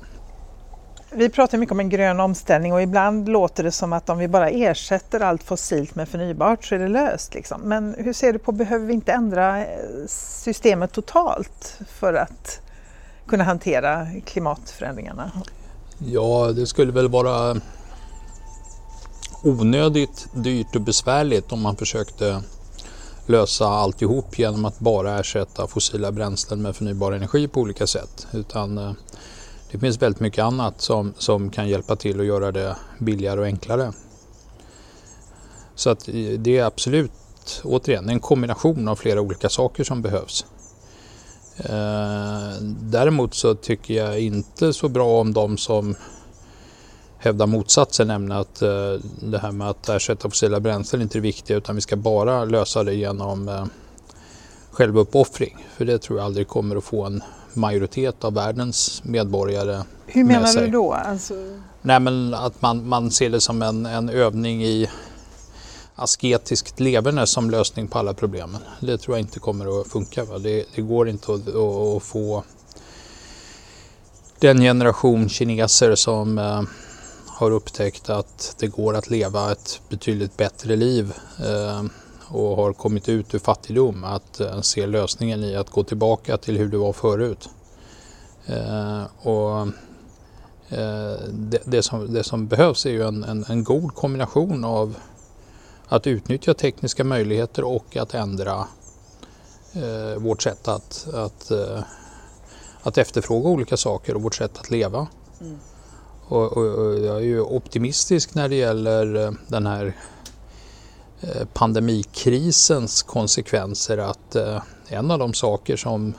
Vi 1.13 1.29
pratar 1.29 1.57
mycket 1.57 1.71
om 1.71 1.79
en 1.79 1.89
grön 1.89 2.19
omställning 2.19 2.73
och 2.73 2.81
ibland 2.81 3.29
låter 3.29 3.63
det 3.63 3.71
som 3.71 3.93
att 3.93 4.09
om 4.09 4.17
vi 4.17 4.27
bara 4.27 4.49
ersätter 4.49 5.19
allt 5.19 5.43
fossilt 5.43 5.95
med 5.95 6.09
förnybart 6.09 6.65
så 6.65 6.75
är 6.75 6.79
det 6.79 6.87
löst. 6.87 7.33
Liksom. 7.33 7.61
Men 7.61 7.95
hur 7.97 8.13
ser 8.13 8.33
du 8.33 8.39
på, 8.39 8.51
behöver 8.51 8.85
vi 8.85 8.93
inte 8.93 9.11
ändra 9.11 9.65
eh, 9.65 9.65
systemet 10.07 10.91
totalt 10.91 11.79
för 11.99 12.13
att 12.13 12.61
kunna 13.27 13.43
hantera 13.43 14.07
klimatförändringarna? 14.25 15.31
Ja, 15.97 16.51
det 16.55 16.67
skulle 16.67 16.91
väl 16.91 17.09
vara 17.09 17.61
onödigt 19.43 20.27
dyrt 20.33 20.75
och 20.75 20.81
besvärligt 20.81 21.51
om 21.51 21.61
man 21.61 21.75
försökte 21.75 22.41
lösa 23.31 23.67
alltihop 23.67 24.39
genom 24.39 24.65
att 24.65 24.79
bara 24.79 25.19
ersätta 25.19 25.67
fossila 25.67 26.11
bränslen 26.11 26.61
med 26.61 26.75
förnybar 26.75 27.11
energi 27.11 27.47
på 27.47 27.61
olika 27.61 27.87
sätt. 27.87 28.27
Utan 28.31 28.77
eh, 28.77 28.91
det 29.71 29.79
finns 29.79 30.01
väldigt 30.01 30.19
mycket 30.19 30.43
annat 30.43 30.81
som, 30.81 31.13
som 31.17 31.49
kan 31.49 31.69
hjälpa 31.69 31.95
till 31.95 32.19
att 32.19 32.25
göra 32.25 32.51
det 32.51 32.75
billigare 32.99 33.39
och 33.39 33.45
enklare. 33.45 33.93
Så 35.75 35.89
att 35.89 36.07
eh, 36.07 36.13
det 36.13 36.57
är 36.57 36.63
absolut, 36.63 37.11
återigen, 37.63 38.09
en 38.09 38.19
kombination 38.19 38.87
av 38.87 38.95
flera 38.95 39.21
olika 39.21 39.49
saker 39.49 39.83
som 39.83 40.01
behövs. 40.01 40.45
Eh, 41.57 42.61
däremot 42.81 43.33
så 43.33 43.55
tycker 43.55 43.93
jag 43.93 44.19
inte 44.19 44.73
så 44.73 44.89
bra 44.89 45.19
om 45.19 45.33
de 45.33 45.57
som 45.57 45.95
hävda 47.21 47.45
motsatsen, 47.45 48.07
nämligen 48.07 48.41
att 48.41 48.61
eh, 48.61 48.93
det 49.19 49.39
här 49.39 49.51
med 49.51 49.69
att 49.69 49.89
ersätta 49.89 50.29
fossila 50.29 50.59
bränslen 50.59 51.01
inte 51.01 51.17
är 51.17 51.21
viktigt 51.21 51.57
utan 51.57 51.75
vi 51.75 51.81
ska 51.81 51.95
bara 51.95 52.45
lösa 52.45 52.83
det 52.83 52.93
genom 52.93 53.49
eh, 53.49 53.65
självuppoffring. 54.71 55.67
För 55.77 55.85
det 55.85 55.97
tror 55.97 56.19
jag 56.19 56.25
aldrig 56.25 56.47
kommer 56.47 56.75
att 56.75 56.83
få 56.83 57.05
en 57.05 57.23
majoritet 57.53 58.23
av 58.23 58.33
världens 58.33 59.01
medborgare 59.05 59.83
Hur 60.05 60.23
menar 60.23 60.47
sig. 60.47 60.65
du 60.65 60.71
då? 60.71 60.93
Alltså... 60.93 61.33
Nej, 61.81 61.99
men 61.99 62.33
att 62.33 62.61
man, 62.61 62.87
man 62.87 63.11
ser 63.11 63.29
det 63.29 63.41
som 63.41 63.61
en, 63.61 63.85
en 63.85 64.09
övning 64.09 64.63
i 64.63 64.89
asketiskt 65.95 66.79
leverne 66.79 67.27
som 67.27 67.49
lösning 67.49 67.87
på 67.87 67.99
alla 67.99 68.13
problemen. 68.13 68.61
Det 68.79 68.97
tror 68.97 69.17
jag 69.17 69.23
inte 69.23 69.39
kommer 69.39 69.81
att 69.81 69.87
funka. 69.87 70.25
Det, 70.25 70.65
det 70.75 70.81
går 70.81 71.09
inte 71.09 71.33
att, 71.33 71.47
att, 71.47 72.03
få 72.03 72.43
den 74.39 74.61
generation 74.61 75.29
kineser 75.29 75.95
som 75.95 76.37
eh, 76.37 76.61
har 77.41 77.51
upptäckt 77.51 78.09
att 78.09 78.55
det 78.59 78.67
går 78.67 78.93
att 78.93 79.09
leva 79.09 79.51
ett 79.51 79.81
betydligt 79.89 80.37
bättre 80.37 80.75
liv 80.75 81.13
eh, 81.39 81.83
och 82.27 82.55
har 82.55 82.73
kommit 82.73 83.09
ut 83.09 83.35
ur 83.35 83.39
fattigdom 83.39 84.03
att 84.03 84.39
eh, 84.39 84.61
se 84.61 84.87
lösningen 84.87 85.43
i 85.43 85.55
att 85.55 85.69
gå 85.69 85.83
tillbaka 85.83 86.37
till 86.37 86.57
hur 86.57 86.67
det 86.67 86.77
var 86.77 86.93
förut. 86.93 87.49
Eh, 88.45 89.03
och 89.27 89.67
det, 91.31 91.61
det, 91.65 91.83
som, 91.83 92.13
det 92.13 92.23
som 92.23 92.47
behövs 92.47 92.85
är 92.85 92.89
ju 92.89 93.07
en, 93.07 93.23
en, 93.23 93.45
en 93.49 93.63
god 93.63 93.95
kombination 93.95 94.63
av 94.63 94.95
att 95.87 96.07
utnyttja 96.07 96.53
tekniska 96.53 97.03
möjligheter 97.03 97.63
och 97.63 97.97
att 97.97 98.13
ändra 98.13 98.67
eh, 99.73 100.19
vårt 100.19 100.41
sätt 100.41 100.67
att, 100.67 101.07
att, 101.13 101.51
eh, 101.51 101.83
att 102.81 102.97
efterfråga 102.97 103.49
olika 103.49 103.77
saker 103.77 104.15
och 104.15 104.21
vårt 104.21 104.35
sätt 104.35 104.57
att 104.57 104.71
leva. 104.71 105.07
Mm. 105.41 105.59
Och, 106.31 106.57
och, 106.57 106.65
och, 106.65 106.99
jag 106.99 107.15
är 107.15 107.25
ju 107.25 107.41
optimistisk 107.41 108.35
när 108.35 108.49
det 108.49 108.55
gäller 108.55 109.25
eh, 109.25 109.31
den 109.47 109.67
här 109.67 109.97
eh, 111.21 111.45
pandemikrisens 111.53 113.03
konsekvenser 113.03 113.97
att 113.97 114.35
eh, 114.35 114.61
en 114.87 115.11
av 115.11 115.19
de 115.19 115.33
saker 115.33 115.77
som 115.77 116.13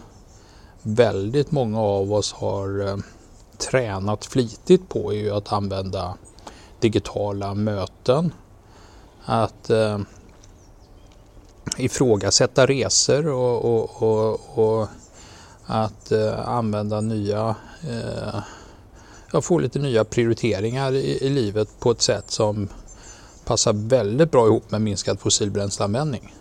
väldigt 0.83 1.51
många 1.51 1.81
av 1.81 2.13
oss 2.13 2.33
har 2.33 3.03
tränat 3.59 4.25
flitigt 4.25 4.89
på 4.89 5.13
är 5.13 5.17
ju 5.17 5.31
att 5.31 5.53
använda 5.53 6.15
digitala 6.81 7.55
möten. 7.55 8.33
Att 9.25 9.71
eh, 9.71 9.99
ifrågasätta 11.79 12.67
resor 12.67 13.29
och, 13.29 13.65
och, 13.65 14.03
och, 14.03 14.59
och 14.59 14.89
att 15.67 16.13
eh, 16.13 16.49
använda 16.49 17.01
nya 17.01 17.55
eh, 17.91 18.41
jag 19.33 19.45
får 19.45 19.61
lite 19.61 19.79
nya 19.79 20.05
prioriteringar 20.05 20.93
i, 20.93 21.27
i 21.27 21.29
livet 21.29 21.69
på 21.81 21.91
ett 21.91 22.03
sätt 22.03 22.31
som 22.31 22.69
passar 23.45 23.73
väldigt 23.73 24.31
bra 24.31 24.47
ihop 24.47 24.71
med 24.71 24.81
minskad 24.81 25.21
fossilbränsleanvändning. 25.21 26.35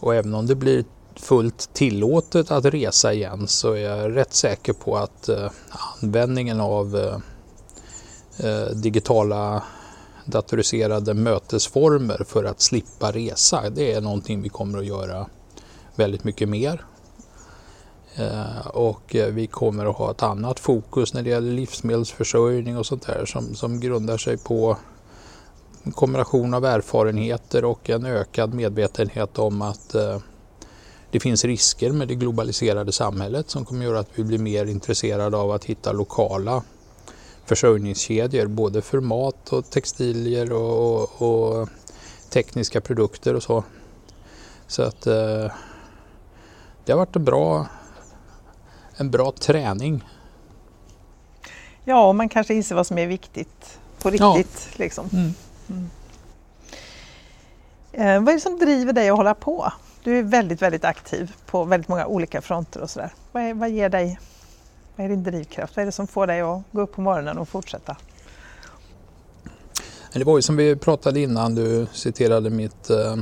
Och 0.00 0.14
även 0.14 0.34
om 0.34 0.46
det 0.46 0.54
blir 0.54 0.84
fullt 1.16 1.70
tillåtet 1.72 2.50
att 2.50 2.64
resa 2.64 3.12
igen 3.12 3.48
så 3.48 3.72
är 3.72 3.80
jag 3.80 4.16
rätt 4.16 4.34
säker 4.34 4.72
på 4.72 4.96
att 4.96 5.28
eh, 5.28 5.50
användningen 6.02 6.60
av 6.60 6.96
eh, 6.96 7.16
eh 8.46 8.70
digitala 8.70 9.62
datoriserade 10.24 11.14
mötesformer 11.14 12.24
för 12.28 12.44
att 12.44 12.60
slippa 12.60 13.12
resa, 13.12 13.70
det 13.70 13.92
är 13.92 14.00
någonting 14.00 14.42
vi 14.42 14.48
kommer 14.48 14.78
att 14.78 14.86
göra 14.86 15.26
väldigt 15.94 16.24
mycket 16.24 16.48
mer. 16.48 16.84
Eh, 18.14 18.66
och 18.66 19.16
eh, 19.16 19.32
vi 19.32 19.46
kommer 19.46 19.86
att 19.86 19.96
ha 19.96 20.10
ett 20.10 20.22
annat 20.22 20.60
fokus 20.60 21.14
när 21.14 21.22
det 21.22 21.30
gäller 21.30 21.52
livsmedelsförsörjning 21.52 22.78
och 22.78 22.86
sånt 22.86 23.06
där 23.06 23.24
som, 23.26 23.54
som 23.54 23.80
grundar 23.80 24.16
sig 24.16 24.38
på 24.38 24.76
en 25.82 25.92
kombination 25.92 26.54
av 26.54 26.64
erfarenheter 26.64 27.64
och 27.64 27.90
en 27.90 28.06
ökad 28.06 28.54
medvetenhet 28.54 29.38
om 29.38 29.62
att 29.62 29.94
eh, 29.94 30.18
det 31.10 31.20
finns 31.20 31.44
risker 31.44 31.92
med 31.92 32.08
det 32.08 32.14
globaliserade 32.14 32.92
samhället 32.92 33.50
som 33.50 33.64
kommer 33.64 33.84
göra 33.84 33.98
att 33.98 34.10
vi 34.14 34.24
blir 34.24 34.38
mer 34.38 34.66
intresserade 34.66 35.36
av 35.36 35.50
att 35.50 35.64
hitta 35.64 35.92
lokala 35.92 36.62
försörjningskedjor 37.44 38.46
både 38.46 38.82
för 38.82 39.00
mat 39.00 39.52
och 39.52 39.70
textilier 39.70 40.52
och, 40.52 41.00
och, 41.02 41.22
och 41.22 41.68
tekniska 42.30 42.80
produkter 42.80 43.34
och 43.34 43.42
så. 43.42 43.64
Så 44.66 44.82
att 44.82 45.06
eh, 45.06 45.52
det 46.84 46.92
har 46.92 46.96
varit 46.96 47.16
en 47.16 47.24
bra 47.24 47.66
en 49.00 49.10
bra 49.10 49.32
träning. 49.32 50.04
Ja, 51.84 52.08
och 52.08 52.14
man 52.14 52.28
kanske 52.28 52.54
inser 52.54 52.74
vad 52.74 52.86
som 52.86 52.98
är 52.98 53.06
viktigt 53.06 53.78
på 54.02 54.10
riktigt. 54.10 54.68
Ja. 54.72 54.76
Liksom. 54.76 55.08
Mm. 55.12 55.34
Mm. 55.68 55.90
Eh, 57.92 58.22
vad 58.24 58.28
är 58.28 58.32
det 58.34 58.40
som 58.40 58.58
driver 58.58 58.92
dig 58.92 59.08
att 59.08 59.16
hålla 59.16 59.34
på? 59.34 59.72
Du 60.02 60.18
är 60.18 60.22
väldigt, 60.22 60.62
väldigt 60.62 60.84
aktiv 60.84 61.32
på 61.46 61.64
väldigt 61.64 61.88
många 61.88 62.06
olika 62.06 62.40
fronter 62.40 62.80
och 62.80 62.90
sådär. 62.90 63.12
Vad, 63.32 63.56
vad 63.56 63.70
ger 63.70 63.88
dig, 63.88 64.18
vad 64.96 65.04
är 65.04 65.08
din 65.10 65.22
drivkraft? 65.22 65.76
Vad 65.76 65.82
är 65.82 65.86
det 65.86 65.92
som 65.92 66.06
får 66.06 66.26
dig 66.26 66.40
att 66.40 66.62
gå 66.72 66.80
upp 66.80 66.92
på 66.92 67.00
morgonen 67.00 67.38
och 67.38 67.48
fortsätta? 67.48 67.96
Det 70.12 70.24
var 70.24 70.38
ju 70.38 70.42
som 70.42 70.56
vi 70.56 70.76
pratade 70.76 71.20
innan, 71.20 71.54
du 71.54 71.86
citerade 71.92 72.50
mitt 72.50 72.90
eh, 72.90 73.16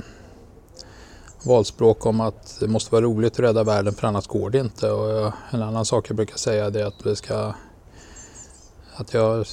valspråk 1.48 2.06
om 2.06 2.20
att 2.20 2.56
det 2.60 2.68
måste 2.68 2.92
vara 2.92 3.04
roligt 3.04 3.32
att 3.32 3.38
rädda 3.38 3.64
världen 3.64 3.94
för 3.94 4.08
annars 4.08 4.26
går 4.26 4.50
det 4.50 4.58
inte. 4.58 4.90
Och 4.90 5.32
en 5.50 5.62
annan 5.62 5.84
sak 5.84 6.10
jag 6.10 6.16
brukar 6.16 6.36
säga 6.36 6.66
är 6.66 6.84
att 6.84 7.06
vi 7.06 7.16
ska 7.16 7.54
att 8.96 9.14
jag 9.14 9.36
har 9.36 9.46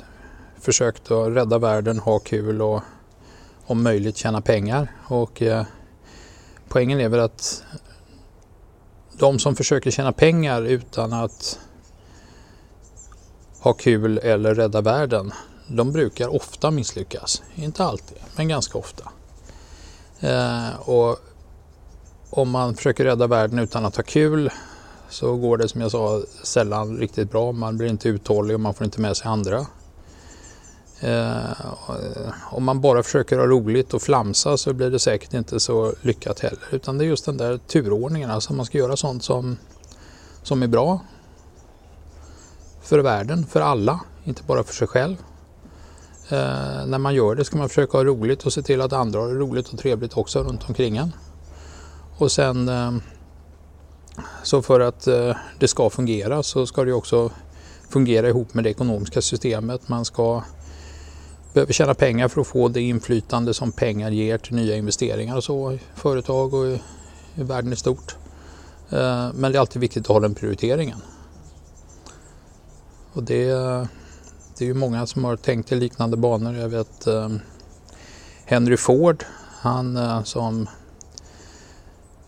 försökt 0.59 1.11
att 1.11 1.27
rädda 1.27 1.57
världen, 1.57 1.99
ha 1.99 2.19
kul 2.19 2.61
och 2.61 2.81
om 3.65 3.83
möjligt 3.83 4.17
tjäna 4.17 4.41
pengar. 4.41 4.91
Och 5.07 5.41
eh, 5.41 5.65
poängen 6.67 6.99
är 6.99 7.09
väl 7.09 7.19
att 7.19 7.63
de 9.17 9.39
som 9.39 9.55
försöker 9.55 9.91
tjäna 9.91 10.11
pengar 10.11 10.61
utan 10.61 11.13
att 11.13 11.59
ha 13.59 13.73
kul 13.73 14.17
eller 14.17 14.55
rädda 14.55 14.81
världen, 14.81 15.31
de 15.67 15.91
brukar 15.91 16.35
ofta 16.35 16.71
misslyckas. 16.71 17.43
Inte 17.55 17.83
alltid, 17.83 18.17
men 18.35 18.47
ganska 18.47 18.77
ofta. 18.77 19.11
Eh, 20.19 20.89
och 20.89 21.19
om 22.35 22.49
man 22.49 22.75
försöker 22.75 23.03
rädda 23.03 23.27
världen 23.27 23.59
utan 23.59 23.85
att 23.85 23.95
ha 23.95 24.03
kul 24.03 24.49
så 25.09 25.35
går 25.35 25.57
det 25.57 25.67
som 25.67 25.81
jag 25.81 25.91
sa 25.91 26.21
sällan 26.43 26.97
riktigt 26.97 27.31
bra. 27.31 27.51
Man 27.51 27.77
blir 27.77 27.89
inte 27.89 28.09
uthållig 28.09 28.55
och 28.55 28.59
man 28.59 28.73
får 28.73 28.85
inte 28.85 29.01
med 29.01 29.17
sig 29.17 29.27
andra. 29.27 29.65
Eh, 30.99 31.65
om 32.51 32.63
man 32.63 32.81
bara 32.81 33.03
försöker 33.03 33.37
ha 33.37 33.45
roligt 33.45 33.93
och 33.93 34.01
flamsa 34.01 34.57
så 34.57 34.73
blir 34.73 34.91
det 34.91 34.99
säkert 34.99 35.33
inte 35.33 35.59
så 35.59 35.93
lyckat 36.01 36.39
heller. 36.39 36.67
Utan 36.71 36.97
det 36.97 37.05
är 37.05 37.07
just 37.07 37.25
den 37.25 37.37
där 37.37 37.57
turordningen, 37.57 38.31
alltså 38.31 38.53
man 38.53 38.65
ska 38.65 38.77
göra 38.77 38.97
sånt 38.97 39.23
som, 39.23 39.57
som 40.43 40.63
är 40.63 40.67
bra 40.67 40.99
för 42.81 42.99
världen, 42.99 43.45
för 43.45 43.61
alla, 43.61 43.99
inte 44.23 44.43
bara 44.43 44.63
för 44.63 44.73
sig 44.73 44.87
själv. 44.87 45.15
Eh, 46.29 46.85
när 46.85 46.97
man 46.97 47.15
gör 47.15 47.35
det 47.35 47.45
ska 47.45 47.57
man 47.57 47.69
försöka 47.69 47.97
ha 47.97 48.03
roligt 48.03 48.45
och 48.45 48.53
se 48.53 48.61
till 48.61 48.81
att 48.81 48.93
andra 48.93 49.19
har 49.19 49.27
det 49.27 49.35
roligt 49.35 49.73
och 49.73 49.79
trevligt 49.79 50.17
också 50.17 50.43
runt 50.43 50.69
omkring 50.69 50.97
en. 50.97 51.11
Och 52.17 52.31
sen 52.31 52.69
eh, 52.69 52.93
så 54.43 54.61
för 54.61 54.79
att 54.79 55.07
eh, 55.07 55.35
det 55.59 55.67
ska 55.67 55.89
fungera 55.89 56.43
så 56.43 56.67
ska 56.67 56.83
det 56.83 56.93
också 56.93 57.31
fungera 57.89 58.29
ihop 58.29 58.53
med 58.53 58.63
det 58.63 58.69
ekonomiska 58.69 59.21
systemet. 59.21 59.89
Man 59.89 60.05
ska 60.05 60.43
behöver 61.53 61.73
tjäna 61.73 61.93
pengar 61.93 62.27
för 62.27 62.41
att 62.41 62.47
få 62.47 62.67
det 62.67 62.81
inflytande 62.81 63.53
som 63.53 63.71
pengar 63.71 64.11
ger 64.11 64.37
till 64.37 64.55
nya 64.55 64.75
investeringar 64.75 65.35
och 65.35 65.43
så 65.43 65.71
i 65.71 65.79
företag 65.95 66.53
och 66.53 66.65
i, 66.65 66.81
världen 67.35 67.73
i 67.73 67.75
stort. 67.75 68.15
Eh, 68.89 69.29
men 69.33 69.51
det 69.51 69.57
är 69.57 69.59
alltid 69.59 69.81
viktigt 69.81 70.03
att 70.03 70.07
ha 70.07 70.19
den 70.19 70.35
prioriteringen. 70.35 70.97
Och 73.13 73.23
det, 73.23 73.45
det 74.57 74.65
är 74.65 74.65
ju 74.65 74.73
många 74.73 75.05
som 75.05 75.23
har 75.23 75.35
tänkt 75.35 75.71
i 75.71 75.75
liknande 75.75 76.17
banor. 76.17 76.55
Jag 76.55 76.69
vet 76.69 77.07
Henry 78.45 78.77
Ford, 78.77 79.23
han 79.61 80.25
som 80.25 80.67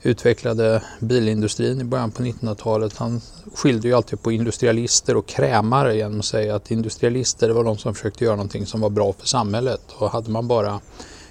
utvecklade 0.08 0.84
bilindustrin 1.00 1.82
i 1.82 1.84
början 1.84 2.12
på 2.12 2.24
1900-talet. 2.24 2.98
Han 2.98 3.22
skilde 3.56 3.88
ju 3.88 3.94
alltid 3.94 4.22
på 4.22 4.32
industrialister 4.32 5.18
och 5.18 5.28
krämare 5.28 5.96
genom 5.96 6.20
att 6.20 6.26
säga 6.26 6.56
att 6.56 6.72
industrialister 6.72 7.50
var 7.50 7.64
de 7.64 7.78
som 7.78 7.96
försökte 7.96 8.24
göra 8.24 8.36
någonting 8.36 8.66
som 8.66 8.82
var 8.82 8.90
bra 8.90 9.14
för 9.14 9.28
samhället 9.28 9.82
och 9.98 10.12
hade 10.12 10.32
man 10.32 10.48
bara 10.48 10.80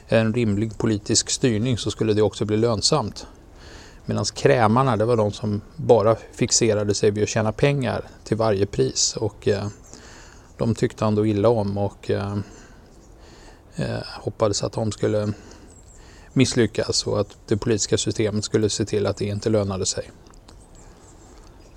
en 0.09 0.35
rimlig 0.35 0.79
politisk 0.79 1.31
styrning 1.31 1.79
så 1.79 1.91
skulle 1.91 2.13
det 2.13 2.23
också 2.23 2.45
bli 2.45 2.57
lönsamt. 2.57 3.27
Medan 4.05 4.25
krämarna 4.25 4.97
det 4.97 5.05
var 5.05 5.17
de 5.17 5.33
som 5.33 5.61
bara 5.77 6.17
fixerade 6.33 6.95
sig 6.95 7.11
vid 7.11 7.23
att 7.23 7.29
tjäna 7.29 7.53
pengar 7.53 8.05
till 8.25 8.37
varje 8.37 8.67
pris 8.67 9.17
och 9.17 9.49
eh, 9.49 9.67
de 10.59 10.75
tyckte 10.75 11.05
han 11.05 11.15
då 11.15 11.27
illa 11.27 11.49
om 11.49 11.79
och 11.79 12.11
eh, 12.11 12.37
eh 13.77 14.03
hoppades 14.23 14.63
att 14.63 14.73
de 14.73 14.93
skulle 14.93 15.33
misslyckas 16.37 17.07
och 17.07 17.21
att 17.21 17.37
det 17.47 17.57
politiska 17.57 17.99
systemet 17.99 18.45
skulle 18.45 18.71
se 18.71 18.85
till 18.85 19.07
att 19.07 19.17
det 19.17 19.25
inte 19.25 19.51
lönade 19.51 19.87
sig. 19.87 20.11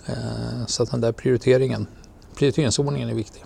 Eh, 0.05 0.65
så 0.67 0.83
att 0.83 0.91
den 0.91 1.01
där 1.01 1.11
prioriteringen, 1.11 1.87
prioriteringsordningen 2.35 3.09
är 3.09 3.13
viktig. 3.13 3.43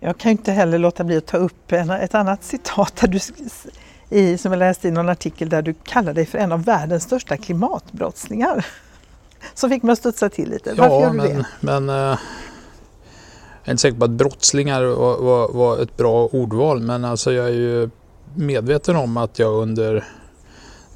Jag 0.00 0.18
kan 0.18 0.30
inte 0.30 0.52
heller 0.52 0.78
låta 0.78 1.04
bli 1.04 1.16
att 1.16 1.26
ta 1.26 1.36
upp 1.36 1.72
ett 1.72 2.14
annat 2.14 2.44
citat 2.44 2.96
där 2.96 3.08
du, 3.08 3.20
i, 4.16 4.38
som 4.38 4.52
jag 4.52 4.58
läste 4.58 4.88
i 4.88 4.90
någon 4.90 5.08
artikel 5.08 5.48
där 5.48 5.62
du 5.62 5.74
kallar 5.74 6.14
dig 6.14 6.26
för 6.26 6.38
en 6.38 6.52
av 6.52 6.64
världens 6.64 7.02
största 7.02 7.36
klimatbrottslingar. 7.36 8.66
Som 9.54 9.70
fick 9.70 9.82
mig 9.82 9.92
att 9.92 9.98
studsa 9.98 10.28
till 10.28 10.50
lite. 10.50 10.74
Varför 10.74 10.94
ja, 10.94 11.00
gör 11.00 11.10
du 11.10 11.16
men, 11.16 11.36
det? 11.36 11.46
Men, 11.60 11.90
uh, 11.90 11.96
jag 11.96 12.18
är 13.64 13.70
inte 13.70 13.80
säker 13.80 13.98
på 13.98 14.04
att 14.04 14.10
brottslingar 14.10 14.82
var, 14.82 15.18
var, 15.18 15.52
var, 15.52 15.78
ett 15.78 15.96
bra 15.96 16.26
ordval 16.26 16.80
men 16.80 17.04
alltså 17.04 17.32
jag 17.32 17.46
är 17.46 17.52
ju 17.52 17.90
medveten 18.34 18.96
om 18.96 19.16
att 19.16 19.38
jag 19.38 19.54
under 19.54 20.04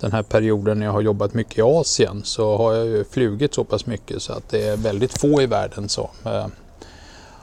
den 0.01 0.13
här 0.13 0.23
perioden 0.23 0.79
när 0.79 0.87
jag 0.87 0.93
har 0.93 1.01
jobbat 1.01 1.35
mycket 1.35 1.59
i 1.59 1.63
Asien 1.63 2.21
så 2.25 2.57
har 2.57 2.75
jag 2.75 2.87
ju 2.87 3.05
flugit 3.05 3.55
så 3.55 3.65
pass 3.65 3.87
mycket 3.87 4.23
så 4.23 4.33
att 4.33 4.49
det 4.49 4.69
är 4.69 4.77
väldigt 4.77 5.19
få 5.19 5.43
i 5.43 5.47
världen 5.47 5.89
som 5.89 6.09
eh, 6.25 6.47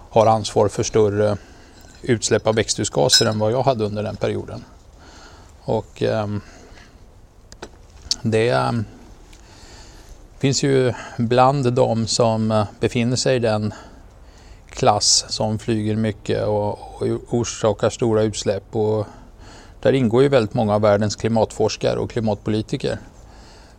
har 0.09 0.25
ansvar 0.25 0.67
för 0.67 0.83
större 0.83 1.37
utsläpp 2.01 2.47
av 2.47 2.55
växthusgaser 2.55 3.25
än 3.25 3.39
vad 3.39 3.51
jag 3.51 3.63
hade 3.63 3.85
under 3.85 4.03
den 4.03 4.15
perioden. 4.15 4.63
Och 5.63 6.03
eh, 6.03 6.27
det 8.21 8.49
eh, 8.49 8.71
finns 10.39 10.63
ju 10.63 10.93
bland 11.17 11.73
de 11.73 12.07
som 12.07 12.51
eh, 12.51 12.65
befinner 12.79 13.15
sig 13.15 13.35
i 13.35 13.39
den 13.39 13.73
klass 14.69 15.25
som 15.29 15.59
flyger 15.59 15.95
mycket 15.95 16.45
och, 16.45 17.01
och 17.01 17.07
orsakar 17.29 17.89
stora 17.89 18.21
utsläpp 18.21 18.75
och 18.75 19.07
där 19.81 19.93
ingår 19.93 20.23
ju 20.23 20.29
väldigt 20.29 20.53
många 20.53 20.75
av 20.75 20.81
världens 20.81 21.15
klimatforskare 21.15 21.99
och 21.99 22.11
klimatpolitiker. 22.11 22.99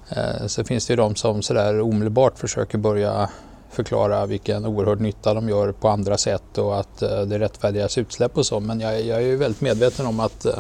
Eh, 0.09 0.47
Sen 0.47 0.65
finns 0.65 0.87
det 0.87 0.93
ju 0.93 0.97
de 0.97 1.15
som 1.15 1.43
sådär 1.43 1.81
omedelbart 1.81 2.39
försöker 2.39 2.79
börja 2.79 3.31
förklara 3.71 4.27
vilken 4.27 4.67
oerhörd 4.67 5.01
nytta 5.01 5.35
de 5.35 5.49
gör 5.49 5.73
på 5.73 5.89
andra 5.89 6.19
sätt 6.19 6.59
och 6.59 6.81
att 6.81 7.03
eh, 7.03 7.21
det 7.21 7.39
rättfärdigas 7.39 7.99
utsläpp 7.99 8.39
och 8.39 8.47
så. 8.47 8.61
Men 8.61 8.81
jag, 8.81 9.03
jag 9.03 9.19
är 9.19 9.27
ju 9.27 9.37
väldigt 9.37 9.61
medveten 9.61 10.07
om 10.07 10.21
att 10.21 10.45
eh, 10.45 10.59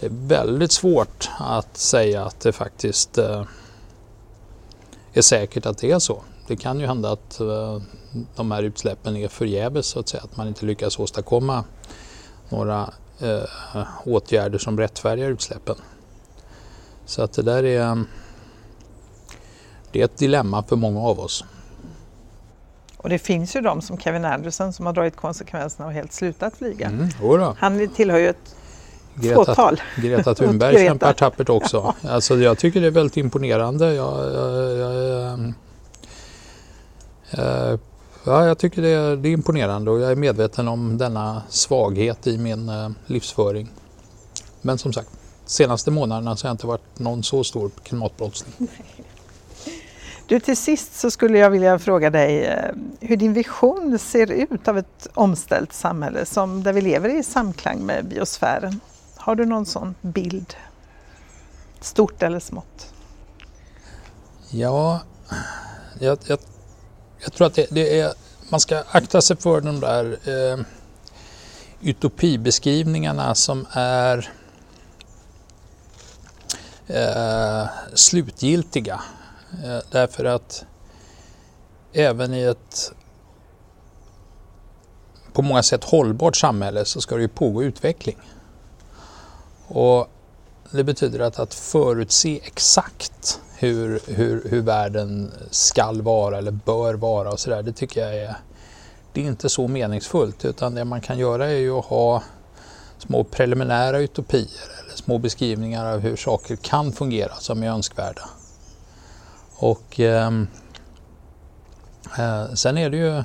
det 0.00 0.06
är 0.06 0.10
väldigt 0.12 0.72
svårt 0.72 1.30
att 1.38 1.76
säga 1.76 2.24
att 2.24 2.40
det 2.40 2.52
faktiskt 2.52 3.18
eh, 3.18 3.44
är 5.12 5.22
säkert 5.22 5.66
att 5.66 5.78
det 5.78 5.90
är 5.90 5.98
så. 5.98 6.22
Det 6.46 6.56
kan 6.56 6.80
ju 6.80 6.86
hända 6.86 7.12
att 7.12 7.40
eh, 7.40 7.80
de 8.36 8.50
här 8.50 8.62
utsläppen 8.62 9.16
är 9.16 9.28
förgäves 9.28 9.86
så 9.86 10.00
att 10.00 10.08
säga, 10.08 10.22
att 10.22 10.36
man 10.36 10.48
inte 10.48 10.66
lyckas 10.66 10.98
åstadkomma 10.98 11.64
några 12.48 12.92
eh, 13.22 13.86
åtgärder 14.04 14.58
som 14.58 14.78
rättfärdigar 14.78 15.28
utsläppen. 15.30 15.76
Så 17.04 17.22
att 17.22 17.32
det 17.32 17.42
där 17.42 17.64
är, 17.64 18.04
det 19.92 20.00
är 20.00 20.04
ett 20.04 20.16
dilemma 20.18 20.62
för 20.62 20.76
många 20.76 21.00
av 21.00 21.20
oss. 21.20 21.44
Och 22.96 23.08
det 23.08 23.18
finns 23.18 23.56
ju 23.56 23.60
de 23.60 23.82
som 23.82 23.98
Kevin 23.98 24.24
Anderson 24.24 24.72
som 24.72 24.86
har 24.86 24.92
dragit 24.92 25.16
konsekvenserna 25.16 25.86
och 25.86 25.92
helt 25.92 26.12
slutat 26.12 26.56
flyga. 26.56 26.86
Mm, 26.86 27.08
Han 27.58 27.88
tillhör 27.88 28.18
ju 28.18 28.28
ett 28.28 28.56
Greta, 29.14 29.34
fåtal. 29.34 29.80
Greta 29.96 30.34
Thunberg 30.34 30.72
Greta. 30.74 30.88
kämpar 30.88 31.12
tappert 31.12 31.48
också. 31.48 31.94
Alltså, 32.02 32.36
jag 32.38 32.58
tycker 32.58 32.80
det 32.80 32.86
är 32.86 32.90
väldigt 32.90 33.16
imponerande. 33.16 33.94
Jag, 33.94 34.32
jag, 34.34 34.78
jag, 34.78 35.54
jag 37.30 37.78
Ja, 38.24 38.46
jag 38.46 38.58
tycker 38.58 38.82
det 38.82 38.88
är, 38.88 39.16
det 39.16 39.28
är, 39.28 39.32
imponerande 39.32 39.90
och 39.90 40.00
jag 40.00 40.12
är 40.12 40.16
medveten 40.16 40.68
om 40.68 40.98
denna 40.98 41.42
svaghet 41.48 42.26
i 42.26 42.38
min 42.38 42.68
eh, 42.68 42.88
livsföring. 43.06 43.68
Men 44.62 44.78
som 44.78 44.92
sagt, 44.92 45.10
senaste 45.44 45.90
månaderna 45.90 46.36
så 46.36 46.46
har 46.46 46.48
jag 46.48 46.54
inte 46.54 46.66
varit 46.66 46.98
någon 46.98 47.22
så 47.22 47.44
stor 47.44 47.70
klimatbrottsling. 47.82 48.68
Du, 50.26 50.40
till 50.40 50.56
sist 50.56 50.94
så 50.94 51.10
skulle 51.10 51.38
jag 51.38 51.50
vilja 51.50 51.78
fråga 51.78 52.10
dig 52.10 52.44
eh, 52.44 52.74
hur 53.00 53.16
din 53.16 53.32
vision 53.32 53.98
ser 53.98 54.30
ut 54.30 54.68
av 54.68 54.78
ett 54.78 55.08
omställt 55.14 55.72
samhälle 55.72 56.26
som 56.26 56.62
där 56.62 56.72
vi 56.72 56.80
lever 56.80 57.18
i 57.18 57.22
samklang 57.22 57.86
med 57.86 58.04
biosfären. 58.04 58.80
Har 59.16 59.34
du 59.34 59.46
någon 59.46 59.66
sån 59.66 59.94
bild? 60.02 60.54
Stort 61.80 62.22
eller 62.22 62.40
smått? 62.40 62.94
Ja, 64.50 65.00
jag, 65.98 66.18
jag 66.26 66.38
jag 67.22 67.32
tror 67.32 67.46
att 67.46 67.54
det, 67.54 67.66
det, 67.70 68.00
är, 68.00 68.14
man 68.48 68.60
ska 68.60 68.84
akta 68.90 69.20
sig 69.20 69.36
för 69.36 69.60
de 69.60 69.80
där 69.80 70.18
eh, 70.24 70.64
utopibeskrivningarna 71.80 73.34
som 73.34 73.66
är 73.72 74.30
eh, 76.86 77.66
slutgiltiga. 77.94 79.00
Eh, 79.64 79.78
därför 79.90 80.24
att 80.24 80.64
även 81.92 82.34
i 82.34 82.42
ett 82.42 82.92
på 85.32 85.42
många 85.42 85.62
sätt 85.62 85.84
hållbart 85.84 86.36
samhälle 86.36 86.84
så 86.84 87.00
ska 87.00 87.16
det 87.16 87.22
ju 87.22 87.28
pågå 87.28 87.62
utveckling. 87.62 88.16
Och 89.66 90.08
det 90.70 90.84
betyder 90.84 91.20
att, 91.20 91.38
att 91.38 91.54
förutse 91.54 92.40
exakt 92.44 93.40
hur, 93.60 94.00
hur, 94.06 94.48
hur 94.50 94.60
världen 94.60 95.32
skall 95.50 96.02
vara 96.02 96.38
eller 96.38 96.50
bör 96.50 96.94
vara 96.94 97.30
och 97.30 97.40
sådär, 97.40 97.62
det 97.62 97.72
tycker 97.72 98.00
jag 98.00 98.16
är, 98.16 98.36
det 99.12 99.20
är 99.20 99.24
inte 99.24 99.48
så 99.48 99.68
meningsfullt 99.68 100.44
utan 100.44 100.74
det 100.74 100.84
man 100.84 101.00
kan 101.00 101.18
göra 101.18 101.46
är 101.46 101.58
ju 101.58 101.78
att 101.78 101.84
ha 101.84 102.22
små 102.98 103.24
preliminära 103.24 103.98
utopier 103.98 104.70
eller 104.84 104.96
små 104.96 105.18
beskrivningar 105.18 105.86
av 105.86 106.00
hur 106.00 106.16
saker 106.16 106.56
kan 106.56 106.92
fungera 106.92 107.34
som 107.34 107.62
är 107.62 107.68
önskvärda. 107.68 108.22
Och 109.56 110.00
ehm, 110.00 110.46
eh, 112.18 112.54
sen 112.54 112.78
är 112.78 112.90
det 112.90 112.96
ju 112.96 113.22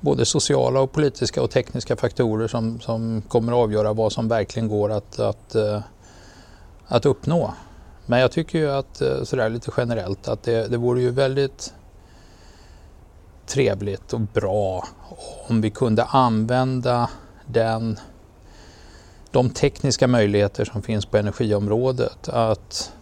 både 0.00 0.24
sociala 0.24 0.80
och 0.80 0.92
politiska 0.92 1.42
och 1.42 1.50
tekniska 1.50 1.96
faktorer 1.96 2.48
som, 2.48 2.80
som 2.80 3.22
kommer 3.22 3.52
att 3.52 3.58
avgöra 3.58 3.92
vad 3.92 4.12
som 4.12 4.28
verkligen 4.28 4.68
går 4.68 4.92
att, 4.92 5.18
att, 5.18 5.54
eh, 5.54 5.80
att 6.86 7.06
uppnå. 7.06 7.54
Men 8.06 8.20
jag 8.20 8.32
tycker 8.32 8.58
ju 8.58 8.70
att 8.70 9.00
eh, 9.00 9.22
sådär 9.22 9.48
lite 9.48 9.70
generellt 9.76 10.28
att 10.28 10.42
det, 10.42 10.68
det 10.68 10.76
vore 10.76 11.00
ju 11.00 11.10
väldigt 11.10 11.74
trevligt 13.46 14.12
och 14.12 14.20
bra 14.20 14.88
om 15.48 15.60
vi 15.60 15.70
kunde 15.70 16.04
använda 16.04 17.10
den, 17.46 17.98
de 19.30 19.50
tekniska 19.50 20.06
möjligheter 20.06 20.64
som 20.64 20.82
finns 20.82 21.06
på 21.06 21.16
energiområdet 21.16 22.28
att 22.28 22.92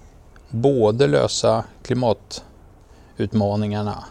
både 0.48 1.06
lösa 1.06 1.64
klimatutmaningarna 1.82 4.04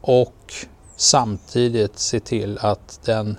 och 0.00 0.54
samtidigt 0.96 1.98
se 1.98 2.20
till 2.20 2.58
att 2.58 3.00
den 3.04 3.36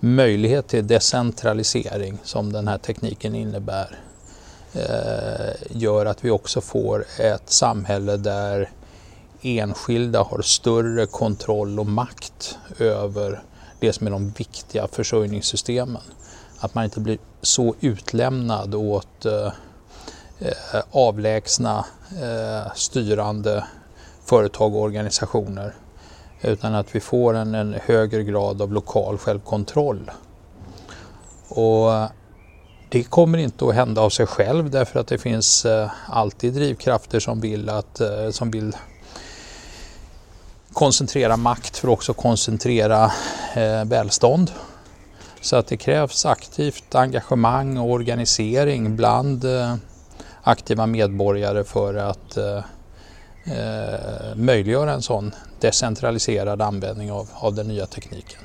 möjlighet 0.00 0.68
till 0.68 0.86
decentralisering 0.86 2.18
som 2.24 2.52
den 2.52 2.68
här 2.68 2.78
tekniken 2.78 3.34
innebär 3.34 3.98
Eh, 4.74 5.54
gör 5.70 6.06
att 6.06 6.24
vi 6.24 6.30
också 6.30 6.60
får 6.60 7.04
ett 7.18 7.50
samhälle 7.50 8.16
där 8.16 8.70
enskilda 9.42 10.22
har 10.22 10.42
större 10.42 11.06
kontroll 11.06 11.80
och 11.80 11.86
makt 11.86 12.58
över 12.78 13.42
det 13.80 13.92
som 13.92 14.06
är 14.06 14.10
de 14.10 14.30
viktiga 14.30 14.88
försörjningssystemen. 14.88 16.02
Att 16.58 16.74
man 16.74 16.84
inte 16.84 17.00
blir 17.00 17.18
så 17.42 17.74
utlämnad 17.80 18.74
åt 18.74 19.24
eh, 19.24 19.46
eh 20.38 20.82
avlägsna 20.90 21.84
eh, 22.22 22.72
styrande 22.74 23.64
företag 24.24 24.74
och 24.74 24.82
organisationer 24.82 25.74
utan 26.40 26.74
att 26.74 26.94
vi 26.94 27.00
får 27.00 27.34
en, 27.34 27.54
en 27.54 27.74
högre 27.84 28.22
grad 28.22 28.62
av 28.62 28.72
lokal 28.72 29.18
självkontroll. 29.18 30.10
Och 31.48 31.90
det 32.92 33.02
kommer 33.02 33.38
inte 33.38 33.68
att 33.68 33.74
hända 33.74 34.00
av 34.00 34.10
sig 34.10 34.26
själv 34.26 34.70
därför 34.70 35.00
att 35.00 35.06
det 35.06 35.18
finns 35.18 35.64
eh, 35.64 35.90
alltid 36.06 36.54
drivkrafter 36.54 37.20
som 37.20 37.40
vill, 37.40 37.68
att, 37.68 38.00
eh, 38.00 38.30
som 38.30 38.50
vill 38.50 38.76
koncentrera 40.72 41.36
makt 41.36 41.76
för 41.76 41.88
att 41.88 41.92
också 41.92 42.14
koncentrera 42.14 43.12
eh, 43.54 43.84
välstånd. 43.84 44.50
Så 45.40 45.56
att 45.56 45.66
det 45.66 45.76
krävs 45.76 46.26
aktivt 46.26 46.94
engagemang 46.94 47.78
och 47.78 47.90
organisering 47.90 48.96
bland 48.96 49.44
aktiva 50.42 50.86
medborgare 50.86 51.64
för 51.64 51.94
att 51.94 52.36
eh, 52.36 52.60
möjliggöra 54.36 54.92
en 54.92 55.02
sån 55.02 55.34
decentraliserad 55.60 56.62
användning 56.62 57.12
av, 57.12 57.28
av 57.34 57.54
den 57.54 57.68
nya 57.68 57.86
tekniken. 57.86 58.40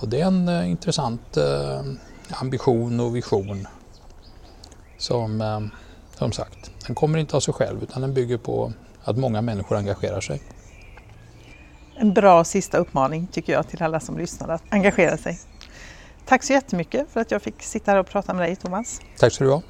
Och 0.00 0.08
det 0.08 0.20
är 0.20 0.26
en 0.26 0.48
eh, 0.48 0.70
intressant 0.70 1.36
eh, 1.36 1.82
ambition 2.32 3.00
och 3.00 3.16
vision 3.16 3.66
som, 4.98 5.40
eh, 5.40 5.60
som 6.18 6.32
sagt, 6.32 6.70
den 6.86 6.94
kommer 6.94 7.18
inte 7.18 7.36
av 7.36 7.40
sig 7.40 7.54
själv 7.54 7.82
utan 7.82 8.02
den 8.02 8.14
bygger 8.14 8.38
på 8.38 8.72
att 9.04 9.16
många 9.16 9.42
människor 9.42 9.76
engagerar 9.76 10.20
sig. 10.20 10.42
En 11.96 12.12
bra 12.12 12.44
sista 12.44 12.78
uppmaning 12.78 13.26
tycker 13.26 13.52
jag 13.52 13.68
till 13.68 13.82
alla 13.82 14.00
som 14.00 14.18
lyssnar 14.18 14.48
att 14.48 14.62
engagera 14.68 15.16
sig. 15.16 15.38
Tack 16.26 16.42
så 16.42 16.52
jättemycket 16.52 17.10
för 17.10 17.20
att 17.20 17.30
jag 17.30 17.42
fick 17.42 17.62
sitta 17.62 17.90
här 17.90 17.98
och 17.98 18.06
prata 18.06 18.34
med 18.34 18.48
dig 18.48 18.56
Thomas. 18.56 19.00
Tack 19.18 19.32
så 19.32 19.44
du 19.44 19.50
ha. 19.50 19.62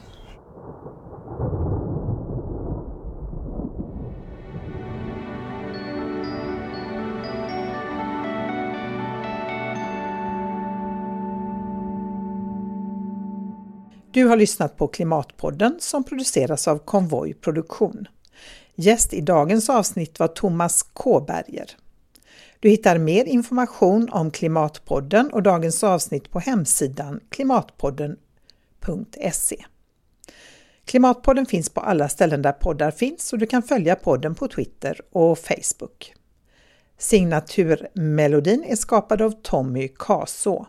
Du 14.13 14.25
har 14.25 14.37
lyssnat 14.37 14.77
på 14.77 14.89
Klimatpodden 14.89 15.77
som 15.81 16.05
produceras 16.05 16.69
av 16.69 16.79
Konvoj 16.79 17.35
Produktion. 17.35 18.09
Gäst 18.75 19.15
i 19.15 19.21
dagens 19.21 19.71
avsnitt 19.71 20.19
var 20.19 20.29
Thomas 20.29 20.83
Kåberger. 20.83 21.77
Du 22.61 22.69
hittar 22.69 22.99
mer 22.99 23.25
information 23.25 24.09
om 24.13 24.31
Klimatpodden 24.31 25.33
och 25.33 25.43
dagens 25.43 25.85
avsnitt 25.85 26.31
på 26.31 26.39
hemsidan 26.39 27.21
klimatpodden.se. 27.29 29.65
Klimatpodden 30.85 31.47
finns 31.47 31.71
på 31.71 31.81
alla 31.81 32.09
ställen 32.09 32.43
där 32.43 32.53
poddar 32.53 32.91
finns 32.91 33.33
och 33.33 33.39
du 33.39 33.47
kan 33.47 33.63
följa 33.63 33.97
podden 33.97 34.35
på 34.35 34.49
Twitter 34.49 35.01
och 35.13 35.39
Facebook. 35.39 36.15
Signaturmelodin 36.99 38.65
är 38.65 38.77
skapad 38.77 39.23
av 39.23 39.31
Tommy 39.31 39.89
Kaså 39.89 40.67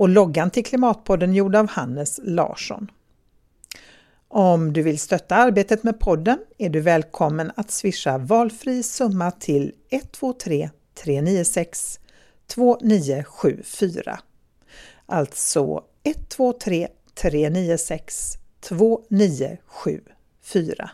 och 0.00 0.08
loggan 0.08 0.50
till 0.50 0.64
Klimatpodden 0.64 1.34
gjord 1.34 1.56
av 1.56 1.68
Hannes 1.68 2.20
Larsson. 2.22 2.90
Om 4.28 4.72
du 4.72 4.82
vill 4.82 4.98
stötta 4.98 5.36
arbetet 5.36 5.82
med 5.82 6.00
podden 6.00 6.38
är 6.58 6.68
du 6.68 6.80
välkommen 6.80 7.52
att 7.56 7.70
swisha 7.70 8.18
valfri 8.18 8.82
summa 8.82 9.30
till 9.30 9.72
123 9.90 10.70
396 11.04 12.00
2974. 12.46 14.20
Alltså 15.06 15.84
123 16.04 16.88
396 17.14 18.38
2974. 18.60 20.90